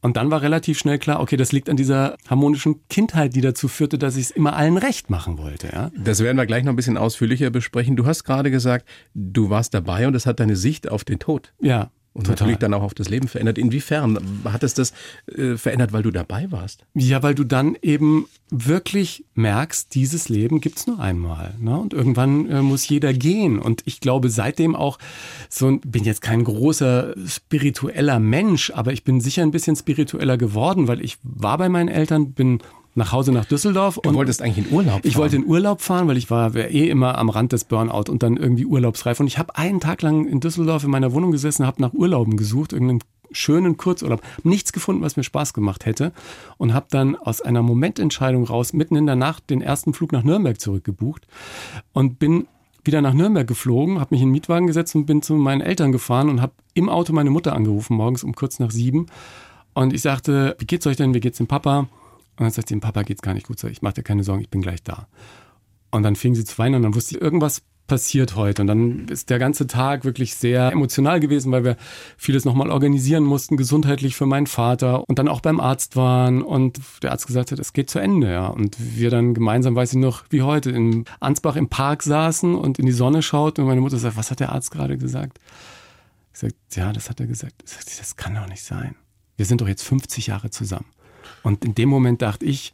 Und 0.00 0.16
dann 0.16 0.30
war 0.30 0.42
relativ 0.42 0.78
schnell 0.78 0.98
klar, 0.98 1.20
okay, 1.20 1.36
das 1.36 1.52
liegt 1.52 1.68
an 1.68 1.76
dieser 1.76 2.16
harmonischen 2.28 2.86
Kindheit, 2.88 3.34
die 3.34 3.40
dazu 3.40 3.68
führte, 3.68 3.98
dass 3.98 4.16
ich 4.16 4.26
es 4.26 4.30
immer 4.30 4.56
allen 4.56 4.76
recht 4.76 5.10
machen 5.10 5.38
wollte. 5.38 5.68
Ja? 5.72 5.90
Das 5.96 6.22
werden 6.22 6.36
wir 6.36 6.46
gleich 6.46 6.64
noch 6.64 6.72
ein 6.72 6.76
bisschen 6.76 6.96
ausführlicher 6.96 7.50
besprechen. 7.50 7.96
Du 7.96 8.06
hast 8.06 8.24
gerade 8.24 8.50
gesagt, 8.50 8.88
du 9.14 9.50
warst 9.50 9.74
dabei 9.74 10.06
und 10.06 10.14
es 10.14 10.26
hat 10.26 10.40
deine 10.40 10.56
Sicht 10.56 10.88
auf 10.88 11.04
den 11.04 11.18
Tod. 11.18 11.52
Ja, 11.60 11.90
und 12.18 12.24
Total. 12.24 12.34
natürlich 12.34 12.58
dann 12.58 12.74
auch 12.74 12.82
auf 12.82 12.94
das 12.94 13.08
Leben 13.08 13.28
verändert. 13.28 13.58
Inwiefern 13.58 14.18
hat 14.42 14.64
es 14.64 14.74
das 14.74 14.92
äh, 15.36 15.56
verändert, 15.56 15.92
weil 15.92 16.02
du 16.02 16.10
dabei 16.10 16.50
warst? 16.50 16.84
Ja, 16.94 17.22
weil 17.22 17.36
du 17.36 17.44
dann 17.44 17.76
eben 17.80 18.26
wirklich 18.50 19.24
merkst, 19.34 19.94
dieses 19.94 20.28
Leben 20.28 20.60
gibt's 20.60 20.88
nur 20.88 20.98
einmal. 20.98 21.54
Ne? 21.60 21.78
Und 21.78 21.94
irgendwann 21.94 22.50
äh, 22.50 22.60
muss 22.60 22.88
jeder 22.88 23.12
gehen. 23.12 23.60
Und 23.60 23.82
ich 23.84 24.00
glaube 24.00 24.30
seitdem 24.30 24.74
auch, 24.74 24.98
so 25.48 25.78
bin 25.86 26.02
jetzt 26.02 26.20
kein 26.20 26.42
großer 26.42 27.14
spiritueller 27.24 28.18
Mensch, 28.18 28.72
aber 28.74 28.92
ich 28.92 29.04
bin 29.04 29.20
sicher 29.20 29.42
ein 29.42 29.52
bisschen 29.52 29.76
spiritueller 29.76 30.36
geworden, 30.36 30.88
weil 30.88 31.00
ich 31.00 31.18
war 31.22 31.56
bei 31.56 31.68
meinen 31.68 31.88
Eltern, 31.88 32.32
bin 32.32 32.58
nach 32.98 33.12
Hause 33.12 33.32
nach 33.32 33.46
Düsseldorf. 33.46 33.98
Du 34.02 34.12
wolltest 34.12 34.42
eigentlich 34.42 34.66
in 34.66 34.72
Urlaub 34.72 34.92
fahren? 34.92 35.02
Ich 35.04 35.16
wollte 35.16 35.36
in 35.36 35.46
Urlaub 35.46 35.80
fahren, 35.80 36.08
weil 36.08 36.18
ich 36.18 36.30
war 36.30 36.54
eh 36.54 36.88
immer 36.88 37.16
am 37.16 37.30
Rand 37.30 37.52
des 37.52 37.64
Burnout 37.64 38.10
und 38.10 38.22
dann 38.22 38.36
irgendwie 38.36 38.66
urlaubsreif. 38.66 39.20
Und 39.20 39.26
ich 39.26 39.38
habe 39.38 39.56
einen 39.56 39.80
Tag 39.80 40.02
lang 40.02 40.26
in 40.26 40.40
Düsseldorf 40.40 40.84
in 40.84 40.90
meiner 40.90 41.12
Wohnung 41.12 41.32
gesessen, 41.32 41.66
habe 41.66 41.80
nach 41.80 41.94
Urlauben 41.94 42.36
gesucht, 42.36 42.72
irgendeinen 42.72 43.00
schönen 43.30 43.76
Kurzurlaub, 43.76 44.22
nichts 44.42 44.72
gefunden, 44.72 45.02
was 45.02 45.16
mir 45.16 45.22
Spaß 45.22 45.52
gemacht 45.52 45.86
hätte 45.86 46.12
und 46.56 46.72
habe 46.72 46.86
dann 46.90 47.16
aus 47.16 47.40
einer 47.40 47.62
Momententscheidung 47.62 48.44
raus 48.44 48.72
mitten 48.72 48.96
in 48.96 49.06
der 49.06 49.16
Nacht 49.16 49.50
den 49.50 49.60
ersten 49.60 49.92
Flug 49.92 50.12
nach 50.12 50.22
Nürnberg 50.22 50.60
zurückgebucht 50.60 51.26
und 51.92 52.18
bin 52.18 52.46
wieder 52.84 53.02
nach 53.02 53.12
Nürnberg 53.12 53.46
geflogen, 53.46 54.00
habe 54.00 54.14
mich 54.14 54.22
in 54.22 54.28
den 54.28 54.32
Mietwagen 54.32 54.66
gesetzt 54.66 54.94
und 54.94 55.04
bin 55.04 55.20
zu 55.20 55.34
meinen 55.34 55.60
Eltern 55.60 55.92
gefahren 55.92 56.30
und 56.30 56.40
habe 56.40 56.54
im 56.72 56.88
Auto 56.88 57.12
meine 57.12 57.28
Mutter 57.28 57.54
angerufen 57.54 57.96
morgens 57.96 58.24
um 58.24 58.34
kurz 58.34 58.60
nach 58.60 58.70
sieben 58.70 59.06
und 59.74 59.92
ich 59.92 60.02
sagte, 60.02 60.56
wie 60.58 60.66
geht's 60.66 60.86
euch 60.86 60.96
denn, 60.96 61.14
wie 61.14 61.20
geht's 61.20 61.38
dem 61.38 61.46
Papa? 61.46 61.86
Und 62.38 62.44
dann 62.44 62.50
sagt 62.50 62.68
sie, 62.68 62.74
dem 62.74 62.80
Papa 62.80 63.02
geht's 63.02 63.22
gar 63.22 63.34
nicht 63.34 63.46
gut. 63.46 63.62
Ich 63.64 63.82
mach 63.82 63.92
dir 63.92 64.02
keine 64.02 64.22
Sorgen, 64.22 64.42
ich 64.42 64.50
bin 64.50 64.62
gleich 64.62 64.82
da. 64.82 65.08
Und 65.90 66.02
dann 66.02 66.16
fing 66.16 66.34
sie 66.34 66.44
zu 66.44 66.56
weinen 66.58 66.76
und 66.76 66.82
dann 66.82 66.94
wusste 66.94 67.16
ich, 67.16 67.20
irgendwas 67.20 67.62
passiert 67.88 68.36
heute. 68.36 68.62
Und 68.62 68.68
dann 68.68 69.08
ist 69.08 69.30
der 69.30 69.40
ganze 69.40 69.66
Tag 69.66 70.04
wirklich 70.04 70.34
sehr 70.36 70.70
emotional 70.70 71.18
gewesen, 71.18 71.50
weil 71.50 71.64
wir 71.64 71.76
vieles 72.16 72.44
nochmal 72.44 72.70
organisieren 72.70 73.24
mussten, 73.24 73.56
gesundheitlich 73.56 74.14
für 74.14 74.26
meinen 74.26 74.46
Vater 74.46 75.08
und 75.08 75.18
dann 75.18 75.26
auch 75.26 75.40
beim 75.40 75.58
Arzt 75.58 75.96
waren 75.96 76.42
und 76.42 76.78
der 77.02 77.10
Arzt 77.10 77.26
gesagt 77.26 77.50
hat, 77.50 77.58
es 77.58 77.72
geht 77.72 77.90
zu 77.90 77.98
Ende, 77.98 78.30
ja. 78.30 78.46
Und 78.46 78.76
wir 78.78 79.10
dann 79.10 79.34
gemeinsam, 79.34 79.74
weiß 79.74 79.94
ich 79.94 79.98
noch, 79.98 80.24
wie 80.30 80.42
heute, 80.42 80.70
in 80.70 81.06
Ansbach 81.18 81.56
im 81.56 81.68
Park 81.68 82.02
saßen 82.02 82.54
und 82.54 82.78
in 82.78 82.86
die 82.86 82.92
Sonne 82.92 83.22
schauten 83.22 83.64
und 83.64 83.68
meine 83.68 83.80
Mutter 83.80 83.98
sagt, 83.98 84.16
was 84.16 84.30
hat 84.30 84.40
der 84.40 84.52
Arzt 84.52 84.70
gerade 84.70 84.98
gesagt? 84.98 85.40
Ich 86.34 86.40
sag, 86.40 86.52
ja, 86.74 86.92
das 86.92 87.10
hat 87.10 87.18
er 87.18 87.26
gesagt. 87.26 87.62
Ich 87.64 87.72
sag, 87.72 87.84
das 87.98 88.16
kann 88.16 88.34
doch 88.34 88.46
nicht 88.46 88.62
sein. 88.62 88.94
Wir 89.36 89.46
sind 89.46 89.60
doch 89.60 89.68
jetzt 89.68 89.82
50 89.82 90.28
Jahre 90.28 90.50
zusammen. 90.50 90.86
Und 91.42 91.64
in 91.64 91.74
dem 91.74 91.88
Moment 91.88 92.22
dachte 92.22 92.44
ich, 92.44 92.72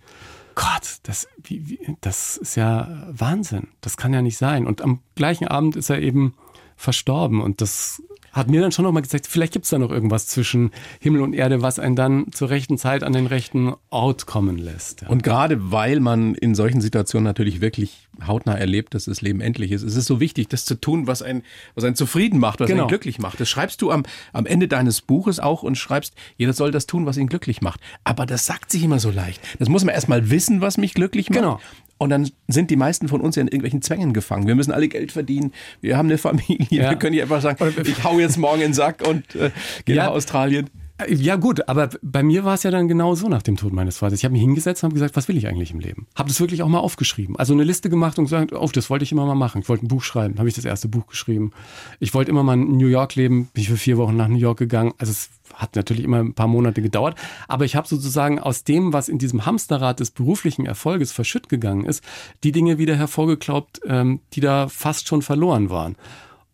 Gott, 0.54 0.98
das, 1.02 1.26
wie, 1.42 1.68
wie, 1.68 1.96
das 2.00 2.36
ist 2.36 2.56
ja 2.56 3.06
Wahnsinn. 3.10 3.68
Das 3.80 3.96
kann 3.96 4.12
ja 4.12 4.22
nicht 4.22 4.38
sein. 4.38 4.66
Und 4.66 4.82
am 4.82 5.00
gleichen 5.16 5.48
Abend 5.48 5.76
ist 5.76 5.90
er 5.90 6.00
eben 6.00 6.34
verstorben. 6.76 7.40
Und 7.40 7.60
das 7.60 8.02
hat 8.32 8.48
mir 8.48 8.60
dann 8.60 8.72
schon 8.72 8.84
nochmal 8.84 9.02
gesagt, 9.02 9.26
vielleicht 9.26 9.52
gibt 9.52 9.64
es 9.64 9.70
da 9.70 9.78
noch 9.78 9.90
irgendwas 9.90 10.26
zwischen 10.26 10.72
Himmel 11.00 11.22
und 11.22 11.34
Erde, 11.34 11.62
was 11.62 11.78
einen 11.78 11.96
dann 11.96 12.32
zur 12.32 12.50
rechten 12.50 12.78
Zeit 12.78 13.04
an 13.04 13.12
den 13.12 13.26
rechten 13.26 13.74
Ort 13.90 14.26
kommen 14.26 14.58
lässt. 14.58 15.02
Ja. 15.02 15.08
Und 15.08 15.22
gerade 15.22 15.70
weil 15.72 16.00
man 16.00 16.34
in 16.34 16.54
solchen 16.54 16.80
Situationen 16.80 17.24
natürlich 17.24 17.60
wirklich 17.60 18.03
hautnah 18.26 18.54
erlebt, 18.54 18.94
dass 18.94 19.04
das 19.06 19.22
Leben 19.22 19.40
endlich 19.40 19.72
ist, 19.72 19.82
ist 19.82 19.96
es 19.96 20.06
so 20.06 20.20
wichtig, 20.20 20.48
das 20.48 20.64
zu 20.64 20.74
tun, 20.74 21.06
was 21.06 21.22
einen, 21.22 21.42
was 21.74 21.84
einen 21.84 21.96
zufrieden 21.96 22.38
macht, 22.38 22.60
was 22.60 22.68
genau. 22.68 22.82
einen 22.82 22.88
glücklich 22.88 23.18
macht. 23.18 23.40
Das 23.40 23.48
schreibst 23.48 23.82
du 23.82 23.90
am, 23.90 24.04
am 24.32 24.46
Ende 24.46 24.68
deines 24.68 25.00
Buches 25.00 25.40
auch 25.40 25.62
und 25.62 25.76
schreibst, 25.76 26.14
jeder 26.36 26.52
soll 26.52 26.70
das 26.70 26.86
tun, 26.86 27.06
was 27.06 27.16
ihn 27.16 27.26
glücklich 27.26 27.62
macht. 27.62 27.80
Aber 28.04 28.26
das 28.26 28.46
sagt 28.46 28.70
sich 28.70 28.82
immer 28.82 28.98
so 28.98 29.10
leicht. 29.10 29.40
Das 29.58 29.68
muss 29.68 29.84
man 29.84 29.94
erstmal 29.94 30.30
wissen, 30.30 30.60
was 30.60 30.78
mich 30.78 30.94
glücklich 30.94 31.30
macht. 31.30 31.38
Genau. 31.38 31.60
Und 31.96 32.10
dann 32.10 32.30
sind 32.48 32.70
die 32.70 32.76
meisten 32.76 33.08
von 33.08 33.20
uns 33.20 33.36
ja 33.36 33.42
in 33.42 33.48
irgendwelchen 33.48 33.80
Zwängen 33.80 34.12
gefangen. 34.12 34.46
Wir 34.46 34.54
müssen 34.54 34.72
alle 34.72 34.88
Geld 34.88 35.12
verdienen. 35.12 35.52
Wir 35.80 35.96
haben 35.96 36.08
eine 36.08 36.18
Familie. 36.18 36.66
Ja. 36.70 36.90
Wir 36.90 36.96
können 36.96 37.12
nicht 37.14 37.22
einfach 37.22 37.40
sagen, 37.40 37.72
ich 37.84 38.04
hau 38.04 38.18
jetzt 38.18 38.36
morgen 38.36 38.60
in 38.60 38.68
den 38.68 38.74
Sack 38.74 39.06
und 39.06 39.34
äh, 39.36 39.50
gehe 39.84 39.96
ja. 39.96 40.06
nach 40.06 40.12
Australien. 40.12 40.70
Ja 41.08 41.34
gut, 41.34 41.68
aber 41.68 41.90
bei 42.02 42.22
mir 42.22 42.44
war 42.44 42.54
es 42.54 42.62
ja 42.62 42.70
dann 42.70 42.86
genau 42.86 43.16
so 43.16 43.28
nach 43.28 43.42
dem 43.42 43.56
Tod 43.56 43.72
meines 43.72 43.98
Vaters. 43.98 44.20
Ich 44.20 44.24
habe 44.24 44.32
mich 44.32 44.42
hingesetzt 44.42 44.84
und 44.84 44.88
habe 44.88 44.94
gesagt, 44.94 45.16
was 45.16 45.26
will 45.26 45.36
ich 45.36 45.48
eigentlich 45.48 45.72
im 45.72 45.80
Leben? 45.80 46.06
Habe 46.14 46.28
das 46.28 46.38
wirklich 46.38 46.62
auch 46.62 46.68
mal 46.68 46.78
aufgeschrieben. 46.78 47.36
Also 47.36 47.52
eine 47.52 47.64
Liste 47.64 47.90
gemacht 47.90 48.16
und 48.16 48.26
gesagt, 48.26 48.52
oh, 48.52 48.68
das 48.72 48.90
wollte 48.90 49.02
ich 49.02 49.10
immer 49.10 49.26
mal 49.26 49.34
machen. 49.34 49.60
Ich 49.60 49.68
wollte 49.68 49.84
ein 49.84 49.88
Buch 49.88 50.04
schreiben, 50.04 50.38
habe 50.38 50.48
ich 50.48 50.54
das 50.54 50.64
erste 50.64 50.86
Buch 50.86 51.08
geschrieben. 51.08 51.50
Ich 51.98 52.14
wollte 52.14 52.30
immer 52.30 52.44
mal 52.44 52.54
in 52.54 52.76
New 52.76 52.86
York 52.86 53.16
leben, 53.16 53.46
bin 53.52 53.62
ich 53.62 53.70
für 53.70 53.76
vier 53.76 53.98
Wochen 53.98 54.16
nach 54.16 54.28
New 54.28 54.38
York 54.38 54.56
gegangen. 54.56 54.94
Also 54.98 55.10
es 55.10 55.30
hat 55.52 55.74
natürlich 55.74 56.04
immer 56.04 56.20
ein 56.20 56.34
paar 56.34 56.46
Monate 56.46 56.80
gedauert, 56.80 57.16
aber 57.48 57.64
ich 57.64 57.74
habe 57.74 57.88
sozusagen 57.88 58.38
aus 58.38 58.62
dem, 58.62 58.92
was 58.92 59.08
in 59.08 59.18
diesem 59.18 59.46
Hamsterrad 59.46 59.98
des 59.98 60.12
beruflichen 60.12 60.64
Erfolges 60.64 61.10
verschütt 61.10 61.48
gegangen 61.48 61.86
ist, 61.86 62.04
die 62.44 62.52
Dinge 62.52 62.78
wieder 62.78 62.94
hervorgeklaubt, 62.94 63.80
ähm, 63.84 64.20
die 64.32 64.40
da 64.40 64.68
fast 64.68 65.08
schon 65.08 65.22
verloren 65.22 65.70
waren. 65.70 65.96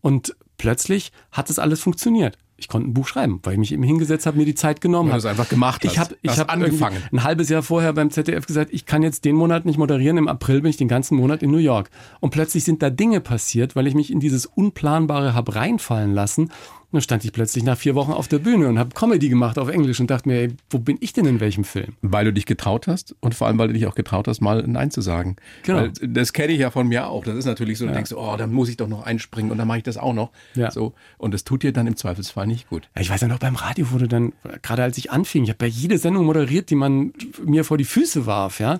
Und 0.01 0.35
plötzlich 0.57 1.11
hat 1.31 1.51
es 1.51 1.59
alles 1.59 1.79
funktioniert 1.79 2.39
ich 2.61 2.67
konnte 2.67 2.89
ein 2.89 2.93
Buch 2.93 3.07
schreiben, 3.07 3.39
weil 3.43 3.53
ich 3.53 3.59
mich 3.59 3.71
eben 3.73 3.83
hingesetzt 3.83 4.25
habe, 4.25 4.37
mir 4.37 4.45
die 4.45 4.55
Zeit 4.55 4.81
genommen 4.81 5.09
habe. 5.09 5.15
Also 5.15 5.27
einfach 5.27 5.49
gemacht. 5.49 5.83
Hast. 5.83 5.91
Ich 5.91 5.99
habe 5.99 6.15
ich 6.21 6.39
hab 6.39 6.51
angefangen. 6.51 6.97
Ein 7.11 7.23
halbes 7.23 7.49
Jahr 7.49 7.63
vorher 7.63 7.91
beim 7.93 8.09
ZDF 8.11 8.45
gesagt, 8.45 8.71
ich 8.73 8.85
kann 8.85 9.03
jetzt 9.03 9.25
den 9.25 9.35
Monat 9.35 9.65
nicht 9.65 9.77
moderieren. 9.77 10.17
Im 10.17 10.27
April 10.27 10.61
bin 10.61 10.69
ich 10.69 10.77
den 10.77 10.87
ganzen 10.87 11.17
Monat 11.17 11.43
in 11.43 11.51
New 11.51 11.57
York. 11.57 11.89
Und 12.19 12.29
plötzlich 12.29 12.63
sind 12.63 12.81
da 12.81 12.89
Dinge 12.89 13.19
passiert, 13.19 13.75
weil 13.75 13.87
ich 13.87 13.95
mich 13.95 14.11
in 14.11 14.19
dieses 14.19 14.45
Unplanbare 14.45 15.33
habe 15.33 15.55
reinfallen 15.55 16.13
lassen 16.13 16.51
dann 16.91 17.01
stand 17.01 17.23
ich 17.23 17.31
plötzlich 17.31 17.63
nach 17.63 17.77
vier 17.77 17.95
Wochen 17.95 18.11
auf 18.11 18.27
der 18.27 18.39
Bühne 18.39 18.67
und 18.67 18.79
habe 18.79 18.91
Comedy 18.93 19.29
gemacht 19.29 19.57
auf 19.57 19.69
Englisch 19.69 19.99
und 19.99 20.09
dachte 20.09 20.27
mir, 20.27 20.41
ey, 20.41 20.53
wo 20.69 20.79
bin 20.79 20.97
ich 20.99 21.13
denn 21.13 21.25
in 21.25 21.39
welchem 21.39 21.63
Film? 21.63 21.93
Weil 22.01 22.25
du 22.25 22.33
dich 22.33 22.45
getraut 22.45 22.87
hast 22.87 23.15
und 23.19 23.35
vor 23.35 23.47
allem, 23.47 23.57
weil 23.57 23.67
du 23.67 23.73
dich 23.73 23.87
auch 23.87 23.95
getraut 23.95 24.27
hast, 24.27 24.41
mal 24.41 24.63
Nein 24.67 24.91
zu 24.91 25.01
sagen. 25.01 25.35
Genau. 25.63 25.79
Weil 25.79 25.91
das 26.01 26.33
kenne 26.33 26.53
ich 26.53 26.59
ja 26.59 26.71
von 26.71 26.87
mir 26.87 27.07
auch. 27.07 27.23
Das 27.23 27.35
ist 27.35 27.45
natürlich 27.45 27.77
so, 27.77 27.85
du 27.85 27.91
ja. 27.91 27.95
denkst, 27.95 28.13
oh, 28.13 28.35
dann 28.37 28.51
muss 28.51 28.69
ich 28.69 28.77
doch 28.77 28.87
noch 28.87 29.03
einspringen 29.03 29.51
und 29.51 29.57
dann 29.57 29.67
mache 29.67 29.79
ich 29.79 29.83
das 29.83 29.97
auch 29.97 30.13
noch. 30.13 30.31
Ja. 30.55 30.71
So. 30.71 30.93
Und 31.17 31.33
das 31.33 31.43
tut 31.43 31.63
dir 31.63 31.71
dann 31.71 31.87
im 31.87 31.95
Zweifelsfall 31.95 32.47
nicht 32.47 32.69
gut. 32.69 32.89
Ja, 32.95 33.01
ich 33.01 33.09
weiß 33.09 33.21
ja 33.21 33.27
noch 33.27 33.39
beim 33.39 33.55
Radio 33.55 33.91
wurde 33.91 34.07
dann, 34.07 34.33
gerade 34.61 34.83
als 34.83 34.97
ich 34.97 35.11
anfing, 35.11 35.43
ich 35.43 35.49
habe 35.49 35.65
ja 35.65 35.71
jede 35.71 35.97
Sendung 35.97 36.25
moderiert, 36.25 36.69
die 36.69 36.75
man 36.75 37.13
mir 37.45 37.63
vor 37.63 37.77
die 37.77 37.85
Füße 37.85 38.25
warf, 38.25 38.59
ja, 38.59 38.79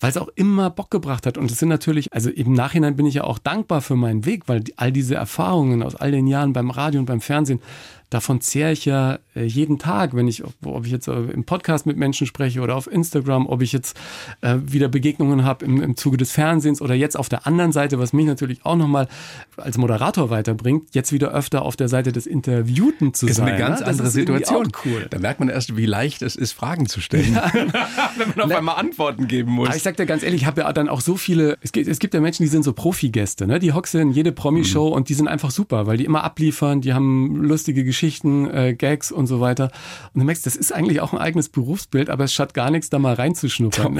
weil 0.00 0.10
es 0.10 0.16
auch 0.16 0.28
immer 0.34 0.70
Bock 0.70 0.90
gebracht 0.90 1.26
hat. 1.26 1.38
Und 1.38 1.50
es 1.50 1.58
sind 1.58 1.68
natürlich, 1.68 2.12
also 2.12 2.30
im 2.30 2.52
Nachhinein 2.52 2.96
bin 2.96 3.06
ich 3.06 3.14
ja 3.14 3.24
auch 3.24 3.38
dankbar 3.38 3.80
für 3.80 3.96
meinen 3.96 4.24
Weg, 4.24 4.48
weil 4.48 4.64
all 4.76 4.92
diese 4.92 5.14
Erfahrungen 5.14 5.82
aus 5.82 5.94
all 5.94 6.10
den 6.10 6.26
Jahren 6.26 6.52
beim 6.52 6.70
Radio 6.70 7.00
und 7.00 7.06
beim 7.06 7.20
Fernsehen, 7.20 7.51
Fernsehen 7.58 8.01
davon 8.12 8.40
zehre 8.40 8.72
ich 8.72 8.84
ja 8.84 9.18
äh, 9.34 9.44
jeden 9.44 9.78
Tag, 9.78 10.14
wenn 10.14 10.28
ich, 10.28 10.42
ob 10.44 10.84
ich 10.84 10.92
jetzt 10.92 11.08
äh, 11.08 11.12
im 11.12 11.44
Podcast 11.44 11.86
mit 11.86 11.96
Menschen 11.96 12.26
spreche 12.26 12.60
oder 12.60 12.76
auf 12.76 12.90
Instagram, 12.90 13.46
ob 13.46 13.62
ich 13.62 13.72
jetzt 13.72 13.98
äh, 14.42 14.56
wieder 14.62 14.88
Begegnungen 14.88 15.44
habe 15.44 15.64
im, 15.64 15.82
im 15.82 15.96
Zuge 15.96 16.18
des 16.18 16.32
Fernsehens 16.32 16.82
oder 16.82 16.94
jetzt 16.94 17.18
auf 17.18 17.28
der 17.28 17.46
anderen 17.46 17.72
Seite, 17.72 17.98
was 17.98 18.12
mich 18.12 18.26
natürlich 18.26 18.64
auch 18.64 18.76
nochmal 18.76 19.08
als 19.56 19.78
Moderator 19.78 20.30
weiterbringt, 20.30 20.94
jetzt 20.94 21.12
wieder 21.12 21.32
öfter 21.32 21.62
auf 21.62 21.76
der 21.76 21.88
Seite 21.88 22.12
des 22.12 22.26
Interviewten 22.26 23.14
zu 23.14 23.26
ist 23.26 23.36
sein. 23.36 23.48
Ist 23.48 23.52
eine 23.54 23.58
ganz 23.58 23.80
ne? 23.80 23.86
andere 23.86 24.10
Situation. 24.10 24.72
Cool. 24.84 25.06
Da 25.08 25.18
merkt 25.18 25.40
man 25.40 25.48
erst, 25.48 25.76
wie 25.76 25.86
leicht 25.86 26.22
es 26.22 26.36
ist, 26.36 26.52
Fragen 26.52 26.86
zu 26.86 27.00
stellen. 27.00 27.34
Ja. 27.34 27.50
wenn 28.16 28.28
man 28.36 28.50
auf 28.50 28.56
einmal 28.56 28.76
Antworten 28.76 29.26
geben 29.26 29.52
muss. 29.52 29.68
Aber 29.68 29.76
ich 29.76 29.82
sag 29.82 29.96
dir 29.96 30.06
ganz 30.06 30.22
ehrlich, 30.22 30.42
ich 30.42 30.46
habe 30.46 30.60
ja 30.62 30.72
dann 30.72 30.88
auch 30.88 31.00
so 31.00 31.16
viele, 31.16 31.56
es 31.62 31.72
gibt, 31.72 31.88
es 31.88 31.98
gibt 31.98 32.12
ja 32.14 32.20
Menschen, 32.20 32.42
die 32.42 32.48
sind 32.48 32.62
so 32.62 32.72
Profi-Gäste, 32.72 33.46
ne? 33.46 33.58
die 33.58 33.72
hoxen 33.72 34.10
jede 34.12 34.32
Promi-Show 34.32 34.88
mhm. 34.88 34.92
und 34.94 35.08
die 35.08 35.14
sind 35.14 35.28
einfach 35.28 35.50
super, 35.50 35.86
weil 35.86 35.96
die 35.96 36.04
immer 36.04 36.24
abliefern, 36.24 36.80
die 36.82 36.92
haben 36.92 37.36
lustige 37.36 37.84
Geschichten, 37.84 38.01
äh, 38.02 38.74
Gags 38.74 39.12
und 39.12 39.26
so 39.26 39.40
weiter. 39.40 39.70
Und 40.12 40.20
du 40.20 40.26
merkst, 40.26 40.44
das 40.46 40.56
ist 40.56 40.72
eigentlich 40.72 41.00
auch 41.00 41.12
ein 41.12 41.18
eigenes 41.18 41.48
Berufsbild, 41.48 42.10
aber 42.10 42.24
es 42.24 42.32
schadet 42.32 42.54
gar 42.54 42.70
nichts, 42.70 42.90
da 42.90 42.98
mal 42.98 43.14
reinzuschnuppern. 43.14 43.98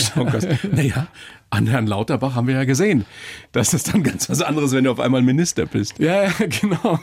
naja, 0.73 1.09
an 1.51 1.67
Herrn 1.67 1.87
Lauterbach 1.87 2.35
haben 2.35 2.47
wir 2.47 2.55
ja 2.55 2.65
gesehen. 2.65 3.05
Das 3.53 3.75
ist 3.75 3.93
dann 3.93 4.03
ganz 4.03 4.31
was 4.31 4.41
anderes, 4.41 4.73
wenn 4.73 4.85
du 4.85 4.91
auf 4.91 5.01
einmal 5.01 5.23
Minister 5.23 5.67
bist. 5.67 5.99
Ja, 5.99 6.31
genau. 6.61 6.99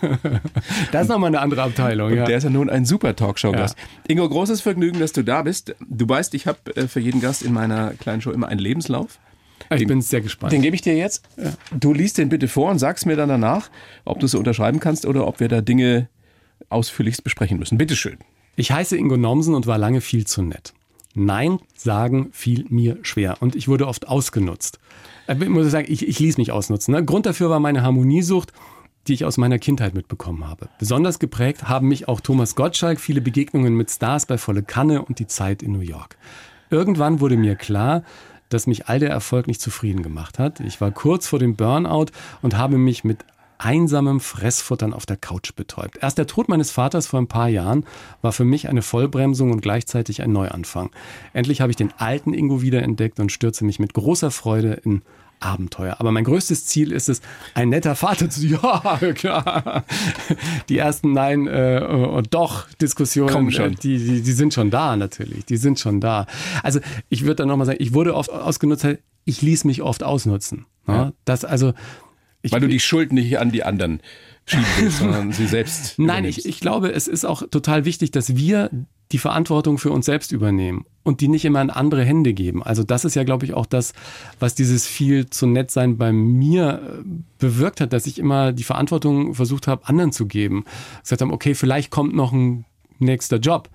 Das 0.91 1.03
ist 1.03 1.09
nochmal 1.09 1.27
eine 1.27 1.39
andere 1.39 1.61
Abteilung. 1.61 2.11
Und 2.11 2.17
ja. 2.17 2.25
der 2.25 2.37
ist 2.37 2.43
ja 2.43 2.49
nun 2.49 2.69
ein 2.69 2.85
super 2.85 3.15
Talkshow-Gast. 3.15 3.77
Ja. 3.77 3.85
Ingo, 4.07 4.27
großes 4.27 4.61
Vergnügen, 4.61 4.99
dass 4.99 5.13
du 5.13 5.23
da 5.23 5.43
bist. 5.43 5.75
Du 5.87 6.09
weißt, 6.09 6.33
ich 6.33 6.47
habe 6.47 6.57
äh, 6.75 6.87
für 6.87 6.99
jeden 6.99 7.21
Gast 7.21 7.43
in 7.43 7.53
meiner 7.53 7.91
kleinen 7.91 8.21
Show 8.21 8.31
immer 8.31 8.47
einen 8.47 8.59
Lebenslauf. 8.59 9.19
Ich 9.71 9.79
den, 9.79 9.87
bin 9.87 10.01
sehr 10.01 10.21
gespannt. 10.21 10.51
Den 10.51 10.61
gebe 10.61 10.75
ich 10.75 10.81
dir 10.81 10.95
jetzt. 10.95 11.23
Du 11.71 11.93
liest 11.93 12.17
den 12.17 12.29
bitte 12.29 12.47
vor 12.47 12.71
und 12.71 12.79
sagst 12.79 13.05
mir 13.05 13.15
dann 13.15 13.29
danach, 13.29 13.69
ob 14.05 14.19
du 14.19 14.25
es 14.25 14.33
unterschreiben 14.33 14.79
kannst 14.79 15.05
oder 15.05 15.27
ob 15.27 15.39
wir 15.39 15.47
da 15.47 15.61
Dinge 15.61 16.09
ausführlichst 16.69 17.23
besprechen 17.23 17.59
müssen. 17.59 17.77
Bitte 17.77 17.95
schön. 17.95 18.17
Ich 18.55 18.71
heiße 18.71 18.97
Ingo 18.97 19.17
Nomsen 19.17 19.55
und 19.55 19.67
war 19.67 19.77
lange 19.77 20.01
viel 20.01 20.27
zu 20.27 20.41
nett. 20.41 20.73
Nein 21.15 21.59
sagen 21.75 22.29
fiel 22.31 22.65
mir 22.69 22.97
schwer 23.01 23.37
und 23.41 23.55
ich 23.55 23.67
wurde 23.67 23.87
oft 23.87 24.07
ausgenutzt. 24.07 24.79
Äh, 25.27 25.35
ich 25.41 25.49
muss 25.49 25.71
sagen, 25.71 25.87
ich, 25.89 26.07
ich 26.07 26.19
ließ 26.19 26.37
mich 26.37 26.51
ausnutzen. 26.51 26.93
Ne? 26.93 27.03
Grund 27.03 27.25
dafür 27.25 27.49
war 27.49 27.59
meine 27.59 27.83
Harmoniesucht, 27.83 28.53
die 29.07 29.13
ich 29.13 29.25
aus 29.25 29.37
meiner 29.37 29.59
Kindheit 29.59 29.95
mitbekommen 29.95 30.47
habe. 30.47 30.69
Besonders 30.77 31.19
geprägt 31.19 31.67
haben 31.67 31.87
mich 31.87 32.07
auch 32.07 32.19
Thomas 32.19 32.55
Gottschalk, 32.55 32.99
viele 32.99 33.21
Begegnungen 33.21 33.73
mit 33.73 33.89
Stars 33.89 34.25
bei 34.25 34.37
Volle 34.37 34.61
Kanne 34.61 35.03
und 35.03 35.19
die 35.19 35.27
Zeit 35.27 35.63
in 35.63 35.71
New 35.71 35.79
York. 35.79 36.17
Irgendwann 36.69 37.19
wurde 37.19 37.37
mir 37.37 37.55
klar, 37.55 38.03
dass 38.49 38.67
mich 38.67 38.87
all 38.87 38.99
der 38.99 39.09
Erfolg 39.09 39.47
nicht 39.47 39.61
zufrieden 39.61 40.03
gemacht 40.03 40.37
hat. 40.39 40.59
Ich 40.59 40.81
war 40.81 40.91
kurz 40.91 41.27
vor 41.27 41.39
dem 41.39 41.55
Burnout 41.55 42.07
und 42.41 42.57
habe 42.57 42.77
mich 42.77 43.03
mit 43.03 43.25
einsamem 43.59 44.19
Fressfuttern 44.19 44.93
auf 44.93 45.05
der 45.05 45.17
Couch 45.17 45.53
betäubt. 45.55 45.99
Erst 46.01 46.17
der 46.17 46.27
Tod 46.27 46.49
meines 46.49 46.71
Vaters 46.71 47.07
vor 47.07 47.19
ein 47.19 47.27
paar 47.27 47.49
Jahren 47.49 47.85
war 48.21 48.31
für 48.31 48.45
mich 48.45 48.67
eine 48.69 48.81
Vollbremsung 48.81 49.51
und 49.51 49.61
gleichzeitig 49.61 50.21
ein 50.21 50.31
Neuanfang. 50.31 50.89
Endlich 51.33 51.61
habe 51.61 51.71
ich 51.71 51.75
den 51.75 51.93
alten 51.97 52.33
Ingo 52.33 52.61
wiederentdeckt 52.61 53.19
und 53.19 53.31
stürze 53.31 53.65
mich 53.65 53.77
mit 53.79 53.93
großer 53.93 54.31
Freude 54.31 54.73
in 54.73 55.01
Abenteuer. 55.41 55.95
Aber 55.99 56.11
mein 56.11 56.23
größtes 56.23 56.65
Ziel 56.65 56.91
ist 56.91 57.09
es, 57.09 57.21
ein 57.53 57.69
netter 57.69 57.95
Vater 57.95 58.29
zu 58.29 58.45
Ja, 58.47 58.97
klar. 59.13 59.85
Die 60.67 60.77
ersten 60.77 61.13
Nein 61.13 61.47
äh, 61.47 61.81
und 61.81 62.33
doch 62.33 62.67
Diskussionen, 62.81 63.51
schon. 63.51 63.73
Äh, 63.73 63.75
die, 63.75 63.97
die, 63.97 64.21
die 64.21 64.31
sind 64.31 64.53
schon 64.53 64.69
da 64.69 64.95
natürlich. 64.95 65.45
Die 65.45 65.57
sind 65.57 65.79
schon 65.79 66.01
da. 66.01 66.25
Also 66.63 66.79
ich 67.09 67.23
würde 67.23 67.35
dann 67.35 67.47
nochmal 67.47 67.67
sagen, 67.67 67.79
ich 67.81 67.93
wurde 67.93 68.15
oft 68.15 68.31
ausgenutzt, 68.31 68.85
ich 69.25 69.41
ließ 69.41 69.65
mich 69.65 69.81
oft 69.81 70.03
ausnutzen. 70.03 70.65
Ne? 70.87 70.93
Ja. 70.93 71.13
Das 71.25 71.45
also 71.45 71.73
ich, 72.41 72.51
Weil 72.51 72.61
du 72.61 72.67
die 72.67 72.79
Schuld 72.79 73.11
nicht 73.11 73.37
an 73.37 73.51
die 73.51 73.63
anderen 73.63 74.01
schieben 74.45 74.65
willst, 74.79 74.97
sondern 74.99 75.31
sie 75.31 75.47
selbst. 75.47 75.97
Nein, 75.99 76.25
ich, 76.25 76.45
ich 76.45 76.59
glaube, 76.59 76.91
es 76.91 77.07
ist 77.07 77.25
auch 77.25 77.43
total 77.49 77.85
wichtig, 77.85 78.11
dass 78.11 78.35
wir 78.35 78.69
die 79.11 79.17
Verantwortung 79.17 79.79
für 79.79 79.91
uns 79.91 80.05
selbst 80.05 80.31
übernehmen 80.31 80.85
und 81.03 81.21
die 81.21 81.27
nicht 81.27 81.43
immer 81.43 81.61
in 81.61 81.71
andere 81.71 82.03
Hände 82.03 82.33
geben. 82.33 82.61
Also 82.61 82.83
das 82.83 83.05
ist 83.05 83.15
ja, 83.15 83.23
glaube 83.23 83.45
ich, 83.45 83.55
auch 83.55 83.65
das, 83.65 83.93
was 84.39 84.53
dieses 84.53 84.85
viel 84.85 85.29
zu 85.29 85.47
nett 85.47 85.71
sein 85.71 85.97
bei 85.97 86.11
mir 86.11 86.81
äh, 86.83 87.03
bewirkt 87.39 87.81
hat, 87.81 87.91
dass 87.91 88.05
ich 88.05 88.19
immer 88.19 88.51
die 88.51 88.63
Verantwortung 88.63 89.33
versucht 89.33 89.67
habe, 89.67 89.87
anderen 89.87 90.11
zu 90.11 90.27
geben. 90.27 90.63
Gesagt 91.01 91.21
haben, 91.21 91.33
okay, 91.33 91.55
vielleicht 91.55 91.89
kommt 91.89 92.15
noch 92.15 92.31
ein 92.31 92.65
nächster 92.99 93.37
Job. 93.37 93.69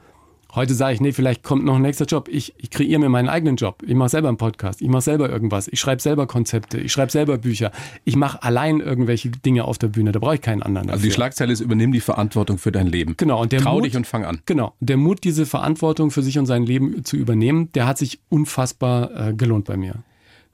Heute 0.55 0.75
sage 0.75 0.95
ich, 0.95 1.01
nee, 1.01 1.11
vielleicht 1.11 1.43
kommt 1.43 1.64
noch 1.64 1.75
ein 1.75 1.83
nächster 1.83 2.05
Job. 2.05 2.29
Ich, 2.29 2.55
ich 2.59 2.71
kreiere 2.71 3.01
mir 3.01 3.09
meinen 3.09 3.29
eigenen 3.29 3.57
Job. 3.57 3.83
Ich 3.85 3.95
mache 3.95 4.11
selber 4.11 4.29
einen 4.29 4.37
Podcast. 4.37 4.83
Ich 4.83 4.88
mache 4.88 5.03
selber 5.03 5.29
irgendwas. 5.29 5.67
Ich 5.67 5.81
schreibe 5.81 6.01
selber 6.01 6.29
Konzepte. 6.29 6.79
Ich 6.79 6.93
schreibe 6.93 7.11
selber 7.11 7.38
Bücher. 7.38 7.73
Ich 8.05 8.14
mache 8.14 8.40
allein 8.40 8.79
irgendwelche 8.79 9.31
Dinge 9.31 9.64
auf 9.64 9.79
der 9.79 9.88
Bühne. 9.88 10.12
Da 10.12 10.21
brauche 10.21 10.37
ich 10.37 10.40
keinen 10.40 10.62
anderen. 10.62 10.87
Dafür. 10.87 10.95
Also 10.95 11.07
die 11.07 11.12
Schlagzeile 11.12 11.53
ist, 11.53 11.61
übernimm 11.61 11.90
die 11.90 12.01
Verantwortung 12.01 12.59
für 12.59 12.71
dein 12.71 12.87
Leben. 12.87 13.14
Genau. 13.17 13.43
Und 13.43 13.51
der 13.51 13.62
Trau 13.62 13.77
Mut, 13.77 13.87
dich 13.87 13.97
und 13.97 14.07
fang 14.07 14.25
an. 14.25 14.43
Genau. 14.47 14.75
Der 14.79 14.97
Mut, 14.97 15.25
diese 15.25 15.45
Verantwortung 15.45 16.12
für 16.12 16.23
sich 16.23 16.38
und 16.38 16.47
sein 16.47 16.64
Leben 16.64 17.05
zu 17.05 17.17
übernehmen, 17.17 17.71
der 17.73 17.88
hat 17.88 17.99
sich 17.99 18.21
unfassbar 18.29 19.31
äh, 19.31 19.35
gelohnt 19.35 19.64
bei 19.64 19.77
mir. 19.77 20.05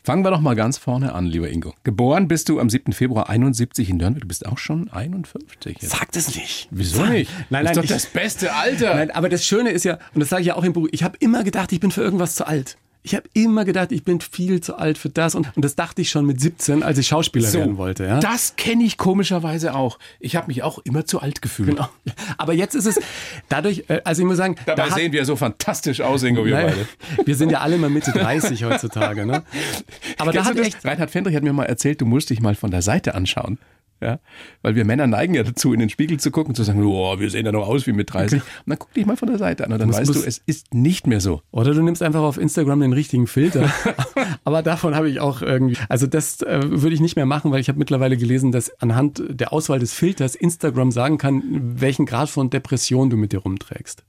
Fangen 0.03 0.25
wir 0.25 0.31
doch 0.31 0.41
mal 0.41 0.57
ganz 0.57 0.79
vorne 0.79 1.15
an, 1.15 1.27
lieber 1.27 1.51
Ingo. 1.51 1.75
Geboren 1.85 2.27
bist 2.27 2.49
du 2.49 2.59
am 2.59 2.71
7. 2.71 2.93
Februar 2.93 3.29
71 3.29 3.91
in 3.91 3.99
Nürnberg. 3.99 4.23
Du 4.23 4.29
bist 4.29 4.47
auch 4.47 4.57
schon 4.57 4.91
51. 4.91 5.77
Jetzt. 5.81 5.91
Sag 5.91 6.11
das 6.13 6.35
nicht. 6.35 6.69
Wieso 6.71 6.99
Sag. 6.99 7.11
nicht? 7.11 7.31
Nein, 7.51 7.65
nein, 7.65 7.67
das 7.67 7.71
ist 7.71 7.77
doch 7.77 7.85
ich, 7.85 7.91
das 7.91 8.07
beste 8.07 8.55
Alter. 8.55 8.95
Nein, 8.95 9.11
aber 9.11 9.29
das 9.29 9.45
Schöne 9.45 9.71
ist 9.71 9.85
ja, 9.85 9.99
und 10.15 10.21
das 10.21 10.31
sage 10.31 10.41
ich 10.41 10.49
ja 10.49 10.57
auch 10.57 10.65
im 10.65 10.73
Buch, 10.73 10.89
ich 10.91 11.03
habe 11.03 11.19
immer 11.21 11.45
gedacht, 11.45 11.71
ich 11.73 11.81
bin 11.81 11.91
für 11.91 12.03
irgendwas 12.03 12.35
zu 12.35 12.47
alt. 12.47 12.79
Ich 13.03 13.15
habe 13.15 13.29
immer 13.33 13.65
gedacht, 13.65 13.93
ich 13.93 14.05
bin 14.05 14.21
viel 14.21 14.61
zu 14.61 14.77
alt 14.77 14.99
für 14.99 15.09
das. 15.09 15.35
Und, 15.35 15.57
und 15.57 15.65
das 15.65 15.75
dachte 15.75 16.03
ich 16.03 16.11
schon 16.11 16.27
mit 16.27 16.39
17, 16.39 16.83
als 16.83 16.99
ich 16.99 17.07
Schauspieler 17.07 17.49
so, 17.49 17.59
werden 17.59 17.79
wollte. 17.79 18.05
Ja? 18.05 18.21
Das 18.21 18.57
kenne 18.57 18.85
ich 18.85 18.99
komischerweise 18.99 19.75
auch. 19.75 19.99
Ich 20.19 20.37
habe 20.37 20.49
mich 20.49 20.63
auch 20.63 20.79
immer 20.81 21.07
zu 21.07 21.21
alt 21.21 21.41
gefühlt. 21.41 21.71
Genau. 21.71 21.89
Aber 22.37 22.53
jetzt 22.53 22.75
ist 22.75 22.87
es 22.87 23.01
dadurch, 23.49 23.85
äh, 23.89 24.03
also 24.05 24.21
ich 24.21 24.29
muss 24.29 24.37
sagen. 24.37 24.57
Dabei 24.67 24.89
da 24.89 24.95
sehen 24.95 25.13
wir 25.13 25.25
so 25.25 25.37
fantastisch 25.37 26.03
aus, 26.03 26.23
Ingo, 26.23 26.45
wir 26.45 26.55
beide. 26.55 26.87
Wir 27.25 27.37
sind 27.37 27.51
ja 27.51 27.61
alle 27.61 27.79
mal 27.79 27.91
Mitte 27.91 28.13
30 28.13 28.65
heutzutage. 28.65 29.25
Ne? 29.25 29.43
Aber 30.19 30.33
Kennst 30.33 30.51
da 30.51 30.51
hat 30.51 30.59
echt. 30.59 30.85
Reinhard 30.85 31.11
Fendrich 31.11 31.35
hat 31.37 31.43
mir 31.43 31.53
mal 31.53 31.65
erzählt, 31.65 32.01
du 32.01 32.07
musst 32.07 32.31
dich 32.31 32.41
mal 32.41 32.55
von 32.55 32.71
der 32.71 32.83
Seite 32.83 33.15
anschauen. 33.15 33.59
Ja, 34.03 34.19
weil 34.63 34.75
wir 34.75 34.87
Männer 34.87 35.07
neigen 35.07 35.35
ja 35.35 35.43
dazu, 35.43 35.75
in 35.75 35.81
den 35.81 35.91
Spiegel 35.91 36.19
zu 36.19 36.31
gucken 36.31 36.55
zu 36.55 36.63
sagen, 36.63 36.83
oh, 36.83 37.19
wir 37.19 37.29
sehen 37.31 37.45
ja 37.45 37.53
noch 37.53 37.69
aus 37.69 37.87
wie 37.87 37.93
mit 37.93 38.13
30. 38.13 38.41
Und 38.41 38.49
dann 38.67 38.79
guck 38.79 38.95
dich 38.95 39.05
mal 39.05 39.17
von 39.17 39.29
der 39.29 39.37
Seite 39.37 39.65
an 39.67 39.73
und 39.73 39.79
dann 39.79 39.89
Muss- 39.89 39.99
weißt 39.99 40.09
muss- 40.15 40.23
du, 40.23 40.27
es 40.27 40.39
ist 40.47 40.73
nicht 40.73 41.07
mehr 41.07 41.21
so. 41.21 41.43
Oder 41.51 41.75
du 41.75 41.83
nimmst 41.83 42.03
einfach 42.03 42.23
auf 42.23 42.39
Instagram 42.39 42.81
den 42.81 42.93
richtigen 42.95 43.27
Filter. 43.27 43.71
Aber 44.45 44.63
davon 44.63 44.95
habe 44.95 45.11
ich 45.11 45.21
auch 45.21 45.43
irgendwie. 45.43 45.77
Also 45.89 46.07
das 46.07 46.41
äh, 46.43 46.61
würde 46.65 46.95
ich 46.95 47.01
nicht 47.01 47.17
mehr 47.17 47.27
machen, 47.27 47.51
weil 47.53 47.61
ich 47.61 47.69
habe 47.69 47.79
mittlerweile 47.79 48.17
gelesen, 48.17 48.53
dass 48.53 48.71
anhand 48.81 49.23
der 49.29 49.53
Auswahl 49.53 49.79
des 49.79 49.93
Filters 49.93 50.35
Instagram 50.35 50.91
sagen 50.93 51.19
kann, 51.19 51.43
welchen 51.81 52.07
Grad 52.07 52.31
von 52.31 52.49
Depression 52.49 53.11
du 53.11 53.17
mit 53.19 53.33
dir 53.33 53.39
rumträgst. 53.41 54.05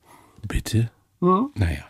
Bitte? 0.47 0.89
Naja. 1.19 1.83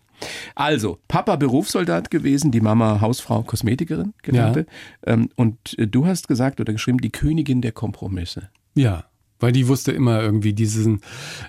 Also, 0.55 0.99
Papa 1.07 1.35
Berufssoldat 1.35 2.11
gewesen, 2.11 2.51
die 2.51 2.61
Mama 2.61 3.01
Hausfrau 3.01 3.43
Kosmetikerin, 3.43 4.13
gelernte. 4.21 4.65
Ähm, 5.05 5.29
und 5.35 5.77
äh, 5.77 5.87
du 5.87 6.05
hast 6.05 6.27
gesagt 6.27 6.59
oder 6.59 6.73
geschrieben, 6.73 6.99
die 6.99 7.11
Königin 7.11 7.61
der 7.61 7.71
Kompromisse. 7.71 8.49
Ja, 8.75 9.05
weil 9.39 9.51
die 9.51 9.67
wusste 9.67 9.91
immer 9.91 10.21
irgendwie 10.21 10.53
diesen 10.53 11.01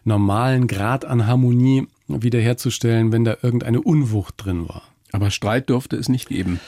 normalen 0.05 0.67
Grad 0.67 1.05
an 1.05 1.27
Harmonie 1.27 1.87
wiederherzustellen, 2.09 3.13
wenn 3.13 3.25
da 3.25 3.37
irgendeine 3.43 3.83
Unwucht 3.83 4.35
drin 4.39 4.69
war. 4.69 4.83
Aber 5.13 5.31
Streit 5.31 5.69
durfte 5.69 5.97
es 5.97 6.09
nicht 6.09 6.29
geben. 6.29 6.59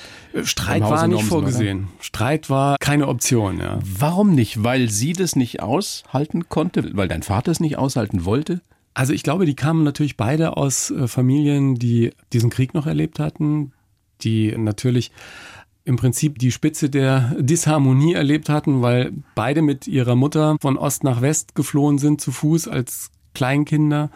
Streit 0.45 0.79
Im 0.79 0.85
Hause 0.85 0.95
war 0.95 1.07
nicht 1.07 1.17
Nomsen, 1.17 1.29
vorgesehen. 1.29 1.89
Streit 1.99 2.51
war 2.51 2.77
keine 2.79 3.09
Option, 3.09 3.59
ja. 3.59 3.79
Warum 3.83 4.35
nicht? 4.35 4.63
Weil 4.63 4.91
sie 4.91 5.15
das 5.15 5.35
nicht 5.35 5.63
aushalten 5.63 6.51
konnte? 6.51 6.91
Weil 6.95 7.09
dein 7.09 7.23
Vater 7.23 7.51
es 7.51 7.61
nicht 7.61 7.79
aushalten 7.79 8.27
wollte? 8.27 8.61
Also 8.95 9.13
ich 9.13 9.23
glaube, 9.25 9.45
die 9.45 9.57
kamen 9.57 9.83
natürlich 9.83 10.17
beide 10.17 10.57
aus 10.57 10.91
äh, 10.91 11.09
Familien, 11.09 11.75
die 11.75 12.13
diesen 12.33 12.51
Krieg 12.51 12.75
noch 12.75 12.87
erlebt 12.87 13.19
hatten, 13.19 13.73
die 14.23 14.57
natürlich 14.57 15.11
im 15.85 15.97
Prinzip 15.97 16.39
die 16.39 16.53
Spitze 16.53 16.89
der 16.89 17.35
Disharmonie 17.39 18.15
erlebt 18.15 18.49
hatten, 18.49 18.81
weil 18.81 19.13
beide 19.35 19.61
mit 19.63 19.87
ihrer 19.87 20.15
Mutter 20.15 20.57
von 20.61 20.79
Ost 20.79 21.05
nach 21.05 21.21
West 21.21 21.55
geflohen 21.55 21.99
sind 21.99 22.21
zu 22.21 22.33
Fuß 22.33 22.69
als 22.69 23.11
Kleinkinder. 23.35 24.11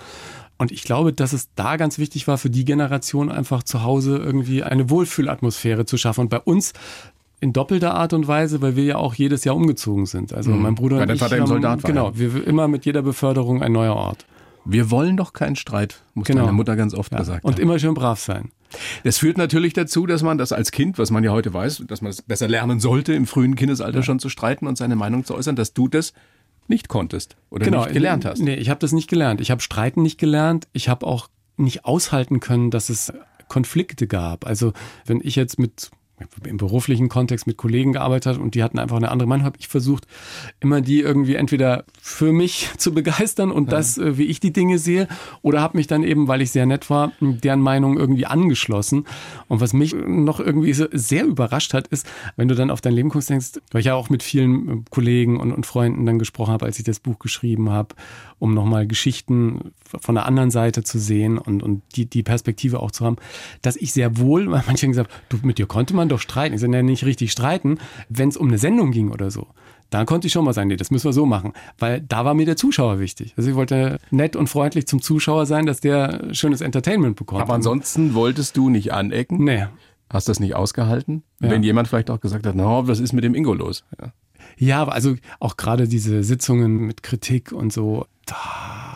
Und 0.56 0.72
ich 0.72 0.82
glaube, 0.84 1.12
dass 1.12 1.32
es 1.32 1.50
da 1.56 1.76
ganz 1.76 1.98
wichtig 1.98 2.26
war, 2.26 2.38
für 2.38 2.48
die 2.50 2.64
Generation 2.64 3.30
einfach 3.30 3.62
zu 3.64 3.82
Hause 3.82 4.16
irgendwie 4.16 4.62
eine 4.62 4.88
Wohlfühlatmosphäre 4.90 5.84
zu 5.84 5.98
schaffen. 5.98 6.22
Und 6.22 6.28
bei 6.30 6.40
uns 6.40 6.72
in 7.40 7.52
doppelter 7.52 7.94
Art 7.94 8.12
und 8.12 8.26
Weise, 8.26 8.62
weil 8.62 8.74
wir 8.74 8.84
ja 8.84 8.96
auch 8.96 9.14
jedes 9.14 9.44
Jahr 9.44 9.54
umgezogen 9.54 10.06
sind. 10.06 10.32
Also 10.32 10.50
mein 10.50 10.74
Bruder 10.74 10.96
Weil 10.98 11.10
und 11.10 11.14
ich 11.16 11.22
haben- 11.22 11.46
Soldat 11.46 11.82
war, 11.82 11.88
Genau, 11.90 12.12
wir 12.14 12.46
immer 12.46 12.66
mit 12.66 12.84
jeder 12.86 13.02
Beförderung 13.02 13.62
ein 13.62 13.72
neuer 13.72 13.94
Ort. 13.94 14.24
Wir 14.70 14.90
wollen 14.90 15.16
doch 15.16 15.32
keinen 15.32 15.56
Streit, 15.56 16.02
muss 16.14 16.26
Genau. 16.26 16.42
deine 16.42 16.52
Mutter 16.52 16.76
ganz 16.76 16.92
oft 16.94 17.10
Ja. 17.12 17.18
gesagt 17.18 17.44
Und 17.44 17.54
haben. 17.54 17.62
immer 17.62 17.78
schön 17.78 17.94
brav 17.94 18.20
sein. 18.20 18.50
Das 19.02 19.16
führt 19.16 19.38
natürlich 19.38 19.72
dazu, 19.72 20.04
dass 20.06 20.22
man 20.22 20.36
das 20.36 20.52
als 20.52 20.70
Kind, 20.72 20.98
was 20.98 21.10
man 21.10 21.24
ja 21.24 21.30
heute 21.32 21.54
weiß, 21.54 21.84
dass 21.86 22.02
man 22.02 22.10
es 22.10 22.20
besser 22.20 22.48
lernen 22.48 22.78
sollte, 22.80 23.14
im 23.14 23.26
frühen 23.26 23.54
Kindesalter 23.56 24.02
schon 24.02 24.18
zu 24.18 24.28
streiten 24.28 24.66
und 24.66 24.76
seine 24.76 24.94
Meinung 24.94 25.24
zu 25.24 25.34
äußern, 25.34 25.56
dass 25.56 25.72
du 25.72 25.88
das 25.88 26.12
nicht 26.66 26.88
konntest 26.88 27.36
oder 27.48 27.70
nicht 27.70 27.92
gelernt 27.94 28.26
hast. 28.26 28.40
Nee, 28.40 28.56
ich 28.56 28.68
habe 28.68 28.78
das 28.80 28.92
nicht 28.92 29.08
gelernt. 29.08 29.40
Ich 29.40 29.50
habe 29.50 29.62
Streiten 29.62 30.02
nicht 30.02 30.18
gelernt. 30.18 30.68
Ich 30.74 30.90
habe 30.90 31.06
auch 31.06 31.28
nicht 31.56 31.86
aushalten 31.86 32.40
können, 32.40 32.70
dass 32.70 32.90
es 32.90 33.10
Konflikte 33.48 34.06
gab. 34.06 34.46
Also 34.46 34.74
wenn 35.06 35.20
ich 35.22 35.34
jetzt 35.34 35.58
mit 35.58 35.90
im 36.44 36.56
beruflichen 36.56 37.08
Kontext 37.08 37.46
mit 37.46 37.56
Kollegen 37.56 37.92
gearbeitet 37.92 38.38
und 38.38 38.54
die 38.54 38.62
hatten 38.62 38.78
einfach 38.78 38.96
eine 38.96 39.10
andere 39.10 39.28
Meinung, 39.28 39.44
habe 39.44 39.58
ich 39.58 39.68
versucht, 39.68 40.06
immer 40.60 40.80
die 40.80 41.00
irgendwie 41.00 41.34
entweder 41.34 41.84
für 42.00 42.32
mich 42.32 42.70
zu 42.78 42.92
begeistern 42.92 43.50
und 43.50 43.72
das, 43.72 43.98
äh, 43.98 44.18
wie 44.18 44.24
ich 44.24 44.40
die 44.40 44.52
Dinge 44.52 44.78
sehe, 44.78 45.08
oder 45.42 45.60
habe 45.60 45.76
mich 45.76 45.86
dann 45.86 46.02
eben, 46.02 46.28
weil 46.28 46.42
ich 46.42 46.50
sehr 46.50 46.66
nett 46.66 46.90
war, 46.90 47.12
deren 47.20 47.60
Meinung 47.60 47.96
irgendwie 47.96 48.26
angeschlossen. 48.26 49.06
Und 49.48 49.60
was 49.60 49.72
mich 49.72 49.94
noch 49.94 50.40
irgendwie 50.40 50.72
sehr 50.72 51.24
überrascht 51.24 51.74
hat, 51.74 51.88
ist, 51.88 52.06
wenn 52.36 52.48
du 52.48 52.54
dann 52.54 52.70
auf 52.70 52.80
dein 52.80 52.94
Leben 52.94 53.08
guckst, 53.08 53.30
denkst, 53.30 53.60
weil 53.70 53.80
ich 53.80 53.86
ja 53.86 53.94
auch 53.94 54.10
mit 54.10 54.22
vielen 54.22 54.68
äh, 54.68 54.82
Kollegen 54.90 55.38
und, 55.38 55.52
und 55.52 55.66
Freunden 55.66 56.06
dann 56.06 56.18
gesprochen 56.18 56.52
habe, 56.52 56.66
als 56.66 56.78
ich 56.78 56.84
das 56.84 57.00
Buch 57.00 57.18
geschrieben 57.18 57.70
habe, 57.70 57.94
um 58.38 58.54
nochmal 58.54 58.86
Geschichten 58.86 59.72
von 60.00 60.14
der 60.14 60.26
anderen 60.26 60.50
Seite 60.50 60.82
zu 60.82 60.98
sehen 60.98 61.38
und, 61.38 61.62
und 61.62 61.82
die, 61.96 62.06
die 62.06 62.22
Perspektive 62.22 62.80
auch 62.80 62.90
zu 62.90 63.04
haben, 63.04 63.16
dass 63.62 63.76
ich 63.76 63.92
sehr 63.92 64.18
wohl, 64.18 64.50
weil 64.50 64.62
manche 64.66 64.86
haben 64.86 64.92
gesagt, 64.92 65.10
du, 65.28 65.38
mit 65.42 65.58
dir 65.58 65.66
konnte 65.66 65.94
man 65.94 66.07
doch 66.08 66.20
streiten. 66.20 66.54
Ich 66.54 66.60
sage, 66.60 66.74
ja, 66.74 66.82
nicht 66.82 67.04
richtig 67.04 67.32
streiten, 67.32 67.78
wenn 68.08 68.28
es 68.28 68.36
um 68.36 68.48
eine 68.48 68.58
Sendung 68.58 68.90
ging 68.90 69.10
oder 69.10 69.30
so. 69.30 69.46
Dann 69.90 70.04
konnte 70.04 70.26
ich 70.26 70.32
schon 70.32 70.44
mal 70.44 70.52
sagen, 70.52 70.68
nee, 70.68 70.76
das 70.76 70.90
müssen 70.90 71.06
wir 71.06 71.12
so 71.12 71.24
machen, 71.24 71.52
weil 71.78 72.02
da 72.02 72.24
war 72.24 72.34
mir 72.34 72.44
der 72.44 72.56
Zuschauer 72.56 73.00
wichtig. 73.00 73.32
Also 73.36 73.48
ich 73.48 73.56
wollte 73.56 73.98
nett 74.10 74.36
und 74.36 74.48
freundlich 74.48 74.86
zum 74.86 75.00
Zuschauer 75.00 75.46
sein, 75.46 75.64
dass 75.64 75.80
der 75.80 76.34
schönes 76.34 76.60
Entertainment 76.60 77.16
bekommt. 77.16 77.40
Aber 77.40 77.54
ansonsten 77.54 78.14
wolltest 78.14 78.56
du 78.56 78.68
nicht 78.68 78.92
anecken? 78.92 79.42
Nee. 79.44 79.66
Hast 80.10 80.28
das 80.28 80.40
nicht 80.40 80.54
ausgehalten? 80.54 81.22
Ja. 81.40 81.50
Wenn 81.50 81.62
jemand 81.62 81.88
vielleicht 81.88 82.10
auch 82.10 82.20
gesagt 82.20 82.46
hat, 82.46 82.54
na, 82.54 82.86
was 82.86 83.00
ist 83.00 83.12
mit 83.12 83.24
dem 83.24 83.34
Ingo 83.34 83.54
los? 83.54 83.84
Ja. 84.00 84.12
Ja, 84.56 84.82
aber 84.82 84.92
also 84.92 85.14
auch 85.40 85.56
gerade 85.56 85.86
diese 85.88 86.22
Sitzungen 86.24 86.78
mit 86.86 87.02
Kritik 87.02 87.52
und 87.52 87.72
so, 87.72 88.06
da 88.26 88.87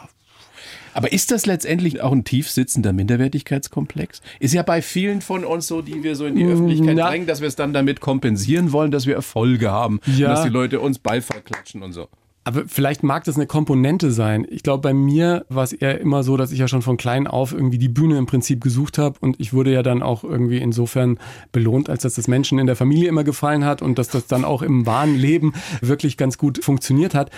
Aber 0.95 1.13
ist 1.13 1.31
das 1.31 1.47
letztendlich 1.47 2.01
auch 2.01 2.13
ein 2.13 2.25
tief 2.25 2.51
sitzender 2.51 2.93
Minderwertigkeitskomplex? 2.93 4.21
Ist 4.41 4.55
ja 4.55 4.63
bei 4.63 4.83
vielen 4.83 5.21
von 5.21 5.45
uns 5.45 5.67
so, 5.67 5.83
die 5.83 6.03
wir 6.03 6.17
so 6.17 6.27
in 6.27 6.37
die 6.37 6.45
Öffentlichkeit 6.45 6.97
Na. 6.97 7.09
drängen, 7.09 7.27
dass 7.27 7.41
wir 7.41 7.49
es 7.49 7.57
dann 7.57 7.73
damit 7.73 8.01
kompensieren 8.01 8.73
wollen, 8.73 8.91
dass 8.91 9.07
wir 9.07 9.15
Erfolge 9.15 9.71
haben. 9.71 10.01
Ja. 10.07 10.29
Und 10.29 10.35
dass 10.35 10.43
die 10.45 10.51
Leute 10.51 10.81
uns 10.81 10.99
Beifall 10.99 11.41
klatschen 11.43 11.83
und 11.83 11.93
so. 11.93 12.09
Aber 12.45 12.65
vielleicht 12.67 13.05
mag 13.05 13.23
das 13.25 13.37
eine 13.37 13.47
Komponente 13.47 14.11
sein. 14.11 14.47
Ich 14.51 14.65
glaube, 14.65 14.83
bei 14.83 14.95
mir 14.95 15.47
war 15.49 15.63
es 15.63 15.73
eher 15.73 16.01
immer 16.01 16.25
so, 16.25 16.37
dass 16.37 16.51
ich 16.51 16.59
ja 16.59 16.67
schon 16.67 16.83
von 16.83 16.97
klein 16.97 17.29
auf 17.29 17.53
irgendwie 17.53 17.79
die 17.79 17.89
Bühne 17.89 18.19
im 18.19 18.27
Prinzip 18.27 18.61
gesucht 18.61 18.99
habe 18.99 19.17
und 19.21 19.39
ich 19.39 19.53
wurde 19.53 19.73
ja 19.73 19.85
dann 19.85 20.03
auch 20.03 20.25
irgendwie 20.25 20.59
insofern 20.59 21.19
belohnt, 21.53 21.89
als 21.89 22.03
dass 22.03 22.15
das 22.15 22.27
Menschen 22.27 22.59
in 22.59 22.67
der 22.67 22.75
Familie 22.75 23.09
immer 23.09 23.23
gefallen 23.23 23.65
hat 23.65 23.81
und 23.81 23.97
dass 23.97 24.09
das 24.09 24.27
dann 24.27 24.45
auch 24.45 24.63
im 24.63 24.87
wahren 24.87 25.15
Leben 25.15 25.53
wirklich 25.81 26.17
ganz 26.17 26.37
gut 26.37 26.65
funktioniert 26.65 27.15
hat. 27.15 27.31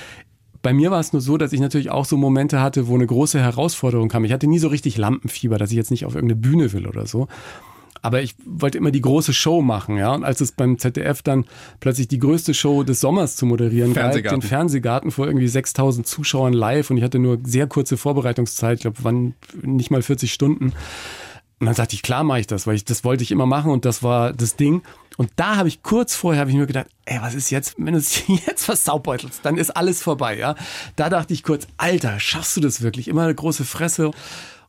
Bei 0.65 0.73
mir 0.73 0.91
war 0.91 0.99
es 0.99 1.13
nur 1.13 1.21
so, 1.21 1.37
dass 1.37 1.53
ich 1.53 1.61
natürlich 1.61 1.91
auch 1.91 2.07
so 2.07 2.17
Momente 2.17 2.63
hatte, 2.63 2.89
wo 2.89 2.95
eine 2.95 3.07
große 3.07 3.39
Herausforderung 3.39 4.09
kam. 4.09 4.25
Ich 4.25 4.33
hatte 4.33 4.47
nie 4.47 4.59
so 4.59 4.69
richtig 4.69 4.97
Lampenfieber, 4.97 5.59
dass 5.59 5.71
ich 5.71 5.77
jetzt 5.77 5.91
nicht 5.91 6.07
auf 6.07 6.15
irgendeine 6.15 6.41
Bühne 6.41 6.73
will 6.73 6.87
oder 6.87 7.07
so. 7.07 7.29
Aber 8.01 8.23
ich 8.23 8.35
wollte 8.47 8.79
immer 8.79 8.91
die 8.91 9.03
große 9.03 9.35
Show 9.35 9.61
machen, 9.61 9.99
ja. 9.99 10.15
Und 10.15 10.25
als 10.25 10.41
es 10.41 10.53
beim 10.53 10.79
ZDF 10.79 11.21
dann 11.21 11.45
plötzlich 11.81 12.09
die 12.09 12.19
größte 12.19 12.55
Show 12.55 12.83
des 12.83 12.99
Sommers 13.01 13.37
zu 13.37 13.45
moderieren 13.45 13.93
Fernsehgarten. 13.93 14.41
den 14.41 14.49
Fernsehgarten 14.49 15.11
vor 15.11 15.27
irgendwie 15.27 15.49
6000 15.49 16.07
Zuschauern 16.07 16.55
live 16.55 16.89
und 16.89 16.97
ich 16.97 17.05
hatte 17.05 17.19
nur 17.19 17.39
sehr 17.45 17.67
kurze 17.67 17.99
Vorbereitungszeit, 17.99 18.77
ich 18.77 18.83
glaube, 18.83 18.97
wann 19.03 19.35
nicht 19.61 19.91
mal 19.91 20.01
40 20.01 20.33
Stunden. 20.33 20.73
Und 21.61 21.67
dann 21.67 21.75
sagte 21.75 21.95
ich, 21.95 22.03
klar 22.03 22.25
mache 22.25 22.41
ich 22.41 22.47
das, 22.47 22.67
weil 22.67 22.75
ich 22.75 22.87
das 22.87 23.05
wollte 23.05 23.23
ich 23.23 23.31
immer 23.31 23.47
machen 23.47 23.71
und 23.71 23.85
das 23.85 24.03
war 24.03 24.33
das 24.33 24.57
Ding. 24.57 24.83
Und 25.17 25.31
da 25.37 25.57
habe 25.57 25.69
ich 25.69 25.83
kurz 25.83 26.15
vorher 26.15 26.41
habe 26.41 26.51
ich 26.51 26.57
mir 26.57 26.67
gedacht, 26.67 26.87
ey, 27.05 27.19
was 27.21 27.35
ist 27.35 27.51
jetzt, 27.51 27.75
wenn 27.79 27.93
du 27.93 27.99
es 27.99 28.27
jetzt 28.47 28.65
versaubbeutelst, 28.65 29.41
dann 29.45 29.57
ist 29.57 29.71
alles 29.71 30.03
vorbei, 30.03 30.37
ja. 30.37 30.55
Da 30.97 31.09
dachte 31.09 31.33
ich 31.33 31.43
kurz, 31.43 31.67
Alter, 31.77 32.19
schaffst 32.21 32.57
du 32.57 32.61
das 32.61 32.83
wirklich? 32.83 33.09
Immer 33.09 33.23
eine 33.23 33.35
große 33.35 33.65
Fresse. 33.65 34.11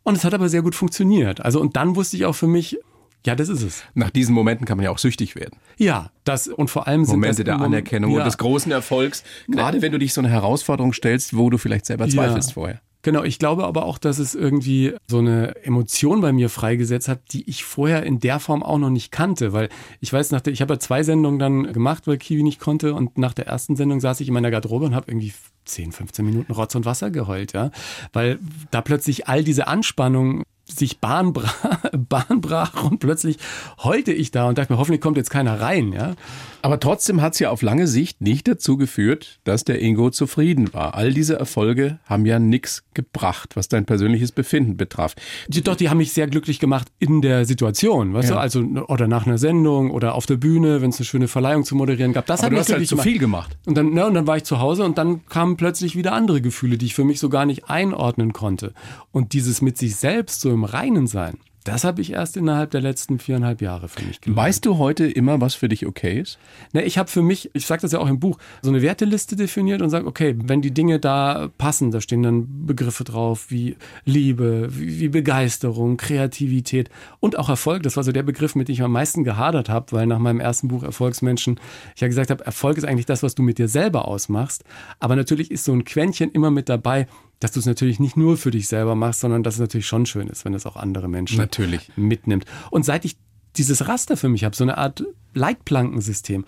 Und 0.03 0.15
es 0.15 0.23
hat 0.23 0.33
aber 0.33 0.49
sehr 0.49 0.61
gut 0.61 0.75
funktioniert. 0.75 1.41
Also 1.41 1.59
und 1.59 1.75
dann 1.75 1.95
wusste 1.95 2.15
ich 2.15 2.25
auch 2.25 2.35
für 2.35 2.47
mich, 2.47 2.77
ja, 3.25 3.33
das 3.33 3.49
ist 3.49 3.63
es. 3.63 3.83
Nach 3.95 4.11
diesen 4.11 4.35
Momenten 4.35 4.67
kann 4.67 4.77
man 4.77 4.83
ja 4.83 4.91
auch 4.91 4.99
süchtig 4.99 5.35
werden. 5.35 5.57
Ja, 5.77 6.11
das 6.25 6.47
und 6.47 6.69
vor 6.69 6.87
allem 6.87 7.05
sind 7.05 7.15
Momente 7.15 7.43
der 7.43 7.59
Anerkennung 7.59 8.11
ja. 8.11 8.19
und 8.19 8.25
des 8.25 8.37
großen 8.37 8.71
Erfolgs. 8.71 9.23
Gerade 9.47 9.81
wenn 9.81 9.91
du 9.91 9.97
dich 9.97 10.13
so 10.13 10.21
eine 10.21 10.29
Herausforderung 10.29 10.93
stellst, 10.93 11.35
wo 11.35 11.49
du 11.49 11.57
vielleicht 11.57 11.87
selber 11.87 12.07
zweifelst 12.07 12.53
vorher. 12.53 12.81
Genau, 13.05 13.23
ich 13.23 13.37
glaube 13.37 13.65
aber 13.65 13.85
auch, 13.85 13.99
dass 13.99 14.17
es 14.17 14.33
irgendwie 14.33 14.95
so 15.05 15.19
eine 15.19 15.63
Emotion 15.63 16.21
bei 16.21 16.33
mir 16.33 16.49
freigesetzt 16.49 17.07
hat, 17.07 17.19
die 17.33 17.47
ich 17.47 17.63
vorher 17.63 18.01
in 18.01 18.19
der 18.19 18.39
Form 18.39 18.63
auch 18.63 18.79
noch 18.79 18.89
nicht 18.89 19.11
kannte, 19.11 19.53
weil 19.53 19.69
ich 19.99 20.11
weiß, 20.11 20.31
nach 20.31 20.41
der, 20.41 20.53
ich 20.53 20.61
habe 20.63 20.73
ja 20.73 20.79
zwei 20.79 21.03
Sendungen 21.03 21.37
dann 21.37 21.71
gemacht, 21.71 22.07
weil 22.07 22.17
Kiwi 22.17 22.41
nicht 22.41 22.59
konnte 22.59 22.95
und 22.95 23.19
nach 23.19 23.35
der 23.35 23.45
ersten 23.45 23.75
Sendung 23.75 23.99
saß 23.99 24.21
ich 24.21 24.27
in 24.27 24.33
meiner 24.33 24.49
Garderobe 24.49 24.85
und 24.85 24.95
habe 24.95 25.11
irgendwie 25.11 25.33
10, 25.65 25.91
15 25.91 26.25
Minuten 26.25 26.51
Rotz 26.51 26.73
und 26.73 26.85
Wasser 26.85 27.11
geheult, 27.11 27.53
ja, 27.53 27.69
weil 28.11 28.39
da 28.71 28.81
plötzlich 28.81 29.27
all 29.27 29.43
diese 29.43 29.67
Anspannung 29.67 30.41
sich 30.67 30.99
Bahn, 30.99 31.33
bra 31.33 31.49
Bahn 31.93 32.41
brach 32.41 32.83
und 32.83 32.99
plötzlich 32.99 33.37
heulte 33.83 34.11
ich 34.11 34.31
da 34.31 34.47
und 34.49 34.57
dachte 34.57 34.73
mir, 34.73 34.79
hoffentlich 34.79 35.01
kommt 35.01 35.17
jetzt 35.17 35.29
keiner 35.29 35.61
rein, 35.61 35.93
ja. 35.93 36.15
Aber 36.61 36.79
trotzdem 36.79 37.21
hat 37.21 37.33
es 37.33 37.39
ja 37.39 37.51
auf 37.51 37.61
lange 37.61 37.85
Sicht 37.85 38.21
nicht 38.21 38.47
dazu 38.47 38.75
geführt, 38.75 39.39
dass 39.43 39.65
der 39.65 39.79
Ingo 39.79 40.09
zufrieden 40.09 40.73
war. 40.73 40.95
All 40.95 41.13
diese 41.13 41.37
Erfolge 41.37 41.99
haben 42.05 42.25
ja 42.25 42.39
nichts 42.39 42.83
gebracht, 42.95 43.55
was 43.55 43.67
dein 43.67 43.85
persönliches 43.85 44.31
Befinden 44.31 44.75
betraf. 44.75 45.13
Die, 45.47 45.61
doch, 45.61 45.75
die 45.75 45.89
haben 45.89 45.97
mich 45.99 46.13
sehr 46.13 46.25
glücklich 46.25 46.59
gemacht 46.59 46.87
in 46.97 47.21
der 47.21 47.45
Situation, 47.45 48.15
weißt 48.15 48.29
Ja. 48.29 48.35
du, 48.37 48.41
also 48.41 48.61
oder 48.87 49.07
nach 49.07 49.27
einer 49.27 49.37
Sendung 49.37 49.91
oder 49.91 50.15
auf 50.15 50.25
der 50.25 50.37
Bühne, 50.37 50.81
wenn 50.81 50.89
es 50.89 50.97
eine 50.97 51.05
schöne 51.05 51.27
Verleihung 51.27 51.65
zu 51.65 51.75
moderieren 51.75 52.13
gab. 52.13 52.25
Das 52.25 52.39
Aber 52.39 52.45
hat 52.47 52.51
du 52.51 52.55
mich 52.55 52.59
hast 52.61 52.73
halt 52.73 52.87
zu 52.87 52.97
viel 52.97 53.19
gemacht. 53.19 53.55
Und 53.67 53.75
dann, 53.77 53.93
ne, 53.93 54.07
und 54.07 54.15
dann 54.15 54.25
war 54.25 54.37
ich 54.37 54.43
zu 54.45 54.59
Hause 54.59 54.85
und 54.85 54.97
dann 54.97 55.23
kamen 55.27 55.57
plötzlich 55.57 55.95
wieder 55.95 56.13
andere 56.13 56.41
Gefühle, 56.41 56.79
die 56.79 56.87
ich 56.87 56.95
für 56.95 57.03
mich 57.03 57.19
so 57.19 57.29
gar 57.29 57.45
nicht 57.45 57.69
einordnen 57.69 58.33
konnte. 58.33 58.73
Und 59.11 59.33
dieses 59.33 59.61
mit 59.61 59.77
sich 59.77 59.95
selbst 59.97 60.41
so 60.41 60.54
im 60.55 60.63
Reinen 60.63 61.07
sein, 61.07 61.37
Das 61.65 61.83
habe 61.83 61.99
ich 61.99 62.11
erst 62.11 62.37
innerhalb 62.37 62.69
der 62.69 62.81
letzten 62.81 63.17
viereinhalb 63.17 63.59
Jahre 63.59 63.87
für 63.87 64.05
mich 64.05 64.21
gelernt. 64.21 64.37
Weißt 64.37 64.65
du 64.67 64.77
heute 64.77 65.07
immer, 65.07 65.41
was 65.41 65.55
für 65.55 65.67
dich 65.67 65.87
okay 65.87 66.19
ist? 66.19 66.37
Na, 66.73 66.83
ich 66.83 66.99
habe 66.99 67.09
für 67.09 67.23
mich, 67.23 67.49
ich 67.53 67.65
sage 67.65 67.81
das 67.81 67.91
ja 67.91 67.97
auch 67.97 68.07
im 68.07 68.19
Buch, 68.19 68.37
so 68.61 68.69
eine 68.69 68.83
Werteliste 68.83 69.35
definiert 69.35 69.81
und 69.81 69.89
sage, 69.89 70.05
okay, 70.05 70.35
wenn 70.37 70.61
die 70.61 70.75
Dinge 70.75 70.99
da 70.99 71.49
passen, 71.57 71.89
da 71.89 72.01
stehen 72.01 72.21
dann 72.21 72.67
Begriffe 72.67 73.03
drauf 73.03 73.47
wie 73.49 73.77
Liebe, 74.05 74.67
wie, 74.69 74.99
wie 74.99 75.09
Begeisterung, 75.09 75.97
Kreativität 75.97 76.91
und 77.19 77.39
auch 77.39 77.49
Erfolg. 77.49 77.81
Das 77.81 77.97
war 77.97 78.03
so 78.03 78.11
der 78.11 78.21
Begriff, 78.21 78.53
mit 78.53 78.67
dem 78.67 78.73
ich 78.73 78.83
am 78.83 78.91
meisten 78.91 79.23
gehadert 79.23 79.67
habe, 79.67 79.91
weil 79.91 80.05
nach 80.05 80.19
meinem 80.19 80.39
ersten 80.39 80.67
Buch 80.67 80.83
Erfolgsmenschen 80.83 81.59
ich 81.95 82.01
ja 82.01 82.07
gesagt 82.07 82.29
habe, 82.29 82.45
Erfolg 82.45 82.77
ist 82.77 82.85
eigentlich 82.85 83.07
das, 83.07 83.23
was 83.23 83.33
du 83.33 83.41
mit 83.41 83.57
dir 83.57 83.67
selber 83.67 84.07
ausmachst. 84.07 84.63
Aber 84.99 85.15
natürlich 85.15 85.49
ist 85.49 85.65
so 85.65 85.73
ein 85.73 85.83
Quäntchen 85.83 86.29
immer 86.29 86.51
mit 86.51 86.69
dabei, 86.69 87.07
dass 87.39 87.51
du 87.51 87.59
es 87.59 87.65
natürlich 87.65 87.99
nicht 87.99 88.17
nur 88.17 88.37
für 88.37 88.51
dich 88.51 88.67
selber 88.67 88.95
machst, 88.95 89.19
sondern 89.19 89.43
dass 89.43 89.55
es 89.55 89.59
natürlich 89.59 89.87
schon 89.87 90.05
schön 90.05 90.27
ist, 90.27 90.45
wenn 90.45 90.53
es 90.53 90.65
auch 90.65 90.75
andere 90.75 91.07
Menschen 91.07 91.37
natürlich. 91.37 91.91
mitnimmt. 91.95 92.45
Und 92.71 92.85
seit 92.85 93.05
ich 93.05 93.17
dieses 93.57 93.87
Raster 93.87 94.17
für 94.17 94.29
mich 94.29 94.43
habe, 94.43 94.55
so 94.55 94.63
eine 94.63 94.77
Art 94.77 95.03
Leitplankensystem, 95.33 96.45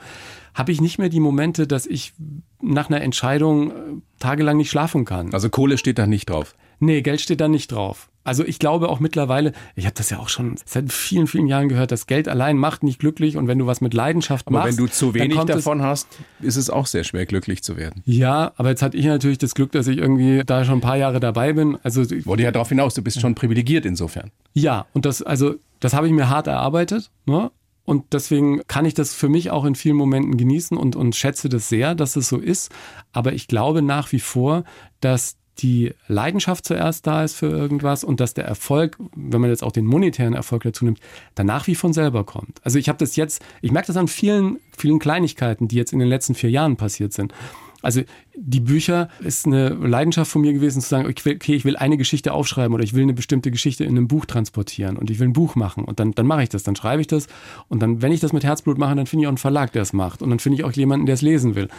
habe 0.53 0.71
ich 0.71 0.81
nicht 0.81 0.97
mehr 0.97 1.09
die 1.09 1.19
Momente, 1.19 1.67
dass 1.67 1.85
ich 1.85 2.13
nach 2.61 2.89
einer 2.89 3.01
Entscheidung 3.01 3.71
äh, 3.71 3.73
tagelang 4.19 4.57
nicht 4.57 4.69
schlafen 4.69 5.05
kann. 5.05 5.33
Also 5.33 5.49
Kohle 5.49 5.77
steht 5.77 5.99
da 5.99 6.07
nicht 6.07 6.29
drauf. 6.29 6.55
Nee, 6.79 7.01
Geld 7.01 7.21
steht 7.21 7.41
da 7.41 7.47
nicht 7.47 7.71
drauf. 7.71 8.09
Also 8.27 8.43
ich 8.43 8.59
glaube 8.59 8.89
auch 8.89 8.99
mittlerweile, 8.99 9.53
ich 9.77 9.85
habe 9.85 9.95
das 9.95 10.09
ja 10.09 10.19
auch 10.19 10.27
schon 10.27 10.55
seit 10.65 10.91
vielen, 10.91 11.27
vielen 11.27 11.47
Jahren 11.47 11.69
gehört, 11.69 11.93
das 11.93 12.07
Geld 12.07 12.27
allein 12.27 12.57
macht 12.57 12.83
nicht 12.83 12.99
glücklich 12.99 13.37
und 13.37 13.47
wenn 13.47 13.57
du 13.57 13.67
was 13.67 13.79
mit 13.79 13.93
Leidenschaft 13.93 14.47
aber 14.47 14.59
machst. 14.59 14.77
wenn 14.77 14.85
du 14.85 14.91
zu 14.91 15.13
wenig 15.13 15.39
davon 15.45 15.81
hast, 15.81 16.09
ist 16.41 16.57
es 16.57 16.69
auch 16.69 16.87
sehr 16.87 17.05
schwer, 17.05 17.25
glücklich 17.25 17.63
zu 17.63 17.77
werden. 17.77 18.03
Ja, 18.03 18.51
aber 18.57 18.71
jetzt 18.71 18.81
hatte 18.81 18.97
ich 18.97 19.05
natürlich 19.05 19.37
das 19.37 19.55
Glück, 19.55 19.71
dass 19.71 19.87
ich 19.87 19.97
irgendwie 19.97 20.43
da 20.45 20.65
schon 20.65 20.79
ein 20.79 20.81
paar 20.81 20.97
Jahre 20.97 21.21
dabei 21.21 21.53
bin. 21.53 21.77
Also 21.83 22.01
ich 22.01 22.25
wollte 22.25 22.43
ja 22.43 22.51
darauf 22.51 22.67
hinaus, 22.67 22.95
du 22.95 23.01
bist 23.01 23.21
schon 23.21 23.33
privilegiert 23.33 23.85
insofern. 23.85 24.29
Ja, 24.53 24.87
und 24.91 25.05
das, 25.05 25.21
also, 25.21 25.55
das 25.79 25.93
habe 25.93 26.07
ich 26.07 26.13
mir 26.13 26.29
hart 26.29 26.47
erarbeitet. 26.47 27.11
Ne? 27.27 27.49
Und 27.85 28.11
deswegen 28.11 28.61
kann 28.67 28.83
ich 28.83 28.93
das 28.93 29.13
für 29.13 29.29
mich 29.29 29.51
auch 29.51 29.63
in 29.63 29.75
vielen 29.75 29.95
Momenten 29.95 30.35
genießen 30.35 30.75
und, 30.75 30.97
und 30.97 31.15
schätze 31.15 31.47
das 31.47 31.69
sehr, 31.69 31.95
dass 31.95 32.17
es 32.17 32.27
so 32.27 32.39
ist. 32.39 32.73
Aber 33.13 33.31
ich 33.31 33.47
glaube 33.47 33.81
nach 33.81 34.11
wie 34.11 34.19
vor, 34.19 34.65
dass 34.99 35.37
die 35.59 35.93
Leidenschaft 36.07 36.65
zuerst 36.65 37.07
da 37.07 37.23
ist 37.23 37.35
für 37.35 37.47
irgendwas 37.47 38.03
und 38.03 38.19
dass 38.19 38.33
der 38.33 38.45
Erfolg, 38.45 38.97
wenn 39.15 39.41
man 39.41 39.49
jetzt 39.49 39.63
auch 39.63 39.71
den 39.71 39.85
monetären 39.85 40.33
Erfolg 40.33 40.63
dazu 40.63 40.85
nimmt, 40.85 40.99
danach 41.35 41.67
wie 41.67 41.75
von 41.75 41.93
selber 41.93 42.23
kommt. 42.23 42.59
Also 42.63 42.79
ich 42.79 42.89
habe 42.89 42.99
das 42.99 43.15
jetzt, 43.15 43.41
ich 43.61 43.71
merke 43.71 43.87
das 43.87 43.97
an 43.97 44.07
vielen, 44.07 44.59
vielen 44.77 44.99
Kleinigkeiten, 44.99 45.67
die 45.67 45.75
jetzt 45.75 45.93
in 45.93 45.99
den 45.99 46.07
letzten 46.07 46.35
vier 46.35 46.49
Jahren 46.49 46.77
passiert 46.77 47.13
sind. 47.13 47.33
Also 47.81 48.01
die 48.35 48.59
Bücher 48.59 49.09
ist 49.19 49.45
eine 49.45 49.69
Leidenschaft 49.69 50.31
von 50.31 50.41
mir 50.41 50.51
gewesen 50.51 50.81
zu 50.81 50.89
sagen, 50.89 51.07
okay, 51.07 51.55
ich 51.55 51.63
will 51.63 51.77
eine 51.77 51.97
Geschichte 51.97 52.33
aufschreiben 52.33 52.73
oder 52.73 52.83
ich 52.83 52.93
will 52.93 53.03
eine 53.03 53.13
bestimmte 53.13 53.51
Geschichte 53.51 53.83
in 53.83 53.91
einem 53.91 54.07
Buch 54.07 54.25
transportieren 54.25 54.97
und 54.97 55.09
ich 55.09 55.19
will 55.19 55.27
ein 55.27 55.33
Buch 55.33 55.55
machen 55.55 55.83
und 55.83 55.99
dann, 55.99 56.11
dann 56.11 56.25
mache 56.25 56.43
ich 56.43 56.49
das, 56.49 56.63
dann 56.63 56.75
schreibe 56.75 57.01
ich 57.01 57.07
das 57.07 57.27
und 57.67 57.81
dann, 57.81 58.01
wenn 58.01 58.11
ich 58.11 58.19
das 58.19 58.33
mit 58.33 58.43
Herzblut 58.43 58.77
mache, 58.77 58.95
dann 58.95 59.05
finde 59.05 59.23
ich 59.23 59.27
auch 59.27 59.31
einen 59.31 59.37
Verlag, 59.37 59.71
der 59.73 59.83
es 59.83 59.93
macht 59.93 60.21
und 60.21 60.29
dann 60.29 60.39
finde 60.39 60.57
ich 60.57 60.63
auch 60.63 60.71
jemanden, 60.71 61.05
der 61.05 61.13
es 61.13 61.21
lesen 61.21 61.55
will. 61.55 61.69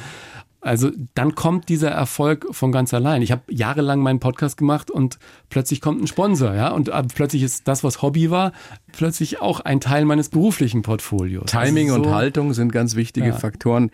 Also 0.68 0.90
dann 1.14 1.34
kommt 1.34 1.70
dieser 1.70 1.90
Erfolg 1.90 2.46
von 2.50 2.72
ganz 2.72 2.92
allein. 2.92 3.22
Ich 3.22 3.32
habe 3.32 3.40
jahrelang 3.48 4.00
meinen 4.00 4.20
Podcast 4.20 4.58
gemacht 4.58 4.90
und 4.90 5.18
plötzlich 5.48 5.80
kommt 5.80 6.02
ein 6.02 6.06
Sponsor, 6.06 6.54
ja, 6.54 6.68
und 6.72 6.90
plötzlich 7.14 7.42
ist 7.42 7.66
das, 7.66 7.84
was 7.84 8.02
Hobby 8.02 8.30
war, 8.30 8.52
plötzlich 8.92 9.40
auch 9.40 9.60
ein 9.60 9.80
Teil 9.80 10.04
meines 10.04 10.28
beruflichen 10.28 10.82
Portfolios. 10.82 11.46
Timing 11.46 11.90
also 11.90 12.02
so, 12.02 12.10
und 12.10 12.14
Haltung 12.14 12.52
sind 12.52 12.70
ganz 12.70 12.96
wichtige 12.96 13.28
ja. 13.28 13.32
Faktoren 13.32 13.90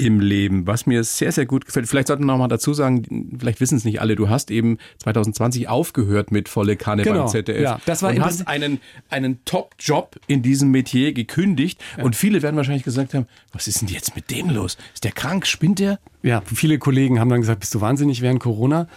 im 0.00 0.20
Leben, 0.20 0.66
was 0.66 0.86
mir 0.86 1.04
sehr, 1.04 1.32
sehr 1.32 1.46
gut 1.46 1.66
gefällt. 1.66 1.88
Vielleicht 1.88 2.08
sollten 2.08 2.24
wir 2.24 2.32
noch 2.32 2.38
mal 2.38 2.48
dazu 2.48 2.74
sagen, 2.74 3.36
vielleicht 3.38 3.60
wissen 3.60 3.76
es 3.76 3.84
nicht 3.84 4.00
alle, 4.00 4.16
du 4.16 4.28
hast 4.28 4.50
eben 4.50 4.78
2020 4.98 5.68
aufgehört 5.68 6.32
mit 6.32 6.48
volle 6.48 6.76
Kanne 6.76 7.02
genau, 7.02 7.20
beim 7.20 7.28
ZDF. 7.28 7.62
Ja, 7.62 7.80
das 7.86 8.02
war 8.02 8.10
und 8.10 8.24
hast 8.24 8.48
einen, 8.48 8.80
einen 9.10 9.44
Top-Job 9.44 10.16
in 10.26 10.42
diesem 10.42 10.70
Metier 10.70 11.12
gekündigt 11.12 11.80
ja. 11.96 12.04
und 12.04 12.16
viele 12.16 12.42
werden 12.42 12.56
wahrscheinlich 12.56 12.84
gesagt 12.84 13.14
haben, 13.14 13.26
was 13.52 13.68
ist 13.68 13.82
denn 13.82 13.88
jetzt 13.88 14.16
mit 14.16 14.30
dem 14.30 14.50
los? 14.50 14.78
Ist 14.94 15.04
der 15.04 15.12
krank? 15.12 15.46
Spinnt 15.46 15.78
der? 15.78 15.98
Ja, 16.22 16.42
viele 16.44 16.78
Kollegen 16.78 17.20
haben 17.20 17.28
dann 17.28 17.40
gesagt, 17.40 17.60
bist 17.60 17.74
du 17.74 17.80
wahnsinnig 17.80 18.22
während 18.22 18.40
Corona? 18.40 18.88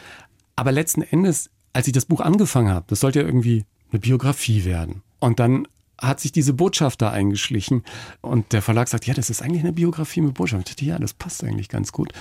Aber 0.55 0.71
letzten 0.71 1.01
Endes, 1.01 1.49
als 1.73 1.87
ich 1.87 1.93
das 1.93 2.05
Buch 2.05 2.21
angefangen 2.21 2.69
habe, 2.69 2.85
das 2.87 2.99
sollte 2.99 3.19
ja 3.19 3.25
irgendwie 3.25 3.65
eine 3.91 3.99
Biografie 3.99 4.65
werden. 4.65 5.01
Und 5.19 5.39
dann 5.39 5.67
hat 5.99 6.19
sich 6.19 6.31
diese 6.31 6.53
Botschaft 6.53 7.01
da 7.01 7.09
eingeschlichen. 7.11 7.83
Und 8.21 8.53
der 8.53 8.61
Verlag 8.61 8.87
sagt, 8.87 9.05
ja, 9.05 9.13
das 9.13 9.29
ist 9.29 9.41
eigentlich 9.41 9.63
eine 9.63 9.73
Biografie 9.73 10.21
mit 10.21 10.33
Botschaft. 10.33 10.69
Ich 10.69 10.75
dachte, 10.75 10.85
ja, 10.85 10.99
das 10.99 11.13
passt 11.13 11.43
eigentlich 11.43 11.69
ganz 11.69 11.91
gut. 11.91 12.11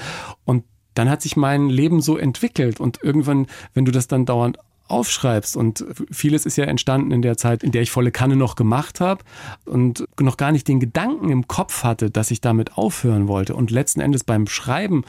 Und 0.45 0.65
dann 0.95 1.09
hat 1.09 1.23
sich 1.23 1.37
mein 1.37 1.69
Leben 1.69 2.01
so 2.01 2.17
entwickelt. 2.17 2.81
Und 2.81 3.03
irgendwann, 3.03 3.47
wenn 3.75 3.85
du 3.85 3.93
das 3.93 4.09
dann 4.09 4.27
dauernd 4.27 4.59
aufschreibst 4.89 5.57
und 5.57 5.85
vieles 6.11 6.45
ist 6.45 6.57
ja 6.57 6.65
entstanden 6.65 7.13
in 7.13 7.23
der 7.23 7.37
Zeit, 7.39 7.63
in 7.63 7.73
der 7.73 7.83
ich 7.83 7.91
volle 7.91 8.11
Kanne 8.11 8.37
noch 8.37 8.57
gemacht 8.57 9.01
habe 9.01 9.25
und 9.65 10.05
noch 10.21 10.37
gar 10.37 10.53
nicht 10.53 10.69
den 10.69 10.81
Gedanken 10.81 11.31
im 11.31 11.49
Kopf 11.49 11.83
hatte, 11.83 12.11
dass 12.11 12.31
ich 12.31 12.41
damit 12.41 12.77
aufhören 12.77 13.27
wollte. 13.27 13.55
Und 13.55 13.71
letzten 13.71 14.01
Endes 14.01 14.23
beim 14.25 14.47
Schreiben 14.47 15.05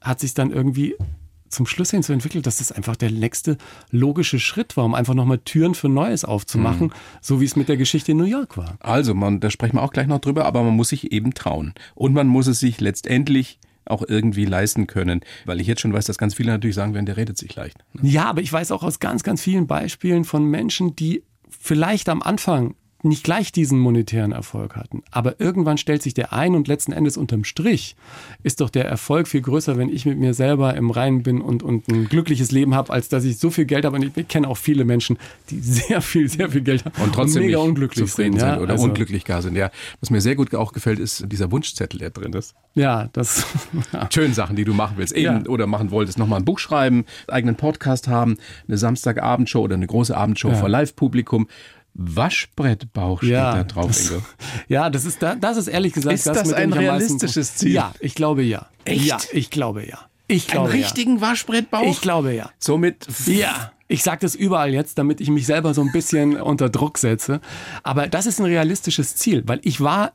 hat 0.00 0.20
sich 0.20 0.32
dann 0.32 0.50
irgendwie 0.50 0.96
zum 1.48 1.66
Schluss 1.66 1.90
hin 1.90 2.02
zu 2.02 2.12
entwickeln, 2.12 2.42
dass 2.42 2.58
das 2.58 2.72
einfach 2.72 2.96
der 2.96 3.10
nächste 3.10 3.56
logische 3.90 4.38
Schritt 4.38 4.76
war, 4.76 4.84
um 4.84 4.94
einfach 4.94 5.14
nochmal 5.14 5.38
Türen 5.38 5.74
für 5.74 5.88
Neues 5.88 6.24
aufzumachen, 6.24 6.88
mhm. 6.88 6.92
so 7.20 7.40
wie 7.40 7.44
es 7.44 7.56
mit 7.56 7.68
der 7.68 7.76
Geschichte 7.76 8.12
in 8.12 8.18
New 8.18 8.24
York 8.24 8.56
war. 8.56 8.76
Also, 8.80 9.14
man, 9.14 9.40
da 9.40 9.50
sprechen 9.50 9.76
wir 9.76 9.82
auch 9.82 9.92
gleich 9.92 10.06
noch 10.06 10.20
drüber, 10.20 10.44
aber 10.44 10.62
man 10.62 10.74
muss 10.74 10.90
sich 10.90 11.12
eben 11.12 11.34
trauen. 11.34 11.74
Und 11.94 12.12
man 12.12 12.26
muss 12.26 12.46
es 12.46 12.60
sich 12.60 12.80
letztendlich 12.80 13.58
auch 13.84 14.02
irgendwie 14.06 14.44
leisten 14.44 14.86
können. 14.86 15.20
Weil 15.44 15.60
ich 15.60 15.66
jetzt 15.66 15.80
schon 15.80 15.92
weiß, 15.92 16.04
dass 16.04 16.18
ganz 16.18 16.34
viele 16.34 16.52
natürlich 16.52 16.76
sagen 16.76 16.94
werden, 16.94 17.06
der 17.06 17.16
redet 17.16 17.38
sich 17.38 17.54
leicht. 17.54 17.78
Ne? 17.94 18.08
Ja, 18.08 18.26
aber 18.26 18.42
ich 18.42 18.52
weiß 18.52 18.70
auch 18.72 18.82
aus 18.82 19.00
ganz, 19.00 19.22
ganz 19.22 19.42
vielen 19.42 19.66
Beispielen 19.66 20.24
von 20.24 20.44
Menschen, 20.44 20.94
die 20.94 21.22
vielleicht 21.48 22.08
am 22.08 22.22
Anfang 22.22 22.74
nicht 23.02 23.22
gleich 23.22 23.52
diesen 23.52 23.78
monetären 23.78 24.32
Erfolg 24.32 24.74
hatten. 24.74 25.02
Aber 25.10 25.40
irgendwann 25.40 25.78
stellt 25.78 26.02
sich 26.02 26.14
der 26.14 26.32
ein 26.32 26.54
und 26.54 26.66
letzten 26.66 26.92
Endes 26.92 27.16
unterm 27.16 27.44
Strich 27.44 27.94
ist 28.42 28.60
doch 28.60 28.70
der 28.70 28.86
Erfolg 28.86 29.28
viel 29.28 29.40
größer, 29.40 29.76
wenn 29.76 29.88
ich 29.88 30.04
mit 30.04 30.18
mir 30.18 30.34
selber 30.34 30.74
im 30.74 30.90
Reinen 30.90 31.22
bin 31.22 31.40
und, 31.40 31.62
und 31.62 31.88
ein 31.88 32.06
glückliches 32.06 32.50
Leben 32.50 32.74
habe, 32.74 32.92
als 32.92 33.08
dass 33.08 33.24
ich 33.24 33.38
so 33.38 33.50
viel 33.50 33.66
Geld 33.66 33.84
habe. 33.84 33.96
Und 33.96 34.02
ich, 34.02 34.16
ich 34.16 34.28
kenne 34.28 34.48
auch 34.48 34.56
viele 34.56 34.84
Menschen, 34.84 35.18
die 35.50 35.60
sehr 35.60 36.00
viel, 36.02 36.28
sehr 36.28 36.50
viel 36.50 36.62
Geld 36.62 36.84
haben 36.84 37.00
und 37.02 37.14
trotzdem 37.14 37.42
und 37.42 37.46
mega 37.46 37.58
unglücklich 37.58 38.12
sind, 38.12 38.36
ja? 38.36 38.58
oder 38.58 38.72
also, 38.72 38.84
unglücklich 38.84 39.24
gar 39.24 39.42
sind. 39.42 39.56
Ja, 39.56 39.70
was 40.00 40.10
mir 40.10 40.20
sehr 40.20 40.34
gut 40.34 40.54
auch 40.54 40.72
gefällt, 40.72 40.98
ist 40.98 41.24
dieser 41.30 41.52
Wunschzettel, 41.52 42.00
der 42.00 42.10
drin 42.10 42.32
ist. 42.32 42.54
Ja, 42.74 43.08
das. 43.12 43.46
Ja. 43.92 44.08
Schönen 44.12 44.34
Sachen, 44.34 44.56
die 44.56 44.64
du 44.64 44.74
machen 44.74 44.94
willst, 44.96 45.14
eben 45.14 45.44
ja. 45.44 45.48
oder 45.48 45.66
machen 45.66 45.90
wolltest. 45.90 46.18
Nochmal 46.18 46.40
ein 46.40 46.44
Buch 46.44 46.58
schreiben, 46.58 47.04
eigenen 47.26 47.56
Podcast 47.56 48.08
haben, 48.08 48.36
eine 48.66 48.76
Samstagabendshow 48.76 49.60
oder 49.60 49.76
eine 49.76 49.86
große 49.86 50.16
Abendshow 50.16 50.50
ja. 50.50 50.54
vor 50.56 50.68
Live-Publikum. 50.68 51.48
Waschbrettbauch 51.98 53.18
steht 53.18 53.30
ja, 53.30 53.54
da 53.54 53.64
drauf, 53.64 53.88
das, 53.88 54.10
Ingo. 54.10 54.22
Ja, 54.68 54.88
das 54.88 55.04
ist, 55.04 55.20
das 55.20 55.56
ist 55.56 55.66
ehrlich 55.66 55.92
gesagt 55.92 56.14
ist 56.14 56.26
das, 56.26 56.38
das 56.38 56.52
ein 56.52 56.72
realistisches 56.72 57.56
Ziel? 57.56 57.72
Ja, 57.72 57.92
ich 57.98 58.14
glaube 58.14 58.42
ja. 58.42 58.66
Echt? 58.84 59.04
Ja, 59.04 59.18
ich 59.32 59.50
glaube 59.50 59.84
ja. 59.84 59.98
Ich 60.28 60.46
glaube 60.46 60.70
Einen 60.70 60.82
richtigen 60.82 61.16
ja. 61.16 61.22
Waschbrettbauch? 61.22 61.82
Ich 61.82 62.00
glaube 62.00 62.34
ja. 62.34 62.50
Somit. 62.58 63.06
Ja. 63.26 63.72
Ich 63.88 64.02
sage 64.02 64.20
das 64.20 64.34
überall 64.34 64.72
jetzt, 64.72 64.98
damit 64.98 65.20
ich 65.20 65.28
mich 65.30 65.46
selber 65.46 65.74
so 65.74 65.80
ein 65.80 65.90
bisschen 65.90 66.36
unter 66.40 66.68
Druck 66.68 66.98
setze. 66.98 67.40
Aber 67.82 68.06
das 68.06 68.26
ist 68.26 68.38
ein 68.38 68.44
realistisches 68.44 69.16
Ziel, 69.16 69.42
weil 69.46 69.60
ich 69.64 69.80
war 69.80 70.12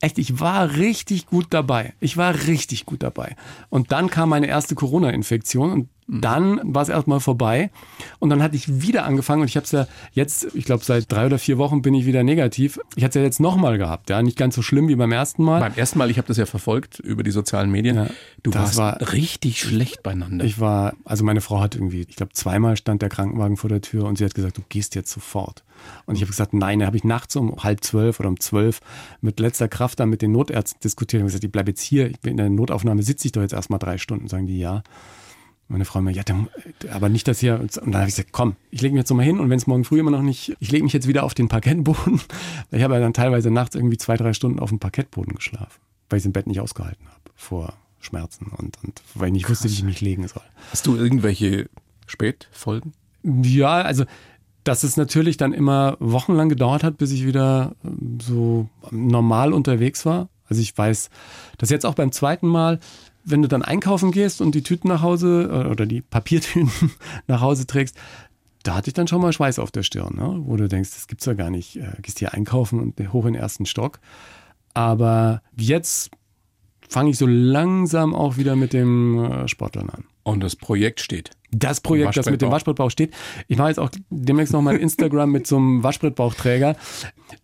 echt, 0.00 0.18
ich 0.18 0.40
war 0.40 0.76
richtig 0.76 1.26
gut 1.26 1.46
dabei. 1.50 1.94
Ich 2.00 2.16
war 2.16 2.34
richtig 2.34 2.86
gut 2.86 3.02
dabei. 3.02 3.36
Und 3.68 3.92
dann 3.92 4.10
kam 4.10 4.30
meine 4.30 4.46
erste 4.46 4.74
Corona-Infektion 4.74 5.70
und 5.70 5.88
dann 6.10 6.60
war 6.64 6.82
es 6.82 6.88
erstmal 6.88 7.20
vorbei 7.20 7.70
und 8.18 8.30
dann 8.30 8.42
hatte 8.42 8.56
ich 8.56 8.82
wieder 8.82 9.04
angefangen 9.04 9.42
und 9.42 9.48
ich 9.48 9.56
habe 9.56 9.64
es 9.64 9.70
ja 9.70 9.86
jetzt, 10.12 10.48
ich 10.54 10.64
glaube 10.64 10.84
seit 10.84 11.10
drei 11.10 11.26
oder 11.26 11.38
vier 11.38 11.58
Wochen 11.58 11.82
bin 11.82 11.94
ich 11.94 12.06
wieder 12.06 12.22
negativ. 12.24 12.80
Ich 12.96 13.04
hatte 13.04 13.18
es 13.18 13.22
ja 13.22 13.26
jetzt 13.26 13.40
nochmal 13.40 13.78
gehabt, 13.78 14.10
ja, 14.10 14.22
nicht 14.22 14.36
ganz 14.36 14.56
so 14.56 14.62
schlimm 14.62 14.88
wie 14.88 14.96
beim 14.96 15.12
ersten 15.12 15.44
Mal. 15.44 15.60
Beim 15.60 15.74
ersten 15.74 15.98
Mal, 15.98 16.10
ich 16.10 16.18
habe 16.18 16.26
das 16.26 16.36
ja 16.36 16.46
verfolgt 16.46 16.98
über 16.98 17.22
die 17.22 17.30
sozialen 17.30 17.70
Medien. 17.70 17.96
Ja, 17.96 18.06
du 18.42 18.52
warst 18.54 18.76
war, 18.76 19.12
richtig 19.12 19.60
schlecht 19.60 20.02
beieinander. 20.02 20.44
Ich 20.44 20.58
war, 20.58 20.94
also 21.04 21.24
meine 21.24 21.40
Frau 21.40 21.60
hat 21.60 21.76
irgendwie, 21.76 22.02
ich 22.02 22.16
glaube 22.16 22.32
zweimal 22.32 22.76
stand 22.76 23.02
der 23.02 23.08
Krankenwagen 23.08 23.56
vor 23.56 23.70
der 23.70 23.80
Tür 23.80 24.04
und 24.04 24.18
sie 24.18 24.24
hat 24.24 24.34
gesagt, 24.34 24.58
du 24.58 24.62
gehst 24.68 24.94
jetzt 24.94 25.12
sofort. 25.12 25.62
Und 26.06 26.16
ich 26.16 26.22
habe 26.22 26.30
gesagt, 26.30 26.52
nein, 26.52 26.80
da 26.80 26.86
habe 26.86 26.96
ich 26.96 27.04
nachts 27.04 27.36
um 27.36 27.62
halb 27.62 27.84
zwölf 27.84 28.20
oder 28.20 28.28
um 28.28 28.38
zwölf 28.40 28.80
mit 29.20 29.40
letzter 29.40 29.68
Kraft 29.68 30.00
dann 30.00 30.10
mit 30.10 30.22
den 30.22 30.32
Notärzten 30.32 30.80
diskutiert 30.82 31.22
und 31.22 31.28
gesagt, 31.28 31.44
ich 31.44 31.52
bleibe 31.52 31.70
jetzt 31.70 31.82
hier, 31.82 32.10
ich 32.10 32.20
bin 32.20 32.32
in 32.32 32.36
der 32.36 32.50
Notaufnahme, 32.50 33.02
sitze 33.02 33.28
ich 33.28 33.32
doch 33.32 33.42
jetzt 33.42 33.52
erstmal 33.52 33.78
drei 33.78 33.96
Stunden, 33.96 34.28
sagen 34.28 34.46
die 34.46 34.58
ja. 34.58 34.82
Meine 35.70 35.84
Frau 35.84 36.00
mir, 36.00 36.10
ja, 36.10 36.24
aber 36.90 37.08
nicht, 37.08 37.28
dass 37.28 37.38
hier. 37.38 37.60
Und 37.60 37.76
dann 37.76 37.94
habe 37.94 38.08
ich 38.08 38.16
gesagt, 38.16 38.32
komm, 38.32 38.56
ich 38.72 38.80
lege 38.82 38.92
mich 38.92 39.02
jetzt 39.02 39.10
nochmal 39.10 39.24
hin 39.24 39.38
und 39.38 39.50
wenn 39.50 39.56
es 39.56 39.68
morgen 39.68 39.84
früh 39.84 40.00
immer 40.00 40.10
noch 40.10 40.20
nicht, 40.20 40.56
ich 40.58 40.72
lege 40.72 40.82
mich 40.82 40.92
jetzt 40.92 41.06
wieder 41.06 41.22
auf 41.22 41.32
den 41.32 41.46
Parkettboden. 41.46 42.20
Ich 42.72 42.82
habe 42.82 42.94
ja 42.94 43.00
dann 43.00 43.12
teilweise 43.12 43.52
nachts 43.52 43.76
irgendwie 43.76 43.96
zwei, 43.96 44.16
drei 44.16 44.32
Stunden 44.32 44.58
auf 44.58 44.70
dem 44.70 44.80
Parkettboden 44.80 45.36
geschlafen, 45.36 45.80
weil 46.08 46.16
ich 46.16 46.22
es 46.22 46.26
im 46.26 46.32
Bett 46.32 46.48
nicht 46.48 46.60
ausgehalten 46.60 47.06
habe 47.06 47.20
vor 47.36 47.74
Schmerzen 48.00 48.46
und, 48.56 48.78
und 48.82 49.00
weil 49.14 49.28
ich 49.28 49.34
nicht 49.34 49.44
Krass. 49.44 49.62
wusste, 49.62 49.68
wie 49.68 49.74
ich 49.74 49.84
mich 49.84 50.00
legen 50.00 50.26
soll. 50.26 50.42
Hast 50.72 50.88
du 50.88 50.96
irgendwelche 50.96 51.70
Spätfolgen? 52.06 52.92
Ja, 53.22 53.82
also 53.82 54.04
dass 54.64 54.82
es 54.82 54.96
natürlich 54.96 55.36
dann 55.36 55.52
immer 55.52 55.96
wochenlang 56.00 56.48
gedauert 56.48 56.82
hat, 56.82 56.98
bis 56.98 57.12
ich 57.12 57.24
wieder 57.24 57.76
ähm, 57.84 58.18
so 58.20 58.68
normal 58.90 59.52
unterwegs 59.52 60.04
war. 60.04 60.28
Also 60.48 60.62
ich 60.62 60.76
weiß, 60.76 61.10
dass 61.58 61.70
jetzt 61.70 61.86
auch 61.86 61.94
beim 61.94 62.10
zweiten 62.10 62.48
Mal 62.48 62.80
wenn 63.24 63.42
du 63.42 63.48
dann 63.48 63.62
einkaufen 63.62 64.12
gehst 64.12 64.40
und 64.40 64.54
die 64.54 64.62
Tüten 64.62 64.88
nach 64.88 65.02
Hause 65.02 65.48
äh, 65.50 65.68
oder 65.68 65.86
die 65.86 66.00
Papiertüten 66.00 66.70
nach 67.26 67.40
Hause 67.40 67.66
trägst, 67.66 67.96
da 68.62 68.74
hatte 68.74 68.88
ich 68.88 68.94
dann 68.94 69.08
schon 69.08 69.22
mal 69.22 69.32
Schweiß 69.32 69.58
auf 69.58 69.70
der 69.70 69.82
Stirn, 69.82 70.16
ne? 70.16 70.42
wo 70.44 70.56
du 70.56 70.68
denkst, 70.68 70.90
das 70.90 71.06
gibt's 71.06 71.26
ja 71.26 71.34
gar 71.34 71.50
nicht. 71.50 71.76
Äh, 71.76 71.92
gehst 72.02 72.18
hier 72.18 72.34
einkaufen 72.34 72.80
und 72.80 73.12
hoch 73.12 73.24
in 73.24 73.34
den 73.34 73.42
ersten 73.42 73.66
Stock. 73.66 74.00
Aber 74.74 75.42
jetzt 75.56 76.10
fange 76.88 77.10
ich 77.10 77.18
so 77.18 77.26
langsam 77.26 78.14
auch 78.14 78.36
wieder 78.36 78.56
mit 78.56 78.72
dem 78.72 79.24
äh, 79.24 79.48
Sportlern 79.48 79.90
an. 79.90 80.04
Und 80.22 80.40
das 80.40 80.56
Projekt 80.56 81.00
steht. 81.00 81.30
Das 81.52 81.80
Projekt, 81.80 82.16
das 82.16 82.30
mit 82.30 82.42
dem 82.42 82.50
Waschbrettbauch 82.50 82.90
steht. 82.90 83.12
Ich 83.48 83.58
mache 83.58 83.68
jetzt 83.68 83.78
auch 83.78 83.90
demnächst 84.10 84.52
noch 84.52 84.62
mal 84.62 84.74
ein 84.74 84.80
Instagram 84.80 85.30
mit 85.32 85.46
so 85.46 85.56
einem 85.56 85.82
Waschbrettbauchträger. 85.82 86.76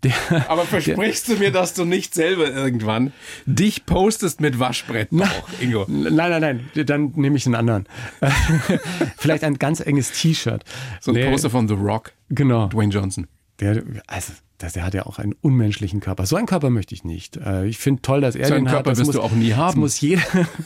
Der, 0.05 0.13
Aber 0.49 0.63
versprichst 0.67 1.29
der, 1.29 1.37
du 1.37 1.43
mir, 1.43 1.51
dass 1.51 1.75
du 1.75 1.85
nicht 1.85 2.15
selber 2.15 2.49
irgendwann 2.51 3.13
dich 3.47 3.85
postest 3.85 4.41
mit 4.41 4.61
Waschbrettbauch, 4.61 5.49
Ingo? 5.61 5.87
Nein, 5.89 6.15
nein, 6.15 6.41
nein. 6.75 6.87
Dann 6.87 7.13
nehme 7.17 7.37
ich 7.37 7.47
einen 7.47 7.57
anderen. 7.57 7.89
Vielleicht 9.17 9.43
ein 9.43 9.59
ganz 9.59 9.81
enges 9.81 10.13
T-Shirt. 10.13 10.65
So 11.01 11.11
ein 11.11 11.17
nee. 11.17 11.29
Poster 11.29 11.51
von 11.51 11.67
The 11.67 11.75
Rock. 11.75 12.13
Genau. 12.29 12.69
Dwayne 12.69 12.93
Johnson. 12.93 13.27
Der, 13.61 13.83
also 14.07 14.33
das, 14.59 14.73
der 14.73 14.85
hat 14.85 14.95
ja 14.95 15.05
auch 15.05 15.19
einen 15.19 15.35
unmenschlichen 15.41 16.01
Körper. 16.01 16.25
So 16.27 16.37
einen 16.37 16.47
Körper 16.47 16.71
möchte 16.71 16.95
ich 16.95 17.05
nicht. 17.05 17.37
Äh, 17.37 17.67
ich 17.67 17.79
finde 17.79 18.03
toll, 18.03 18.21
dass 18.21 18.35
er 18.35 18.49
so 18.49 18.55
den 18.55 18.65
Körper 18.65 18.79
hat. 18.79 18.87
Das 18.87 18.99
wirst 18.99 19.09
muss, 19.09 19.17
du 19.17 19.23
auch 19.23 19.33
nie 19.33 19.53
haben. 19.53 19.67
Das 19.67 19.77
muss 19.77 20.01
jeder. 20.01 20.23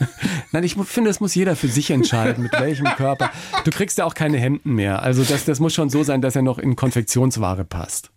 Nein, 0.51 0.63
ich 0.63 0.75
finde, 0.75 1.09
das 1.09 1.19
muss 1.19 1.35
jeder 1.35 1.55
für 1.55 1.67
sich 1.67 1.91
entscheiden, 1.91 2.43
mit 2.43 2.53
welchem 2.53 2.85
Körper. 2.85 3.31
Du 3.65 3.71
kriegst 3.71 3.97
ja 3.97 4.05
auch 4.05 4.13
keine 4.13 4.37
Hemden 4.37 4.75
mehr. 4.75 5.01
Also 5.03 5.23
das, 5.23 5.45
das 5.45 5.59
muss 5.59 5.73
schon 5.73 5.89
so 5.89 6.03
sein, 6.03 6.21
dass 6.21 6.35
er 6.35 6.41
noch 6.41 6.57
in 6.57 6.75
Konfektionsware 6.75 7.65
passt. 7.65 8.11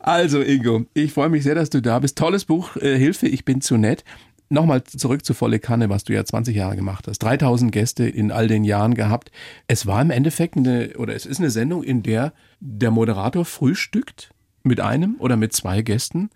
Also 0.00 0.40
Ingo, 0.40 0.86
ich 0.94 1.12
freue 1.12 1.28
mich 1.28 1.42
sehr, 1.42 1.56
dass 1.56 1.70
du 1.70 1.82
da 1.82 1.98
bist. 1.98 2.16
Tolles 2.16 2.44
Buch, 2.44 2.76
äh, 2.76 2.96
Hilfe, 2.96 3.26
ich 3.26 3.44
bin 3.44 3.60
zu 3.60 3.76
nett. 3.76 4.04
Nochmal 4.50 4.82
zurück 4.84 5.24
zu 5.24 5.34
Volle 5.34 5.58
Kanne, 5.58 5.90
was 5.90 6.04
du 6.04 6.14
ja 6.14 6.24
20 6.24 6.56
Jahre 6.56 6.76
gemacht 6.76 7.06
hast. 7.06 7.18
3000 7.18 7.70
Gäste 7.70 8.08
in 8.08 8.32
all 8.32 8.48
den 8.48 8.64
Jahren 8.64 8.94
gehabt. 8.94 9.30
Es 9.66 9.86
war 9.86 10.00
im 10.00 10.10
Endeffekt 10.10 10.56
eine, 10.56 10.96
oder 10.96 11.14
es 11.14 11.26
ist 11.26 11.38
eine 11.38 11.50
Sendung, 11.50 11.82
in 11.82 12.02
der 12.02 12.32
der 12.60 12.90
Moderator 12.90 13.44
frühstückt 13.44 14.30
mit 14.62 14.80
einem 14.80 15.16
oder 15.18 15.36
mit 15.36 15.52
zwei 15.52 15.82
Gästen 15.82 16.30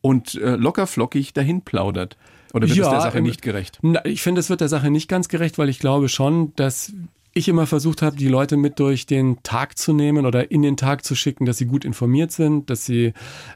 und 0.00 0.34
äh, 0.34 0.56
locker 0.56 0.86
flockig 0.86 1.32
dahin 1.32 1.62
plaudert. 1.62 2.16
Oder 2.52 2.68
wird 2.68 2.78
ja, 2.78 2.84
es 2.84 2.90
der 2.90 3.00
Sache 3.00 3.20
nicht 3.20 3.42
gerecht? 3.42 3.78
Na, 3.82 4.04
ich 4.04 4.22
finde, 4.22 4.40
es 4.40 4.48
wird 4.48 4.60
der 4.60 4.68
Sache 4.68 4.90
nicht 4.90 5.08
ganz 5.08 5.28
gerecht, 5.28 5.58
weil 5.58 5.68
ich 5.68 5.80
glaube 5.80 6.08
schon, 6.08 6.54
dass 6.54 6.92
ich 7.36 7.48
immer 7.48 7.66
versucht 7.66 8.00
habe, 8.00 8.16
die 8.16 8.28
Leute 8.28 8.56
mit 8.56 8.78
durch 8.78 9.06
den 9.06 9.42
Tag 9.42 9.76
zu 9.76 9.92
nehmen 9.92 10.24
oder 10.24 10.52
in 10.52 10.62
den 10.62 10.76
Tag 10.76 11.04
zu 11.04 11.16
schicken, 11.16 11.46
dass 11.46 11.58
sie 11.58 11.66
gut 11.66 11.84
informiert 11.84 12.30
sind, 12.30 12.70
dass 12.70 12.86
sie 12.86 13.12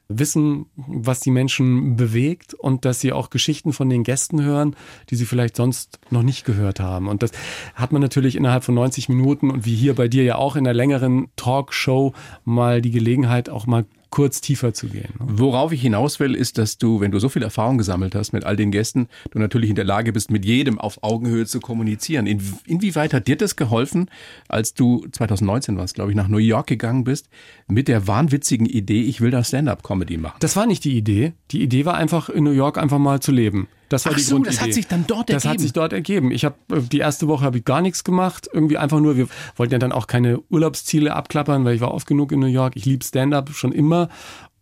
wissen, 0.09 0.67
was 0.77 1.21
die 1.21 1.31
Menschen 1.31 1.97
bewegt 1.97 2.55
und 2.55 2.85
dass 2.85 3.01
sie 3.01 3.12
auch 3.12 3.31
Geschichten 3.31 3.73
von 3.73 3.88
den 3.88 4.03
Gästen 4.03 4.43
hören, 4.43 4.75
die 5.11 5.17
sie 5.17 5.27
vielleicht 5.27 5.55
sonst 5.55 6.01
noch 6.11 6.25
nicht 6.25 6.45
gehört 6.45 6.81
haben. 6.81 7.07
Und 7.07 7.23
das 7.23 7.31
hat 7.77 7.93
man 7.93 8.03
natürlich 8.03 8.35
innerhalb 8.35 8.64
von 8.64 8.75
90 8.75 9.09
Minuten 9.09 9.49
und 9.49 9.64
wie 9.64 9.77
hier 9.77 9.95
bei 9.95 10.09
dir 10.09 10.25
ja 10.25 10.35
auch 10.37 10.57
in 10.57 10.67
einer 10.67 10.75
längeren 10.75 11.29
Talkshow 11.37 12.14
mal 12.45 12.83
die 12.83 12.91
Gelegenheit, 12.91 13.49
auch 13.49 13.67
mal 13.67 13.85
kurz 14.11 14.40
tiefer 14.40 14.73
zu 14.75 14.88
gehen. 14.88 15.14
Ne? 15.18 15.27
Worauf 15.38 15.73
ich 15.73 15.83
hinaus 15.83 16.21
will, 16.21 16.35
ist, 16.35 16.59
dass 16.59 16.79
du, 16.79 17.01
wenn 17.01 17.11
du 17.11 17.18
so 17.18 17.29
viel 17.29 17.42
Erfahrung 17.42 17.79
gesammelt 17.79 18.14
hast 18.14 18.33
mit 18.33 18.44
all 18.44 18.57
den 18.57 18.71
Gästen, 18.71 19.09
du 19.31 19.38
natürlich 19.38 19.71
in 19.71 19.77
der 19.77 19.85
Lage 19.85 20.12
bist, 20.12 20.31
mit 20.31 20.44
jedem 20.44 20.79
auf 20.79 21.03
Augenhöhe 21.03 21.47
zu 21.47 21.61
kommunizieren. 21.61 22.27
In, 22.27 22.42
inwieweit 22.66 23.12
hat 23.12 23.29
dir 23.29 23.37
das 23.37 23.57
geholfen, 23.57 24.11
als 24.49 24.75
du 24.75 25.07
2019 25.12 25.77
warst, 25.77 25.94
glaube 25.94 26.11
ich, 26.11 26.16
nach 26.16 26.29
New 26.29 26.38
York 26.38 26.66
gegangen 26.66 27.05
bist, 27.05 27.29
mit 27.66 27.88
der 27.88 28.07
wahnwitzigen 28.07 28.66
Idee, 28.66 29.03
ich 29.03 29.21
will 29.21 29.31
da 29.31 29.44
Stand-up-Comedy 29.44 30.16
machen? 30.16 30.37
Das 30.40 30.57
war 30.57 30.66
nicht 30.66 30.85
die 30.85 30.97
Idee. 30.97 31.33
Die 31.51 31.62
Idee 31.62 31.85
war 31.85 31.94
einfach, 31.94 32.29
in 32.29 32.44
New 32.44 32.51
York 32.51 32.79
einfach 32.79 32.99
mal 32.99 33.21
zu 33.21 33.33
leben. 33.33 33.68
Das 33.88 34.05
war 34.05 34.12
Ach 34.12 34.16
die 34.16 34.22
so, 34.22 34.37
Grundidee. 34.37 34.57
das 34.57 34.64
hat 34.64 34.72
sich 34.74 34.87
dann 34.87 35.05
dort 35.07 35.31
das 35.31 35.35
ergeben. 35.35 35.42
Das 35.42 35.51
hat 35.53 35.61
sich 35.61 35.72
dort 35.72 35.92
ergeben. 35.92 36.31
Ich 36.31 36.44
habe 36.44 36.57
äh, 36.72 36.81
die 36.81 36.98
erste 36.98 37.29
Woche 37.29 37.44
habe 37.44 37.59
ich 37.59 37.64
gar 37.64 37.81
nichts 37.81 38.05
gemacht, 38.05 38.48
irgendwie 38.53 38.79
einfach 38.79 39.01
nur. 39.01 39.16
Wir 39.16 39.29
wollten 39.57 39.72
ja 39.72 39.79
dann 39.79 39.92
auch 39.92 40.07
keine 40.07 40.40
Urlaubsziele 40.51 41.14
abklappern, 41.14 41.64
weil 41.64 41.74
ich 41.74 41.81
war 41.81 41.92
oft 41.92 42.07
genug 42.07 42.33
in 42.33 42.40
New 42.40 42.46
York. 42.46 42.74
Ich 42.77 42.85
liebe 42.85 43.05
Stand-up 43.05 43.51
schon 43.51 43.72
immer 43.72 44.09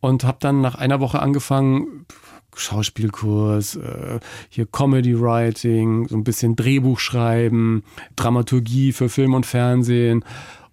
und 0.01 0.25
habe 0.25 0.39
dann 0.41 0.61
nach 0.61 0.77
einer 0.77 1.01
Woche 1.01 1.21
angefangen, 1.21 2.07
Schauspielkurs, 2.55 3.77
äh, 3.77 4.21
hier 4.49 4.67
Comedy 4.67 5.21
Writing, 5.21 6.09
so 6.09 6.17
ein 6.17 6.25
bisschen 6.25 6.57
Drehbuch 6.57 6.99
schreiben, 7.01 7.83
Dramaturgie 8.17 8.93
für 8.93 9.09
Film 9.09 9.35
und 9.35 9.47
Fernsehen. 9.47 10.25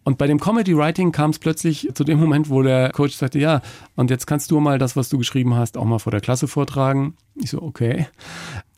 Und 0.03 0.17
bei 0.17 0.27
dem 0.27 0.39
Comedy 0.39 0.75
Writing 0.77 1.11
kam 1.11 1.29
es 1.29 1.39
plötzlich 1.39 1.89
zu 1.93 2.03
dem 2.03 2.19
Moment, 2.19 2.49
wo 2.49 2.61
der 2.61 2.91
Coach 2.91 3.15
sagte, 3.15 3.39
ja, 3.39 3.61
und 3.95 4.09
jetzt 4.09 4.27
kannst 4.27 4.51
du 4.51 4.59
mal 4.59 4.77
das, 4.77 4.95
was 4.95 5.09
du 5.09 5.17
geschrieben 5.17 5.55
hast, 5.55 5.77
auch 5.77 5.85
mal 5.85 5.99
vor 5.99 6.11
der 6.11 6.21
Klasse 6.21 6.47
vortragen. 6.47 7.15
Ich 7.35 7.51
so, 7.51 7.61
okay. 7.61 8.07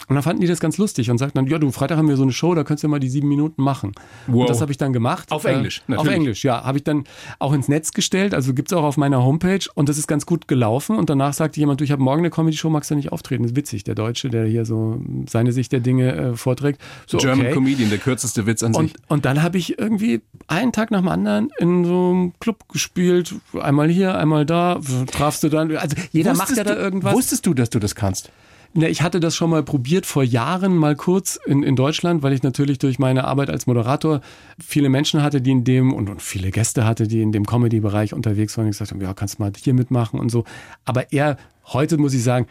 Und 0.07 0.15
dann 0.15 0.23
fanden 0.23 0.41
die 0.41 0.47
das 0.47 0.59
ganz 0.59 0.77
lustig 0.77 1.09
und 1.09 1.17
sagten 1.17 1.37
dann, 1.37 1.47
ja, 1.47 1.57
du, 1.57 1.71
Freitag 1.71 1.97
haben 1.97 2.07
wir 2.07 2.17
so 2.17 2.23
eine 2.23 2.31
Show, 2.31 2.53
da 2.55 2.63
könntest 2.63 2.83
du 2.83 2.87
mal 2.87 2.99
die 2.99 3.09
sieben 3.09 3.27
Minuten 3.27 3.61
machen. 3.61 3.93
Wow. 4.27 4.41
Und 4.41 4.49
das 4.49 4.61
habe 4.61 4.71
ich 4.71 4.77
dann 4.77 4.93
gemacht. 4.93 5.31
Auf 5.31 5.45
Englisch, 5.45 5.81
äh, 5.87 5.95
Auf 5.95 6.07
Englisch, 6.07 6.43
ja. 6.43 6.63
Habe 6.63 6.77
ich 6.77 6.83
dann 6.83 7.05
auch 7.39 7.53
ins 7.53 7.67
Netz 7.67 7.91
gestellt, 7.91 8.33
also 8.33 8.53
gibt's 8.53 8.73
auch 8.73 8.83
auf 8.83 8.97
meiner 8.97 9.23
Homepage 9.23 9.65
und 9.73 9.89
das 9.89 9.97
ist 9.97 10.07
ganz 10.07 10.25
gut 10.25 10.47
gelaufen. 10.47 10.97
Und 10.97 11.09
danach 11.09 11.33
sagte 11.33 11.59
jemand, 11.59 11.79
du, 11.79 11.83
ich 11.83 11.91
habe 11.91 12.01
morgen 12.01 12.19
eine 12.19 12.29
Comedy-Show, 12.29 12.69
magst 12.69 12.91
du 12.91 12.95
nicht 12.95 13.11
auftreten? 13.11 13.43
Das 13.43 13.51
ist 13.51 13.57
witzig, 13.57 13.83
der 13.83 13.95
Deutsche, 13.95 14.29
der 14.29 14.45
hier 14.45 14.65
so 14.65 15.01
seine 15.27 15.51
Sicht 15.51 15.71
der 15.71 15.79
Dinge 15.79 16.13
äh, 16.13 16.35
vorträgt. 16.35 16.81
So, 17.07 17.17
German 17.17 17.47
okay. 17.47 17.53
Comedian, 17.53 17.89
der 17.89 17.99
kürzeste 17.99 18.45
Witz 18.45 18.63
an 18.63 18.75
und, 18.75 18.91
sich. 18.91 18.97
Und 19.07 19.25
dann 19.25 19.41
habe 19.41 19.57
ich 19.57 19.79
irgendwie 19.79 20.21
einen 20.47 20.71
Tag 20.71 20.91
nach 20.91 20.99
dem 20.99 21.07
anderen 21.07 21.49
in 21.59 21.85
so 21.85 22.11
einem 22.11 22.33
Club 22.39 22.67
gespielt, 22.69 23.35
einmal 23.59 23.89
hier, 23.89 24.17
einmal 24.17 24.45
da, 24.45 24.79
trafst 25.11 25.43
du 25.43 25.49
dann, 25.49 25.75
also 25.75 25.95
jeder 26.11 26.31
wusstest 26.31 26.49
macht 26.49 26.57
ja 26.57 26.63
da 26.63 26.79
irgendwas. 26.79 27.13
Wusstest 27.13 27.45
du, 27.45 27.53
dass 27.53 27.69
du 27.69 27.79
das 27.79 27.95
kannst? 27.95 28.31
Ja, 28.77 28.89
ich 28.89 29.01
hatte 29.01 29.21
das 29.21 29.38
schon 29.38 29.51
mal 29.51 29.63
probiert 29.63 30.05
vor 30.05 30.21
Jahren 30.21 30.75
mal 30.75 30.97
kurz 30.97 31.39
in, 31.45 31.63
in 31.63 31.77
Deutschland, 31.77 32.23
weil 32.23 32.33
ich 32.33 32.43
natürlich 32.43 32.77
durch 32.77 32.99
meine 32.99 33.23
Arbeit 33.23 33.49
als 33.49 33.67
Moderator 33.67 34.19
viele 34.59 34.89
Menschen 34.89 35.23
hatte, 35.23 35.39
die 35.39 35.51
in 35.51 35.63
dem 35.63 35.93
und, 35.93 36.09
und 36.09 36.21
viele 36.21 36.51
Gäste 36.51 36.85
hatte, 36.85 37.07
die 37.07 37.21
in 37.21 37.31
dem 37.31 37.45
Comedy-Bereich 37.45 38.13
unterwegs 38.13 38.57
waren 38.57 38.67
gesagt 38.67 38.91
haben, 38.91 38.99
ja, 38.99 39.13
kannst 39.13 39.39
mal 39.39 39.53
hier 39.57 39.73
mitmachen 39.73 40.19
und 40.19 40.29
so. 40.29 40.43
Aber 40.83 41.13
eher 41.13 41.38
heute 41.67 41.97
muss 41.97 42.13
ich 42.13 42.23
sagen, 42.23 42.47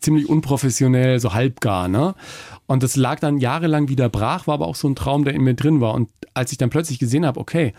ziemlich 0.00 0.28
unprofessionell, 0.28 1.20
so 1.20 1.32
halbgar, 1.32 1.86
ne? 1.86 2.16
Und 2.66 2.82
das 2.82 2.96
lag 2.96 3.20
dann 3.20 3.38
jahrelang 3.38 3.88
wieder 3.88 4.08
brach, 4.08 4.48
war 4.48 4.54
aber 4.54 4.66
auch 4.66 4.74
so 4.76 4.88
ein 4.88 4.96
Traum, 4.96 5.24
der 5.24 5.34
in 5.34 5.42
mir 5.42 5.54
drin 5.54 5.80
war. 5.80 5.94
Und 5.94 6.08
als 6.34 6.50
ich 6.50 6.58
dann 6.58 6.70
plötzlich 6.70 6.98
gesehen 6.98 7.24
habe, 7.24 7.38
okay, 7.38 7.72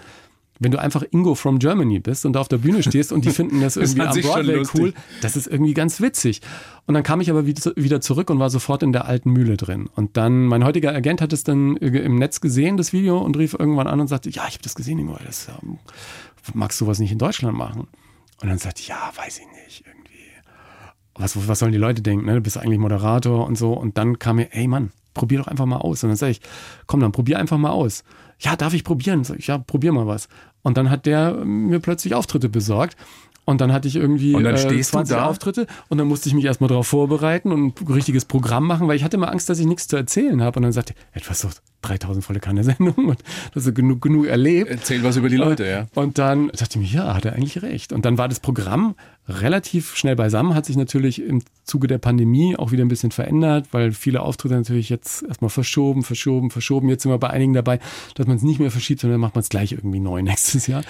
wenn 0.59 0.71
du 0.71 0.79
einfach 0.79 1.03
Ingo 1.11 1.35
from 1.35 1.57
Germany 1.57 1.99
bist 1.99 2.25
und 2.25 2.33
da 2.33 2.41
auf 2.41 2.49
der 2.49 2.57
Bühne 2.57 2.83
stehst 2.83 3.11
und 3.11 3.23
die 3.23 3.31
finden 3.31 3.61
das 3.61 3.75
irgendwie 3.77 3.99
das 3.99 4.15
am 4.17 4.21
Broadway 4.21 4.63
cool, 4.75 4.93
das 5.21 5.35
ist 5.35 5.47
irgendwie 5.47 5.73
ganz 5.73 6.01
witzig. 6.01 6.41
Und 6.85 6.93
dann 6.93 7.03
kam 7.03 7.21
ich 7.21 7.29
aber 7.29 7.45
wieder 7.45 8.01
zurück 8.01 8.29
und 8.29 8.39
war 8.39 8.49
sofort 8.49 8.83
in 8.83 8.91
der 8.91 9.05
alten 9.05 9.31
Mühle 9.31 9.57
drin. 9.57 9.89
Und 9.95 10.17
dann, 10.17 10.45
mein 10.45 10.63
heutiger 10.65 10.93
Agent 10.93 11.21
hat 11.21 11.33
es 11.33 11.43
dann 11.43 11.77
im 11.77 12.15
Netz 12.15 12.41
gesehen, 12.41 12.77
das 12.77 12.93
Video, 12.93 13.19
und 13.19 13.37
rief 13.37 13.55
irgendwann 13.57 13.87
an 13.87 14.01
und 14.01 14.07
sagte, 14.07 14.29
ja, 14.29 14.43
ich 14.47 14.55
habe 14.55 14.63
das 14.63 14.75
gesehen, 14.75 14.99
Ingo, 14.99 15.17
das, 15.25 15.47
ähm, 15.63 15.79
magst 16.53 16.79
du 16.81 16.87
was 16.87 16.99
nicht 16.99 17.11
in 17.11 17.17
Deutschland 17.17 17.57
machen? 17.57 17.87
Und 18.41 18.49
dann 18.49 18.57
sagte 18.57 18.81
ich, 18.81 18.89
ja, 18.89 19.11
weiß 19.15 19.39
ich 19.39 19.47
nicht, 19.65 19.83
irgendwie. 19.85 20.19
Was, 21.15 21.47
was 21.47 21.59
sollen 21.59 21.71
die 21.71 21.77
Leute 21.77 22.01
denken, 22.01 22.25
ne? 22.25 22.35
Du 22.35 22.41
bist 22.41 22.57
eigentlich 22.57 22.79
Moderator 22.79 23.45
und 23.45 23.57
so. 23.57 23.73
Und 23.73 23.97
dann 23.97 24.19
kam 24.19 24.37
mir, 24.37 24.53
ey 24.53 24.67
Mann, 24.67 24.91
probier 25.13 25.39
doch 25.39 25.47
einfach 25.47 25.65
mal 25.65 25.77
aus. 25.77 26.03
Und 26.03 26.09
dann 26.09 26.17
sage 26.17 26.31
ich, 26.31 26.41
komm, 26.87 27.01
dann 27.01 27.11
probier 27.11 27.39
einfach 27.39 27.57
mal 27.57 27.71
aus. 27.71 28.03
Ja, 28.39 28.55
darf 28.55 28.73
ich 28.73 28.85
probieren? 28.85 29.25
Sag 29.25 29.39
ich, 29.39 29.47
ja, 29.47 29.57
probier 29.57 29.91
mal 29.91 30.07
was. 30.07 30.29
Und 30.61 30.77
dann 30.77 30.89
hat 30.89 31.05
der 31.05 31.33
mir 31.45 31.79
plötzlich 31.79 32.15
Auftritte 32.15 32.49
besorgt. 32.49 32.95
Und 33.45 33.61
dann 33.61 33.73
hatte 33.73 33.87
ich 33.87 33.95
irgendwie 33.95 34.35
und 34.35 34.43
dann 34.43 34.53
äh, 34.53 34.59
stehst 34.59 34.91
20 34.91 35.15
du 35.15 35.19
da? 35.19 35.25
Auftritte 35.25 35.65
und 35.87 35.97
dann 35.97 36.07
musste 36.07 36.29
ich 36.29 36.35
mich 36.35 36.45
erstmal 36.45 36.67
darauf 36.67 36.85
vorbereiten 36.85 37.51
und 37.51 37.81
ein 37.81 37.87
richtiges 37.87 38.25
Programm 38.25 38.67
machen, 38.67 38.87
weil 38.87 38.95
ich 38.95 39.03
hatte 39.03 39.17
immer 39.17 39.31
Angst, 39.31 39.49
dass 39.49 39.57
ich 39.57 39.65
nichts 39.65 39.87
zu 39.87 39.95
erzählen 39.95 40.43
habe. 40.43 40.59
Und 40.59 40.63
dann 40.63 40.71
sagte 40.71 40.93
er, 41.13 41.17
etwas 41.17 41.39
so 41.39 41.49
3000 41.81 42.23
volle 42.23 42.41
Kanne 42.41 42.63
Sendung 42.63 42.93
und 43.07 43.23
das 43.55 43.65
ist 43.65 43.73
genug, 43.73 44.03
genug 44.03 44.27
erlebt. 44.27 44.69
Erzähl 44.69 45.03
was 45.03 45.17
über 45.17 45.29
die 45.29 45.37
Leute, 45.37 45.65
ja. 45.65 45.87
Und 45.95 46.19
dann 46.19 46.49
dachte 46.49 46.79
ich 46.79 46.93
mir, 46.93 46.99
ja, 46.99 47.15
hat 47.15 47.25
er 47.25 47.33
eigentlich 47.33 47.63
recht. 47.63 47.91
Und 47.91 48.05
dann 48.05 48.19
war 48.19 48.27
das 48.27 48.39
Programm 48.39 48.93
relativ 49.29 49.95
schnell 49.95 50.15
beisammen, 50.15 50.55
hat 50.55 50.65
sich 50.65 50.75
natürlich 50.75 51.21
im 51.21 51.41
Zuge 51.63 51.87
der 51.87 51.99
Pandemie 51.99 52.55
auch 52.57 52.71
wieder 52.71 52.83
ein 52.83 52.87
bisschen 52.87 53.11
verändert, 53.11 53.67
weil 53.71 53.91
viele 53.91 54.21
Auftritte 54.21 54.55
natürlich 54.55 54.89
jetzt 54.89 55.23
erstmal 55.23 55.49
verschoben, 55.49 56.03
verschoben, 56.03 56.49
verschoben. 56.49 56.89
Jetzt 56.89 57.03
sind 57.03 57.11
wir 57.11 57.19
bei 57.19 57.29
einigen 57.29 57.53
dabei, 57.53 57.79
dass 58.15 58.25
man 58.25 58.37
es 58.37 58.43
nicht 58.43 58.59
mehr 58.59 58.71
verschiebt, 58.71 59.01
sondern 59.01 59.21
macht 59.21 59.35
man 59.35 59.41
es 59.41 59.49
gleich 59.49 59.71
irgendwie 59.71 59.99
neu 59.99 60.21
nächstes 60.23 60.67
Jahr. 60.67 60.81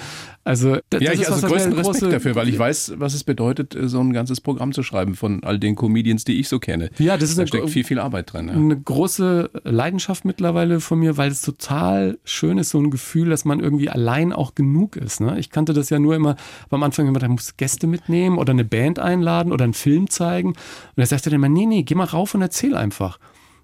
Also, 0.45 0.77
das, 0.89 1.01
ja, 1.01 1.11
ich 1.11 1.29
also 1.29 1.43
was, 1.43 1.51
größten 1.51 1.73
Respekt 1.73 2.13
dafür, 2.13 2.35
weil 2.35 2.47
ich 2.47 2.57
weiß, 2.57 2.93
was 2.95 3.13
es 3.13 3.23
bedeutet, 3.23 3.77
so 3.79 3.99
ein 3.99 4.13
ganzes 4.13 4.39
Programm 4.41 4.71
zu 4.71 4.81
schreiben 4.81 5.15
von 5.15 5.43
all 5.43 5.59
den 5.59 5.75
Comedians, 5.75 6.23
die 6.23 6.39
ich 6.39 6.47
so 6.47 6.59
kenne. 6.59 6.89
Ja, 6.97 7.17
das 7.17 7.29
ist 7.29 7.37
da 7.37 7.41
eine, 7.41 7.47
steckt 7.47 7.69
viel, 7.69 7.83
viel 7.83 7.99
Arbeit 7.99 8.33
drin. 8.33 8.47
Ja. 8.47 8.53
Eine 8.53 8.79
große 8.79 9.51
Leidenschaft 9.65 10.23
mittlerweile 10.23 10.79
von 10.79 10.99
mir, 10.99 11.17
weil 11.17 11.29
es 11.29 11.41
total 11.41 12.17
schön 12.23 12.57
ist, 12.57 12.69
so 12.69 12.79
ein 12.79 12.89
Gefühl, 12.89 13.29
dass 13.29 13.43
man 13.43 13.59
irgendwie 13.59 13.89
allein 13.89 14.31
auch 14.31 14.55
genug 14.55 14.95
ist. 14.95 15.19
Ne? 15.19 15.37
Ich 15.39 15.49
kannte 15.49 15.73
das 15.73 15.89
ja 15.89 15.99
nur 15.99 16.15
immer 16.15 16.37
am 16.69 16.83
Anfang 16.83 17.07
immer, 17.07 17.19
da 17.19 17.27
muss 17.27 17.57
Gäste 17.57 17.85
mitnehmen 17.85 18.28
oder 18.37 18.51
eine 18.51 18.65
Band 18.65 18.99
einladen 18.99 19.51
oder 19.51 19.63
einen 19.63 19.73
Film 19.73 20.09
zeigen. 20.09 20.49
Und 20.49 20.57
er 20.97 21.05
sagte 21.05 21.29
dann 21.29 21.37
immer, 21.37 21.49
nee, 21.49 21.65
nee, 21.65 21.83
geh 21.83 21.95
mal 21.95 22.05
rauf 22.05 22.35
und 22.35 22.41
erzähl 22.41 22.75
einfach. 22.75 23.19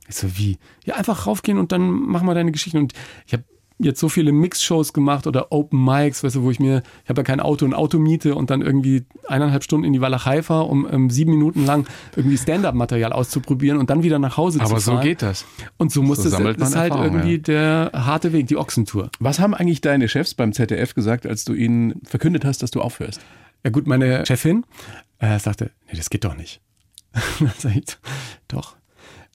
Ich 0.07 0.15
so, 0.15 0.37
wie? 0.37 0.57
Ja, 0.83 0.95
einfach 0.95 1.27
raufgehen 1.27 1.57
und 1.57 1.71
dann 1.71 1.89
mach 1.89 2.21
mal 2.21 2.35
deine 2.35 2.51
Geschichten. 2.51 2.77
Und 2.77 2.93
ich 3.25 3.33
habe 3.33 3.43
jetzt 3.77 3.99
so 3.99 4.07
viele 4.07 4.31
Mix-Shows 4.31 4.93
gemacht 4.93 5.27
oder 5.27 5.51
Open 5.51 5.83
Mics, 5.83 6.23
weißt 6.23 6.37
du, 6.37 6.43
wo 6.43 6.51
ich 6.51 6.59
mir, 6.59 6.81
ich 7.03 7.09
habe 7.09 7.19
ja 7.19 7.23
kein 7.23 7.39
Auto, 7.39 7.65
ein 7.65 7.73
Auto 7.73 7.99
miete 7.99 8.35
und 8.35 8.49
dann 8.49 8.61
irgendwie 8.61 9.03
eineinhalb 9.27 9.63
Stunden 9.63 9.85
in 9.85 9.93
die 9.93 9.99
Walachei 9.99 10.41
fahre, 10.43 10.65
um 10.65 10.87
ähm, 10.89 11.09
sieben 11.09 11.31
Minuten 11.31 11.65
lang 11.65 11.85
irgendwie 12.15 12.37
Stand-up-Material 12.37 13.11
auszuprobieren 13.11 13.77
und 13.77 13.89
dann 13.89 14.03
wieder 14.03 14.17
nach 14.19 14.37
Hause 14.37 14.61
Aber 14.61 14.77
zu 14.77 14.81
fahren. 14.81 14.97
so 14.97 15.03
geht 15.03 15.21
das. 15.21 15.45
Und 15.77 15.91
so 15.91 16.03
muss 16.03 16.19
So 16.19 16.29
das 16.29 16.39
man 16.39 16.55
ist 16.55 16.75
halt 16.75 16.91
Erfahrung, 16.91 17.15
irgendwie 17.15 17.39
der 17.39 17.91
harte 17.93 18.31
Weg, 18.31 18.47
die 18.47 18.55
Ochsentour. 18.57 19.09
Was 19.19 19.39
haben 19.39 19.53
eigentlich 19.53 19.81
deine 19.81 20.07
Chefs 20.07 20.35
beim 20.35 20.53
ZDF 20.53 20.95
gesagt, 20.95 21.25
als 21.25 21.43
du 21.43 21.53
ihnen 21.53 22.01
verkündet 22.05 22.45
hast, 22.45 22.63
dass 22.63 22.71
du 22.71 22.81
aufhörst? 22.81 23.19
Ja 23.65 23.71
gut, 23.71 23.87
meine 23.87 24.23
Chefin 24.27 24.63
äh, 25.17 25.39
sagte, 25.39 25.71
nee, 25.87 25.97
das 25.97 26.11
geht 26.11 26.23
doch 26.23 26.37
nicht. 26.37 26.61
Dann 27.39 27.51
sag 27.57 27.75
ich, 27.75 27.85
doch. 28.47 28.75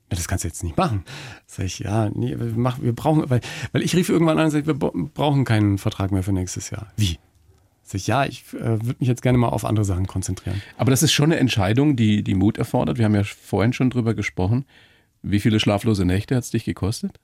Ja, 0.09 0.17
das 0.17 0.29
kannst 0.29 0.45
du 0.45 0.49
jetzt 0.49 0.63
nicht 0.63 0.77
machen. 0.77 1.05
Sag 1.49 1.67
ich, 1.67 1.81
ja, 1.81 2.09
nee, 2.11 2.39
wir, 2.39 2.53
machen, 2.53 2.85
wir 2.85 2.93
brauchen, 2.93 3.29
weil, 3.29 3.41
weil 3.73 3.83
ich 3.83 3.97
rief 3.97 4.09
irgendwann 4.09 4.39
an 4.39 4.45
und 4.45 4.51
sag, 4.53 4.69
wir 4.69 4.75
brauchen 4.75 5.45
keinen 5.45 5.79
Vertrag 5.79 6.13
mehr 6.13 6.23
für 6.23 6.33
nächstes 6.33 6.71
Jahr. 6.71 6.93
Wie? 6.97 7.19
Sag 7.83 7.97
ich, 7.97 8.07
ja, 8.07 8.25
ich 8.25 8.45
äh, 8.55 8.81
würde 8.85 8.97
mich 9.01 9.09
jetzt 9.09 9.23
gerne 9.23 9.37
mal 9.37 9.49
auf 9.49 9.65
andere 9.65 9.85
Sachen 9.85 10.07
konzentrieren. 10.07 10.63
Aber 10.79 10.93
das 10.93 11.03
ist 11.03 11.11
schon 11.11 11.33
eine 11.33 11.41
Entscheidung, 11.41 11.97
die, 11.97 12.23
die 12.23 12.35
Mut 12.35 12.57
erfordert. 12.57 12.99
Wir 12.99 13.07
haben 13.07 13.17
ja 13.17 13.25
vorhin 13.25 13.73
schon 13.73 13.91
drüber 13.91 14.15
gesprochen. 14.15 14.65
Wie 15.23 15.41
viele 15.41 15.59
schlaflose 15.59 16.05
Nächte 16.05 16.37
hat 16.37 16.45
es 16.45 16.51
dich 16.51 16.65
gekostet? 16.65 17.19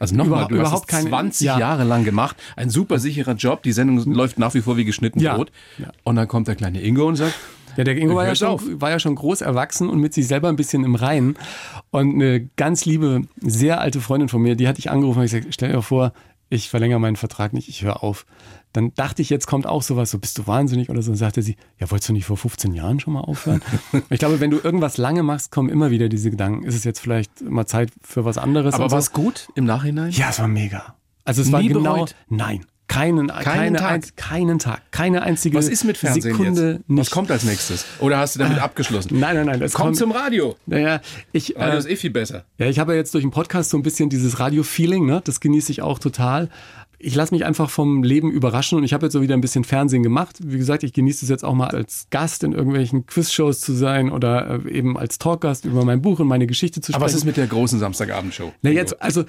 Also 0.00 0.16
nochmal, 0.16 0.46
Überhaupt- 0.46 0.50
du 0.52 0.58
hast 0.60 0.68
überhaupt 0.68 0.90
es 0.92 0.96
keine- 0.98 1.08
20 1.10 1.46
ja. 1.46 1.58
Jahre 1.58 1.84
lang 1.84 2.04
gemacht. 2.04 2.36
Ein 2.56 2.68
super 2.70 2.98
sicherer 2.98 3.34
Job. 3.34 3.62
Die 3.62 3.72
Sendung 3.72 3.98
läuft 4.12 4.38
nach 4.38 4.52
wie 4.54 4.60
vor 4.60 4.76
wie 4.76 4.84
geschnitten 4.84 5.20
Ja. 5.20 5.36
Brot. 5.36 5.52
Ja. 5.78 5.92
Und 6.02 6.16
dann 6.16 6.26
kommt 6.26 6.48
der 6.48 6.56
kleine 6.56 6.80
Ingo 6.82 7.06
und 7.06 7.16
sagt, 7.16 7.34
Ja, 7.76 7.82
der 7.82 7.96
Ingo 7.96 8.14
war 8.14 8.24
ja, 8.24 8.36
schon, 8.36 8.80
war 8.80 8.90
ja 8.90 9.00
schon 9.00 9.16
groß 9.16 9.40
erwachsen 9.40 9.88
und 9.88 9.98
mit 9.98 10.14
sich 10.14 10.28
selber 10.28 10.48
ein 10.48 10.54
bisschen 10.54 10.84
im 10.84 10.94
Reinen. 10.94 11.34
Und 11.90 12.14
eine 12.14 12.48
ganz 12.56 12.84
liebe, 12.84 13.22
sehr 13.40 13.80
alte 13.80 14.00
Freundin 14.00 14.28
von 14.28 14.40
mir, 14.42 14.54
die 14.54 14.68
hatte 14.68 14.78
ich 14.78 14.90
angerufen 14.92 15.18
und 15.18 15.24
ich 15.24 15.32
gesagt, 15.32 15.52
stell 15.52 15.72
dir 15.72 15.82
vor, 15.82 16.12
ich 16.48 16.68
verlängere 16.68 17.00
meinen 17.00 17.16
Vertrag 17.16 17.52
nicht, 17.52 17.68
ich 17.68 17.82
höre 17.82 18.02
auf. 18.02 18.26
Dann 18.72 18.92
dachte 18.94 19.22
ich, 19.22 19.30
jetzt 19.30 19.46
kommt 19.46 19.66
auch 19.66 19.82
sowas, 19.82 20.10
so 20.10 20.18
bist 20.18 20.36
du 20.38 20.46
wahnsinnig 20.46 20.90
oder 20.90 21.00
so. 21.00 21.12
Und 21.12 21.16
sagte 21.16 21.42
sie, 21.42 21.56
ja, 21.78 21.90
wolltest 21.90 22.08
du 22.08 22.12
nicht 22.12 22.26
vor 22.26 22.36
15 22.36 22.74
Jahren 22.74 22.98
schon 23.00 23.12
mal 23.12 23.20
aufhören? 23.20 23.62
ich 24.10 24.18
glaube, 24.18 24.40
wenn 24.40 24.50
du 24.50 24.58
irgendwas 24.58 24.96
lange 24.96 25.22
machst, 25.22 25.50
kommen 25.50 25.68
immer 25.68 25.90
wieder 25.90 26.08
diese 26.08 26.30
Gedanken. 26.30 26.64
Ist 26.64 26.74
es 26.74 26.84
jetzt 26.84 27.00
vielleicht 27.00 27.40
mal 27.42 27.66
Zeit 27.66 27.92
für 28.02 28.24
was 28.24 28.36
anderes? 28.36 28.74
aber 28.74 28.88
so? 28.88 28.92
war 28.92 28.98
es 28.98 29.12
gut 29.12 29.48
im 29.54 29.64
Nachhinein? 29.64 30.10
Ja, 30.10 30.30
es 30.30 30.38
war 30.40 30.48
mega. 30.48 30.96
Also 31.24 31.42
es 31.42 31.52
war 31.52 31.62
Nie 31.62 31.68
genau, 31.68 31.94
bereut? 31.94 32.14
nein, 32.28 32.66
keinen, 32.94 33.28
keine 33.28 33.78
Tag? 33.78 33.90
Ein, 33.90 34.02
keinen 34.16 34.58
Tag, 34.58 34.82
keine 34.90 35.22
einzige 35.22 35.56
Was 35.56 35.68
ist 35.68 35.84
mit 35.84 35.96
Fernsehen 35.96 36.22
Sekunde 36.22 36.72
jetzt? 36.72 36.88
nicht. 36.88 37.00
Was 37.00 37.10
kommt 37.10 37.30
als 37.30 37.44
nächstes? 37.44 37.84
Oder 38.00 38.18
hast 38.18 38.34
du 38.34 38.40
damit 38.40 38.58
abgeschlossen? 38.58 39.18
Nein, 39.18 39.36
nein, 39.36 39.46
nein. 39.46 39.60
Das 39.60 39.72
Komm 39.74 39.86
kommt, 39.86 39.96
zum 39.96 40.12
Radio. 40.12 40.56
Naja, 40.66 41.00
ich, 41.32 41.56
Radio 41.56 41.74
äh, 41.74 41.78
ist 41.78 41.88
eh 41.88 41.96
viel 41.96 42.10
besser. 42.10 42.44
ja, 42.58 42.66
ich 42.66 42.78
habe 42.78 42.92
ja 42.92 42.98
jetzt 42.98 43.12
durch 43.14 43.24
den 43.24 43.30
Podcast 43.30 43.70
so 43.70 43.76
ein 43.76 43.82
bisschen 43.82 44.10
dieses 44.10 44.38
Radio-Feeling, 44.40 45.06
ne? 45.06 45.20
das 45.24 45.40
genieße 45.40 45.72
ich 45.72 45.82
auch 45.82 45.98
total. 45.98 46.48
Ich 46.98 47.14
lasse 47.14 47.34
mich 47.34 47.44
einfach 47.44 47.68
vom 47.68 48.02
Leben 48.02 48.30
überraschen 48.30 48.78
und 48.78 48.84
ich 48.84 48.94
habe 48.94 49.04
jetzt 49.04 49.12
so 49.12 49.20
wieder 49.20 49.34
ein 49.34 49.42
bisschen 49.42 49.64
Fernsehen 49.64 50.02
gemacht. 50.02 50.38
Wie 50.42 50.56
gesagt, 50.56 50.84
ich 50.84 50.94
genieße 50.94 51.26
es 51.26 51.28
jetzt 51.28 51.44
auch 51.44 51.52
mal 51.52 51.68
als 51.68 52.06
Gast 52.10 52.44
in 52.44 52.52
irgendwelchen 52.52 53.04
Quizshows 53.04 53.60
zu 53.60 53.74
sein 53.74 54.10
oder 54.10 54.60
äh, 54.64 54.70
eben 54.70 54.96
als 54.96 55.18
Talkgast 55.18 55.66
über 55.66 55.84
mein 55.84 56.00
Buch 56.00 56.20
und 56.20 56.28
meine 56.28 56.46
Geschichte 56.46 56.80
zu 56.80 56.92
sprechen. 56.92 57.02
Aber 57.02 57.04
was 57.04 57.14
ist 57.14 57.26
mit 57.26 57.36
der 57.36 57.46
großen 57.46 57.78
Samstagabendshow? 57.78 58.52
Na 58.62 58.70
jetzt, 58.70 59.02
also 59.02 59.24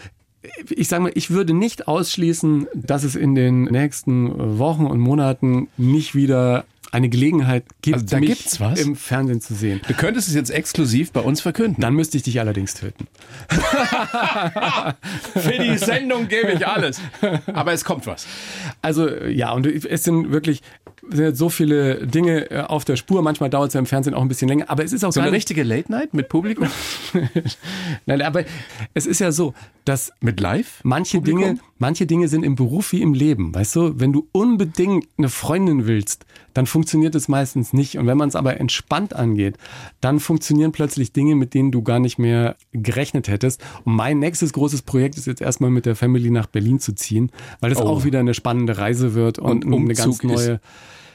ich 0.70 0.88
sage 0.88 1.04
mal, 1.04 1.12
ich 1.16 1.30
würde 1.30 1.54
nicht 1.54 1.88
ausschließen, 1.88 2.68
dass 2.74 3.04
es 3.04 3.16
in 3.16 3.36
den 3.36 3.64
nächsten 3.64 4.60
Wochen 4.60 4.86
und 4.86 5.00
Monaten 5.00 5.68
nicht 5.78 6.16
wieder 6.16 6.66
eine 6.96 7.10
Gelegenheit 7.10 7.66
gibt, 7.82 7.98
Also 7.98 8.18
mich 8.18 8.60
im 8.80 8.96
Fernsehen 8.96 9.41
zu 9.41 9.54
sehen. 9.54 9.82
Du 9.88 9.93
könntest 9.93 10.30
es 10.30 10.34
jetzt 10.34 10.50
exklusiv 10.50 11.12
bei 11.12 11.20
uns 11.20 11.41
verkünden. 11.41 11.82
Dann 11.82 11.93
müsste 11.93 12.16
ich 12.16 12.24
dich 12.24 12.39
allerdings 12.39 12.74
töten. 12.74 13.08
Für 15.34 15.60
die 15.60 15.78
Sendung 15.78 16.28
gebe 16.30 16.54
ich 16.54 16.66
alles. 16.66 17.02
Aber 17.48 17.74
es 17.74 17.84
kommt 17.84 18.08
was. 18.08 18.26
Also 18.82 19.10
ja, 19.10 19.52
und 19.52 19.66
es 19.68 20.04
sind 20.04 20.32
wirklich 20.32 20.62
sind 21.10 21.24
jetzt 21.26 21.38
so 21.38 21.50
viele 21.50 22.08
Dinge 22.08 22.50
äh, 22.50 22.62
auf 22.62 22.86
der 22.86 22.96
Spur. 22.96 23.22
Manchmal 23.22 23.50
dauert 23.50 23.70
es 23.70 23.74
ja 23.74 23.80
im 23.80 23.86
Fernsehen 23.86 24.14
auch 24.14 24.22
ein 24.22 24.28
bisschen 24.28 24.48
länger, 24.48 24.70
aber 24.70 24.84
es 24.84 24.93
ist 24.93 25.04
auch 25.04 25.12
So 25.12 25.22
eine 25.22 25.32
richtige 25.32 25.64
Late 25.64 25.91
Night 25.91 26.14
mit 26.14 26.30
Publikum? 26.30 26.68
Nein, 28.06 28.22
aber 28.22 28.43
es 28.93 29.06
ist 29.06 29.20
ja 29.20 29.32
so, 29.32 29.54
dass 29.86 30.12
Mit 30.22 30.39
Live? 30.39 30.80
manche 30.84 31.18
Publikum? 31.18 31.41
Dinge, 31.41 31.60
manche 31.78 32.06
Dinge 32.06 32.28
sind 32.28 32.43
im 32.43 32.56
Beruf 32.56 32.91
wie 32.91 33.02
im 33.02 33.14
Leben. 33.14 33.54
Weißt 33.54 33.76
du, 33.76 34.00
wenn 34.00 34.14
du 34.14 34.28
unbedingt 34.32 35.08
eine 35.18 35.30
Freundin 35.30 35.86
willst, 35.88 36.26
dann 36.54 36.66
funktioniert 36.66 36.85
es 37.16 37.28
meistens 37.28 37.74
nicht. 37.74 37.98
Und 37.98 38.08
wenn 38.08 38.18
man 38.18 38.30
es 38.30 38.36
aber 38.36 38.60
entspannt 38.60 39.16
angeht, 39.16 39.58
dann 40.02 40.20
funktionieren 40.20 40.72
plötzlich 40.72 41.12
Dinge, 41.14 41.36
mit 41.36 41.54
denen 41.54 41.72
du 41.72 41.82
gar 41.82 42.00
nicht 42.00 42.18
mehr 42.18 42.56
gerechnet 42.74 43.28
hättest. 43.28 43.64
Und 43.84 43.96
mein 43.96 44.20
nächstes 44.20 44.54
großes 44.54 44.82
Projekt 44.84 45.18
ist 45.18 45.28
jetzt 45.28 45.42
erstmal 45.42 45.70
mit 45.70 45.86
der 45.86 45.96
Family 45.96 46.30
nach 46.30 46.48
Berlin 46.48 46.80
zu 46.80 46.94
ziehen, 46.94 47.32
weil 47.60 47.70
das 47.70 47.80
Oh. 47.82 47.86
auch 47.88 48.04
wieder 48.06 48.20
eine 48.20 48.34
spannende 48.34 48.78
Reise 48.78 49.14
wird 49.14 49.40
und, 49.40 49.66
Und 49.66 49.74
eine 49.74 49.94
ganz 49.94 50.24
neue. 50.24 50.60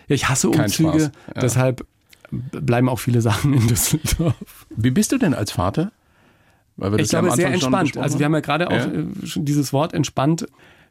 Ja, 0.08 0.14
ich 0.14 0.28
hasse 0.28 0.48
Umzüge, 0.50 1.12
ja. 1.34 1.40
deshalb 1.40 1.86
bleiben 2.30 2.88
auch 2.88 2.98
viele 2.98 3.20
Sachen 3.20 3.54
in 3.54 3.66
Düsseldorf. 3.66 4.34
Wie 4.76 4.90
bist 4.90 5.12
du 5.12 5.18
denn 5.18 5.34
als 5.34 5.52
Vater? 5.52 5.92
Ich 6.96 7.08
glaube, 7.10 7.30
sehr 7.32 7.52
entspannt. 7.52 7.96
Also 7.96 8.18
wir 8.18 8.26
haben 8.26 8.34
ja 8.34 8.40
gerade 8.40 8.68
auch 8.68 8.72
Ja. 8.72 8.86
äh, 8.86 9.26
schon 9.26 9.44
dieses 9.44 9.72
Wort 9.72 9.92
entspannt, 9.92 10.46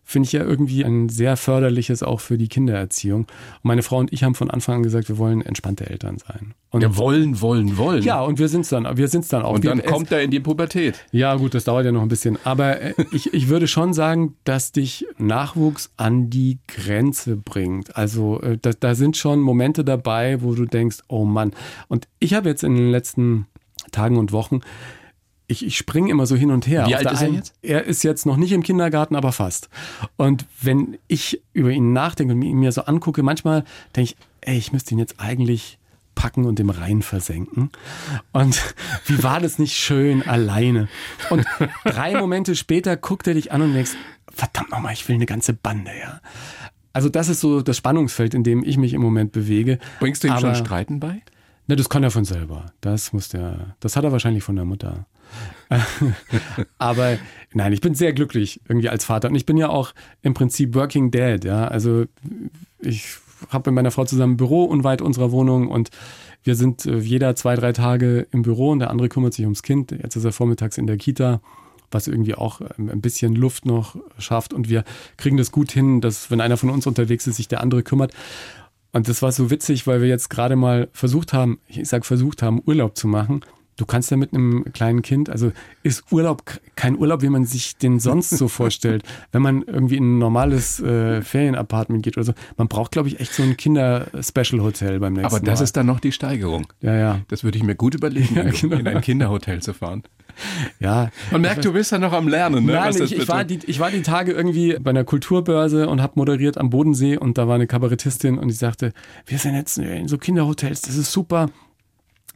finde 0.10 0.26
ich 0.26 0.34
ja 0.34 0.44
irgendwie 0.44 0.84
ein 0.84 1.08
sehr 1.08 1.38
förderliches 1.38 2.02
auch 2.02 2.20
für 2.20 2.40
die 2.40 2.48
Kindererziehung. 2.48 3.22
Und 3.22 3.30
meine 3.62 3.84
Frau 3.84 3.98
und 4.00 4.12
ich 4.12 4.24
haben 4.24 4.34
von 4.34 4.50
Anfang 4.50 4.78
an 4.78 4.84
gesagt, 4.84 5.08
wir 5.08 5.20
wollen 5.20 5.42
entspannte 5.42 5.88
Eltern 5.88 6.18
sein. 6.18 6.56
Und 6.72 6.82
Ja, 6.82 6.98
wollen, 6.98 7.42
wollen, 7.42 7.78
wollen. 7.78 8.02
ja, 8.02 8.20
und 8.22 8.40
wir 8.40 8.48
sind 8.48 8.62
es 8.62 8.70
dann, 8.70 8.98
wir 8.98 9.08
sind's 9.08 9.28
dann 9.28 9.44
auch. 9.44 9.54
Und 9.54 9.64
wir, 9.64 9.70
dann 9.70 9.84
kommt 9.86 10.12
er 10.12 10.24
in 10.24 10.32
die 10.32 10.40
Pubertät. 10.40 11.06
ja, 11.12 11.36
gut, 11.36 11.54
das 11.54 11.66
dauert 11.66 11.86
ja 11.86 11.92
noch 11.92 12.02
ein 12.02 12.08
bisschen. 12.08 12.40
Aber 12.44 12.82
äh, 12.82 12.96
ich, 13.12 13.36
ich 13.36 13.50
würde 13.50 13.68
schon 13.68 13.94
sagen, 13.94 14.36
dass 14.46 14.72
dich 14.72 15.06
Nachwuchs 15.20 15.92
an 15.98 16.32
die 16.32 16.58
Grenze 16.68 17.36
bringt. 17.36 17.96
Also 17.96 18.42
äh, 18.42 18.58
da, 18.60 18.72
da 18.80 18.96
sind 18.96 19.16
schon 19.16 19.40
Momente 19.40 19.84
dabei, 19.84 20.42
wo 20.42 20.56
du 20.56 20.66
denkst, 20.66 20.98
oh 21.08 21.26
Mann. 21.26 21.52
Und 21.88 22.08
ich 22.18 22.34
habe 22.34 22.50
jetzt 22.50 22.64
in 22.64 22.76
den 22.76 22.90
letzten 22.90 23.46
Tagen 23.92 24.18
und 24.18 24.32
Wochen, 24.32 24.62
ich, 25.50 25.66
ich 25.66 25.78
springe 25.78 26.10
immer 26.12 26.26
so 26.28 26.36
hin 26.36 26.52
und 26.52 26.68
her. 26.68 26.86
Wie 26.88 26.96
Auf 26.96 27.06
alt 27.06 27.12
ist 27.12 27.22
er 27.22 27.30
jetzt? 27.30 27.54
Er 27.64 27.84
ist 27.84 28.04
jetzt 28.04 28.26
noch 28.26 28.38
nicht 28.38 28.52
im 28.52 28.62
Kindergarten, 28.64 29.16
aber 29.16 29.32
fast. 29.32 29.68
Und 30.16 30.46
wenn 30.62 30.98
ich 31.08 31.42
über 31.54 31.72
ihn 31.72 31.92
nachdenke 31.92 32.34
und 32.34 32.42
ihn 32.44 32.60
mir 32.60 32.72
so 32.72 32.84
angucke, 32.84 33.24
manchmal 33.24 33.66
denke 33.96 34.12
ich, 34.12 34.18
ey, 34.42 34.58
ich 34.58 34.72
müsste 34.72 34.94
ihn 34.94 35.00
jetzt 35.00 35.20
eigentlich 35.20 35.80
packen 36.14 36.46
und 36.46 36.60
im 36.60 36.70
Rhein 36.70 37.02
versenken. 37.02 37.72
Und 38.32 38.62
wie 39.08 39.24
war 39.24 39.40
das 39.40 39.58
nicht 39.58 39.76
schön 39.76 40.26
alleine? 40.28 40.88
Und 41.32 41.46
drei 41.84 42.16
Momente 42.20 42.56
später 42.56 42.96
guckt 42.96 43.26
er 43.28 43.34
dich 43.34 43.52
an 43.52 43.64
und 43.64 43.74
denkst, 43.74 43.94
verdammt 44.32 44.70
nochmal, 44.70 44.94
ich 44.94 45.08
will 45.08 45.16
eine 45.16 45.26
ganze 45.26 45.54
Bande, 45.54 45.92
ja. 46.00 46.22
Also 46.94 47.10
das 47.10 47.28
ist 47.28 47.40
so 47.40 47.62
das 47.62 47.78
Spannungsfeld, 47.78 48.34
in 48.36 48.44
dem 48.44 48.64
ich 48.64 48.78
mich 48.78 48.94
im 48.94 49.02
Moment 49.02 49.32
bewege. 49.32 49.80
Bringst 50.00 50.24
du 50.24 50.28
ihm 50.28 50.38
schon 50.38 50.50
Aber- 50.50 50.56
Streiten 50.56 51.00
bei? 51.00 51.22
Ne, 51.70 51.76
das 51.76 51.88
kann 51.88 52.02
er 52.02 52.10
von 52.10 52.26
selber. 52.26 52.74
Das 52.82 53.14
muss 53.14 53.30
der, 53.30 53.76
das 53.80 53.96
hat 53.96 54.04
er 54.04 54.12
wahrscheinlich 54.12 54.44
von 54.44 54.56
der 54.56 54.66
Mutter. 54.66 55.06
Aber 56.80 57.20
nein, 57.54 57.74
ich 57.74 57.82
bin 57.82 57.94
sehr 57.94 58.12
glücklich 58.12 58.60
irgendwie 58.68 58.90
als 58.90 59.06
Vater. 59.06 59.30
Und 59.30 59.36
ich 59.36 59.46
bin 59.46 59.56
ja 59.56 59.70
auch 59.70 59.94
im 60.24 60.34
Prinzip 60.34 60.74
Working 60.74 61.12
Dad, 61.12 61.46
ja. 61.46 61.68
Also 61.68 62.06
ich 62.80 63.18
habe 63.50 63.70
mit 63.70 63.76
meiner 63.76 63.92
Frau 63.92 64.04
zusammen 64.04 64.34
ein 64.34 64.38
Büro 64.38 64.64
unweit 64.64 65.04
unserer 65.04 65.32
Wohnung 65.32 65.68
und 65.68 65.92
wir 66.44 66.56
sind 66.56 66.88
äh, 66.88 66.98
jeder 66.98 67.36
zwei, 67.36 67.54
drei 67.54 67.72
Tage 67.72 68.26
im 68.32 68.42
Büro 68.42 68.72
und 68.72 68.80
der 68.80 68.90
andere 68.90 69.08
kümmert 69.08 69.36
sich 69.36 69.46
ums 69.46 69.62
Kind. 69.62 69.92
Jetzt 69.92 70.16
ist 70.16 70.26
er 70.26 70.32
vormittags 70.32 70.80
in 70.80 70.88
der 70.88 70.98
Kita, 70.98 71.40
was 71.92 72.08
irgendwie 72.08 72.34
auch 72.34 72.62
ähm, 72.80 72.90
ein 72.90 73.02
bisschen 73.02 73.36
Luft 73.36 73.68
noch 73.68 73.96
schafft. 74.18 74.54
Und 74.54 74.70
wir 74.70 74.84
kriegen 75.18 75.38
das 75.38 75.52
gut 75.52 75.72
hin, 75.72 76.02
dass 76.02 76.32
wenn 76.32 76.42
einer 76.42 76.58
von 76.58 76.72
uns 76.72 76.88
unterwegs 76.88 77.28
ist, 77.28 77.36
sich 77.36 77.48
der 77.48 77.62
andere 77.62 77.84
kümmert. 77.84 78.12
Und 78.92 79.08
das 79.08 79.22
war 79.22 79.32
so 79.32 79.52
witzig, 79.52 79.86
weil 79.88 80.02
wir 80.02 80.08
jetzt 80.08 80.30
gerade 80.30 80.56
mal 80.56 80.90
versucht 80.94 81.34
haben, 81.34 81.60
ich 81.68 81.88
sag 81.88 82.06
versucht 82.06 82.42
haben, 82.42 82.62
Urlaub 82.66 82.98
zu 82.98 83.08
machen. 83.08 83.42
Du 83.80 83.86
kannst 83.86 84.12
ja 84.12 84.18
mit 84.18 84.34
einem 84.34 84.66
kleinen 84.74 85.02
Kind, 85.02 85.30
also 85.30 85.54
ist 85.84 86.12
Urlaub 86.12 86.44
kein 86.76 86.98
Urlaub, 86.98 87.22
wie 87.22 87.30
man 87.30 87.46
sich 87.46 87.78
den 87.78 88.02
sonst 88.02 88.32
so 88.32 88.48
vorstellt. 88.60 89.04
Wenn 89.32 89.42
man 89.42 89.62
irgendwie 89.64 89.96
in 89.96 90.16
ein 90.16 90.20
normales 90.20 90.82
äh, 90.82 91.22
Ferienapartment 91.22 92.04
geht 92.04 92.18
oder 92.18 92.26
so. 92.26 92.34
Man 92.58 92.68
braucht, 92.68 92.92
glaube 92.92 93.08
ich, 93.08 93.22
echt 93.22 93.34
so 93.34 93.42
ein 93.42 93.56
Kinder-Special-Hotel 93.56 95.00
beim 95.00 95.14
nächsten 95.14 95.34
Aber 95.34 95.40
das 95.46 95.60
Mal. 95.60 95.64
ist 95.64 95.78
dann 95.78 95.86
noch 95.86 96.02
die 96.02 96.12
Steigerung. 96.12 96.68
ja, 96.82 96.94
ja, 96.94 97.20
Das 97.30 97.46
würde 97.46 97.58
ich 97.58 97.64
mir 97.64 97.76
gut 97.76 97.96
überlegen, 97.96 98.36
Ja, 98.36 98.44
genau. 98.44 98.76
in 98.78 98.88
ein 98.88 99.00
Kinderhotel 99.00 99.62
zu 99.62 99.74
fahren. 99.74 100.04
ja. 100.82 101.10
Man 101.32 101.40
merkt, 101.40 101.64
du 101.64 101.72
bist 101.72 101.94
ja 101.94 102.00
noch 102.00 102.12
am 102.12 102.28
Lernen, 102.28 102.66
ne? 102.66 102.74
Nein, 102.74 102.94
ich, 103.02 103.16
ich, 103.16 103.28
war 103.30 103.46
die, 103.46 103.60
ich 103.66 103.80
war 103.80 103.92
die 103.92 104.02
Tage 104.02 104.34
irgendwie 104.34 104.78
bei 104.78 104.90
einer 104.90 105.06
Kulturbörse 105.06 105.88
und 105.88 106.02
habe 106.02 106.14
moderiert 106.16 106.58
am 106.58 106.70
Bodensee 106.70 107.16
und 107.18 107.38
da 107.38 107.48
war 107.48 107.56
eine 107.56 107.66
Kabarettistin 107.68 108.38
und 108.38 108.50
die 108.50 108.54
sagte, 108.54 108.92
wir 109.26 109.38
sind 109.38 109.56
jetzt 109.56 109.78
in 109.78 110.10
so 110.10 110.18
Kinderhotels, 110.18 110.82
das 110.82 110.98
ist 110.98 111.14
super. 111.14 111.50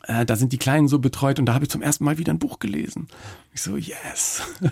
Äh, 0.03 0.25
da 0.25 0.35
sind 0.35 0.51
die 0.51 0.57
Kleinen 0.57 0.87
so 0.87 0.99
betreut 0.99 1.39
und 1.39 1.45
da 1.45 1.53
habe 1.53 1.65
ich 1.65 1.71
zum 1.71 1.81
ersten 1.81 2.03
Mal 2.03 2.17
wieder 2.17 2.33
ein 2.33 2.39
Buch 2.39 2.59
gelesen. 2.59 3.07
Ich 3.53 3.61
so, 3.61 3.77
yes. 3.77 4.41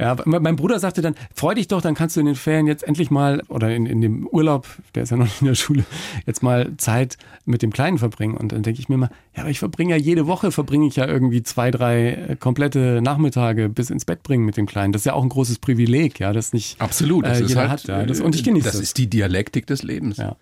Ja, 0.00 0.16
mein 0.26 0.54
Bruder 0.54 0.78
sagte 0.78 1.02
dann, 1.02 1.16
freu 1.34 1.54
dich 1.54 1.66
doch, 1.66 1.82
dann 1.82 1.96
kannst 1.96 2.14
du 2.14 2.20
in 2.20 2.26
den 2.26 2.36
Ferien 2.36 2.68
jetzt 2.68 2.84
endlich 2.84 3.10
mal, 3.10 3.42
oder 3.48 3.74
in, 3.74 3.84
in 3.84 4.00
dem 4.00 4.28
Urlaub, 4.28 4.68
der 4.94 5.02
ist 5.02 5.10
ja 5.10 5.16
noch 5.16 5.24
nicht 5.24 5.40
in 5.40 5.48
der 5.48 5.56
Schule, 5.56 5.84
jetzt 6.24 6.40
mal 6.40 6.70
Zeit 6.76 7.18
mit 7.46 7.62
dem 7.62 7.72
Kleinen 7.72 7.98
verbringen. 7.98 8.36
Und 8.36 8.52
dann 8.52 8.62
denke 8.62 8.80
ich 8.80 8.88
mir 8.88 8.96
mal, 8.96 9.10
ja, 9.34 9.42
aber 9.42 9.50
ich 9.50 9.58
verbringe 9.58 9.96
ja 9.96 10.00
jede 10.00 10.28
Woche, 10.28 10.52
verbringe 10.52 10.86
ich 10.86 10.94
ja 10.94 11.04
irgendwie 11.08 11.42
zwei, 11.42 11.72
drei 11.72 12.10
äh, 12.12 12.36
komplette 12.36 13.02
Nachmittage 13.02 13.68
bis 13.68 13.90
ins 13.90 14.04
Bett 14.04 14.22
bringen 14.22 14.44
mit 14.44 14.56
dem 14.56 14.66
Kleinen. 14.66 14.92
Das 14.92 15.00
ist 15.00 15.06
ja 15.06 15.14
auch 15.14 15.22
ein 15.24 15.30
großes 15.30 15.58
Privileg, 15.58 16.20
ja, 16.20 16.32
das 16.32 16.52
nicht 16.52 16.80
Absolut, 16.80 17.26
das 17.26 17.40
äh, 17.40 17.42
ist 17.42 17.48
jeder 17.48 17.62
halt, 17.62 17.70
hat. 17.70 17.84
Ja. 17.88 18.06
Das, 18.06 18.20
und 18.20 18.36
ich 18.36 18.44
genieße 18.44 18.66
das. 18.66 18.74
das. 18.74 18.82
ist 18.82 18.98
die 18.98 19.10
Dialektik 19.10 19.66
des 19.66 19.82
Lebens. 19.82 20.18
Ja. 20.18 20.36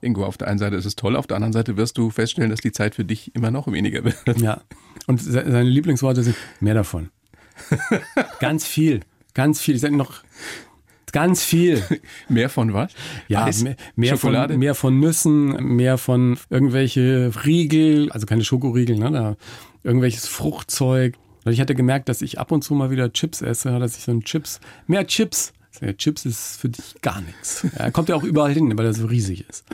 Ingo, 0.00 0.24
auf 0.24 0.36
der 0.38 0.48
einen 0.48 0.58
Seite 0.58 0.76
ist 0.76 0.84
es 0.84 0.94
toll, 0.96 1.16
auf 1.16 1.26
der 1.26 1.36
anderen 1.36 1.52
Seite 1.52 1.76
wirst 1.76 1.98
du 1.98 2.10
feststellen, 2.10 2.50
dass 2.50 2.60
die 2.60 2.72
Zeit 2.72 2.94
für 2.94 3.04
dich 3.04 3.34
immer 3.34 3.50
noch 3.50 3.70
weniger 3.70 4.04
wird. 4.04 4.40
Ja. 4.40 4.60
Und 5.06 5.20
se- 5.20 5.32
seine 5.32 5.62
Lieblingsworte 5.64 6.22
sind 6.22 6.36
mehr 6.60 6.74
davon. 6.74 7.10
ganz 8.40 8.66
viel. 8.66 9.00
Ganz 9.34 9.60
viel. 9.60 9.74
Ich 9.76 9.80
sage 9.80 9.96
noch 9.96 10.22
ganz 11.12 11.42
viel. 11.42 11.82
Mehr 12.28 12.48
von 12.50 12.74
was? 12.74 12.92
Ja, 13.28 13.44
Eis? 13.44 13.62
mehr, 13.62 13.76
mehr, 13.96 14.16
Schokolade? 14.16 14.54
von, 14.54 14.60
mehr 14.60 14.74
von 14.74 15.00
Nüssen, 15.00 15.76
mehr 15.76 15.96
von 15.98 16.38
irgendwelche 16.50 17.30
Riegel, 17.46 18.10
also 18.12 18.26
keine 18.26 18.44
Schokoriegel, 18.44 18.96
ne, 18.98 19.10
da, 19.10 19.36
irgendwelches 19.84 20.26
Fruchtzeug. 20.28 21.14
Und 21.44 21.52
ich 21.52 21.60
hatte 21.60 21.74
gemerkt, 21.74 22.08
dass 22.08 22.20
ich 22.20 22.38
ab 22.38 22.52
und 22.52 22.62
zu 22.62 22.74
mal 22.74 22.90
wieder 22.90 23.12
Chips 23.12 23.40
esse, 23.40 23.78
dass 23.78 23.96
ich 23.96 24.04
so 24.04 24.12
ein 24.12 24.22
Chips, 24.22 24.60
mehr 24.86 25.06
Chips. 25.06 25.52
Ja, 25.80 25.92
Chips 25.92 26.24
ist 26.24 26.60
für 26.60 26.68
dich 26.68 26.96
gar 27.02 27.20
nichts. 27.20 27.66
Ja, 27.78 27.90
kommt 27.90 28.08
ja 28.08 28.16
auch 28.16 28.24
überall 28.24 28.52
hin, 28.52 28.76
weil 28.76 28.86
er 28.86 28.94
so 28.94 29.06
riesig 29.06 29.48
ist. 29.48 29.64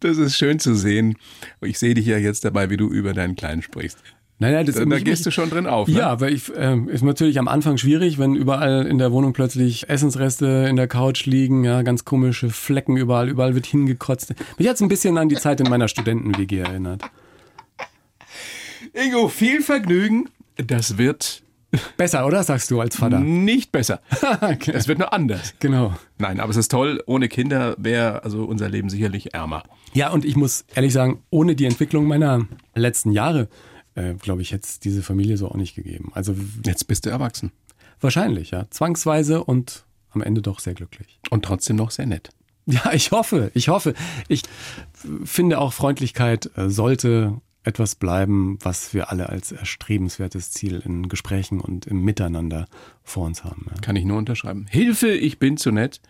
Das 0.00 0.18
ist 0.18 0.36
schön 0.36 0.58
zu 0.58 0.74
sehen. 0.74 1.16
Ich 1.60 1.78
sehe 1.78 1.94
dich 1.94 2.06
ja 2.06 2.18
jetzt 2.18 2.44
dabei, 2.44 2.70
wie 2.70 2.76
du 2.76 2.88
über 2.88 3.14
deinen 3.14 3.36
Kleinen 3.36 3.62
sprichst. 3.62 3.98
Nein, 4.40 4.52
nein, 4.52 4.66
das 4.66 4.76
Da, 4.76 4.84
da 4.84 4.98
gehst 5.00 5.26
du 5.26 5.32
schon 5.32 5.50
drin 5.50 5.66
auf. 5.66 5.88
Ne? 5.88 5.94
Ja, 5.94 6.20
weil 6.20 6.32
ich 6.32 6.52
ähm, 6.56 6.88
ist 6.88 7.02
natürlich 7.02 7.40
am 7.40 7.48
Anfang 7.48 7.76
schwierig, 7.76 8.18
wenn 8.18 8.36
überall 8.36 8.86
in 8.86 8.98
der 8.98 9.10
Wohnung 9.10 9.32
plötzlich 9.32 9.88
Essensreste 9.88 10.66
in 10.68 10.76
der 10.76 10.86
Couch 10.86 11.26
liegen, 11.26 11.64
ja, 11.64 11.82
ganz 11.82 12.04
komische 12.04 12.48
Flecken 12.48 12.96
überall, 12.96 13.28
überall 13.28 13.56
wird 13.56 13.66
hingekotzt. 13.66 14.34
Mich 14.56 14.68
hat's 14.68 14.80
ein 14.80 14.88
bisschen 14.88 15.18
an 15.18 15.28
die 15.28 15.36
Zeit 15.36 15.60
in 15.60 15.68
meiner 15.68 15.88
Studenten-WG 15.88 16.58
erinnert. 16.58 17.02
Ingo, 18.92 19.28
viel 19.28 19.60
Vergnügen. 19.60 20.28
Das 20.56 20.98
wird 20.98 21.42
Besser, 21.96 22.26
oder? 22.26 22.42
Sagst 22.42 22.70
du 22.70 22.80
als 22.80 22.96
Vater. 22.96 23.20
nicht 23.20 23.72
besser. 23.72 24.00
Es 24.66 24.88
wird 24.88 24.98
nur 24.98 25.12
anders. 25.12 25.54
Genau. 25.60 25.94
Nein, 26.18 26.40
aber 26.40 26.50
es 26.50 26.56
ist 26.56 26.70
toll. 26.70 27.02
Ohne 27.06 27.28
Kinder 27.28 27.74
wäre 27.78 28.24
also 28.24 28.44
unser 28.44 28.68
Leben 28.68 28.88
sicherlich 28.88 29.34
ärmer. 29.34 29.64
Ja, 29.92 30.10
und 30.10 30.24
ich 30.24 30.36
muss 30.36 30.64
ehrlich 30.74 30.92
sagen, 30.92 31.22
ohne 31.30 31.54
die 31.54 31.66
Entwicklung 31.66 32.06
meiner 32.06 32.46
letzten 32.74 33.12
Jahre, 33.12 33.48
äh, 33.94 34.14
glaube 34.14 34.42
ich, 34.42 34.52
hätte 34.52 34.64
es 34.66 34.80
diese 34.80 35.02
Familie 35.02 35.36
so 35.36 35.48
auch 35.48 35.56
nicht 35.56 35.74
gegeben. 35.74 36.10
Also 36.14 36.34
Jetzt 36.64 36.86
bist 36.88 37.04
du 37.06 37.10
erwachsen 37.10 37.52
wahrscheinlich, 38.00 38.50
ja. 38.52 38.66
Zwangsweise 38.70 39.42
und 39.44 39.84
am 40.10 40.22
Ende 40.22 40.40
doch 40.42 40.60
sehr 40.60 40.74
glücklich. 40.74 41.18
und 41.30 41.44
trotzdem 41.44 41.76
noch 41.76 41.90
sehr 41.90 42.06
nett. 42.06 42.30
Ja, 42.66 42.92
ich 42.92 43.10
hoffe, 43.12 43.50
ich 43.54 43.68
hoffe. 43.68 43.94
Ich 44.28 44.42
finde 45.24 45.58
auch 45.58 45.72
Freundlichkeit 45.72 46.50
äh, 46.56 46.68
sollte 46.68 47.40
etwas 47.68 47.94
bleiben, 47.94 48.58
was 48.62 48.94
wir 48.94 49.10
alle 49.10 49.28
als 49.28 49.52
erstrebenswertes 49.52 50.50
Ziel 50.50 50.82
in 50.84 51.08
Gesprächen 51.08 51.60
und 51.60 51.86
im 51.86 52.02
Miteinander 52.02 52.66
vor 53.04 53.26
uns 53.26 53.44
haben. 53.44 53.66
Ja. 53.70 53.80
Kann 53.80 53.96
ich 53.96 54.04
nur 54.04 54.18
unterschreiben. 54.18 54.66
Hilfe, 54.68 55.08
ich 55.10 55.38
bin 55.38 55.56
zu 55.56 55.70
nett. 55.70 56.00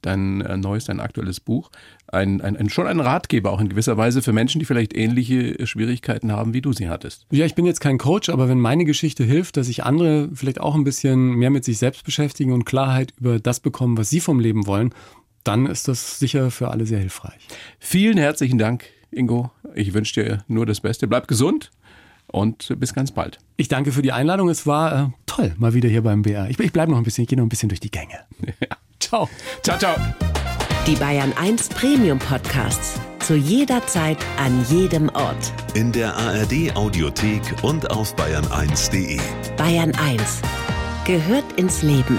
Dein 0.00 0.40
äh, 0.40 0.56
neues, 0.56 0.86
dein 0.86 0.98
aktuelles 0.98 1.38
Buch. 1.38 1.70
Ein, 2.08 2.40
ein, 2.40 2.56
ein, 2.56 2.68
schon 2.68 2.88
ein 2.88 2.98
Ratgeber 2.98 3.52
auch 3.52 3.60
in 3.60 3.68
gewisser 3.68 3.96
Weise 3.96 4.20
für 4.20 4.32
Menschen, 4.32 4.58
die 4.58 4.64
vielleicht 4.64 4.96
ähnliche 4.96 5.56
äh, 5.56 5.64
Schwierigkeiten 5.64 6.32
haben, 6.32 6.54
wie 6.54 6.60
du 6.60 6.72
sie 6.72 6.88
hattest. 6.88 7.24
Ja, 7.30 7.46
ich 7.46 7.54
bin 7.54 7.66
jetzt 7.66 7.80
kein 7.80 7.98
Coach, 7.98 8.28
aber 8.28 8.48
wenn 8.48 8.58
meine 8.58 8.84
Geschichte 8.84 9.22
hilft, 9.22 9.56
dass 9.56 9.68
sich 9.68 9.84
andere 9.84 10.28
vielleicht 10.34 10.60
auch 10.60 10.74
ein 10.74 10.82
bisschen 10.82 11.36
mehr 11.36 11.50
mit 11.50 11.64
sich 11.64 11.78
selbst 11.78 12.04
beschäftigen 12.04 12.52
und 12.52 12.64
Klarheit 12.64 13.14
über 13.20 13.38
das 13.38 13.60
bekommen, 13.60 13.96
was 13.96 14.10
sie 14.10 14.18
vom 14.18 14.40
Leben 14.40 14.66
wollen, 14.66 14.92
dann 15.44 15.66
ist 15.66 15.86
das 15.86 16.18
sicher 16.18 16.50
für 16.50 16.72
alle 16.72 16.84
sehr 16.84 16.98
hilfreich. 16.98 17.46
Vielen 17.78 18.18
herzlichen 18.18 18.58
Dank, 18.58 18.86
Ingo. 19.12 19.50
Ich 19.74 19.94
wünsche 19.94 20.22
dir 20.22 20.44
nur 20.48 20.66
das 20.66 20.80
Beste. 20.80 21.06
Bleib 21.06 21.28
gesund 21.28 21.70
und 22.28 22.72
bis 22.78 22.94
ganz 22.94 23.12
bald. 23.12 23.38
Ich 23.56 23.68
danke 23.68 23.92
für 23.92 24.02
die 24.02 24.12
Einladung. 24.12 24.48
Es 24.48 24.66
war 24.66 24.92
äh, 24.92 25.06
toll, 25.26 25.54
mal 25.58 25.74
wieder 25.74 25.88
hier 25.88 26.02
beim 26.02 26.22
BR. 26.22 26.48
Ich, 26.48 26.58
ich 26.58 26.72
bleibe 26.72 26.90
noch 26.90 26.98
ein 26.98 27.04
bisschen, 27.04 27.22
ich 27.22 27.28
gehe 27.28 27.38
noch 27.38 27.44
ein 27.44 27.48
bisschen 27.50 27.68
durch 27.68 27.80
die 27.80 27.90
Gänge. 27.90 28.20
Ciao. 29.00 29.28
Ciao, 29.62 29.78
ciao. 29.78 29.94
Die 30.86 30.96
Bayern 30.96 31.32
1 31.36 31.68
Premium 31.70 32.18
Podcasts. 32.18 33.00
Zu 33.20 33.36
jeder 33.36 33.86
Zeit, 33.86 34.18
an 34.36 34.64
jedem 34.68 35.08
Ort. 35.10 35.52
In 35.74 35.92
der 35.92 36.16
ARD 36.16 36.74
Audiothek 36.74 37.42
und 37.62 37.88
auf 37.92 38.16
bayern1.de. 38.16 39.20
Bayern 39.56 39.94
1 39.94 40.42
gehört 41.04 41.44
ins 41.56 41.82
Leben. 41.82 42.18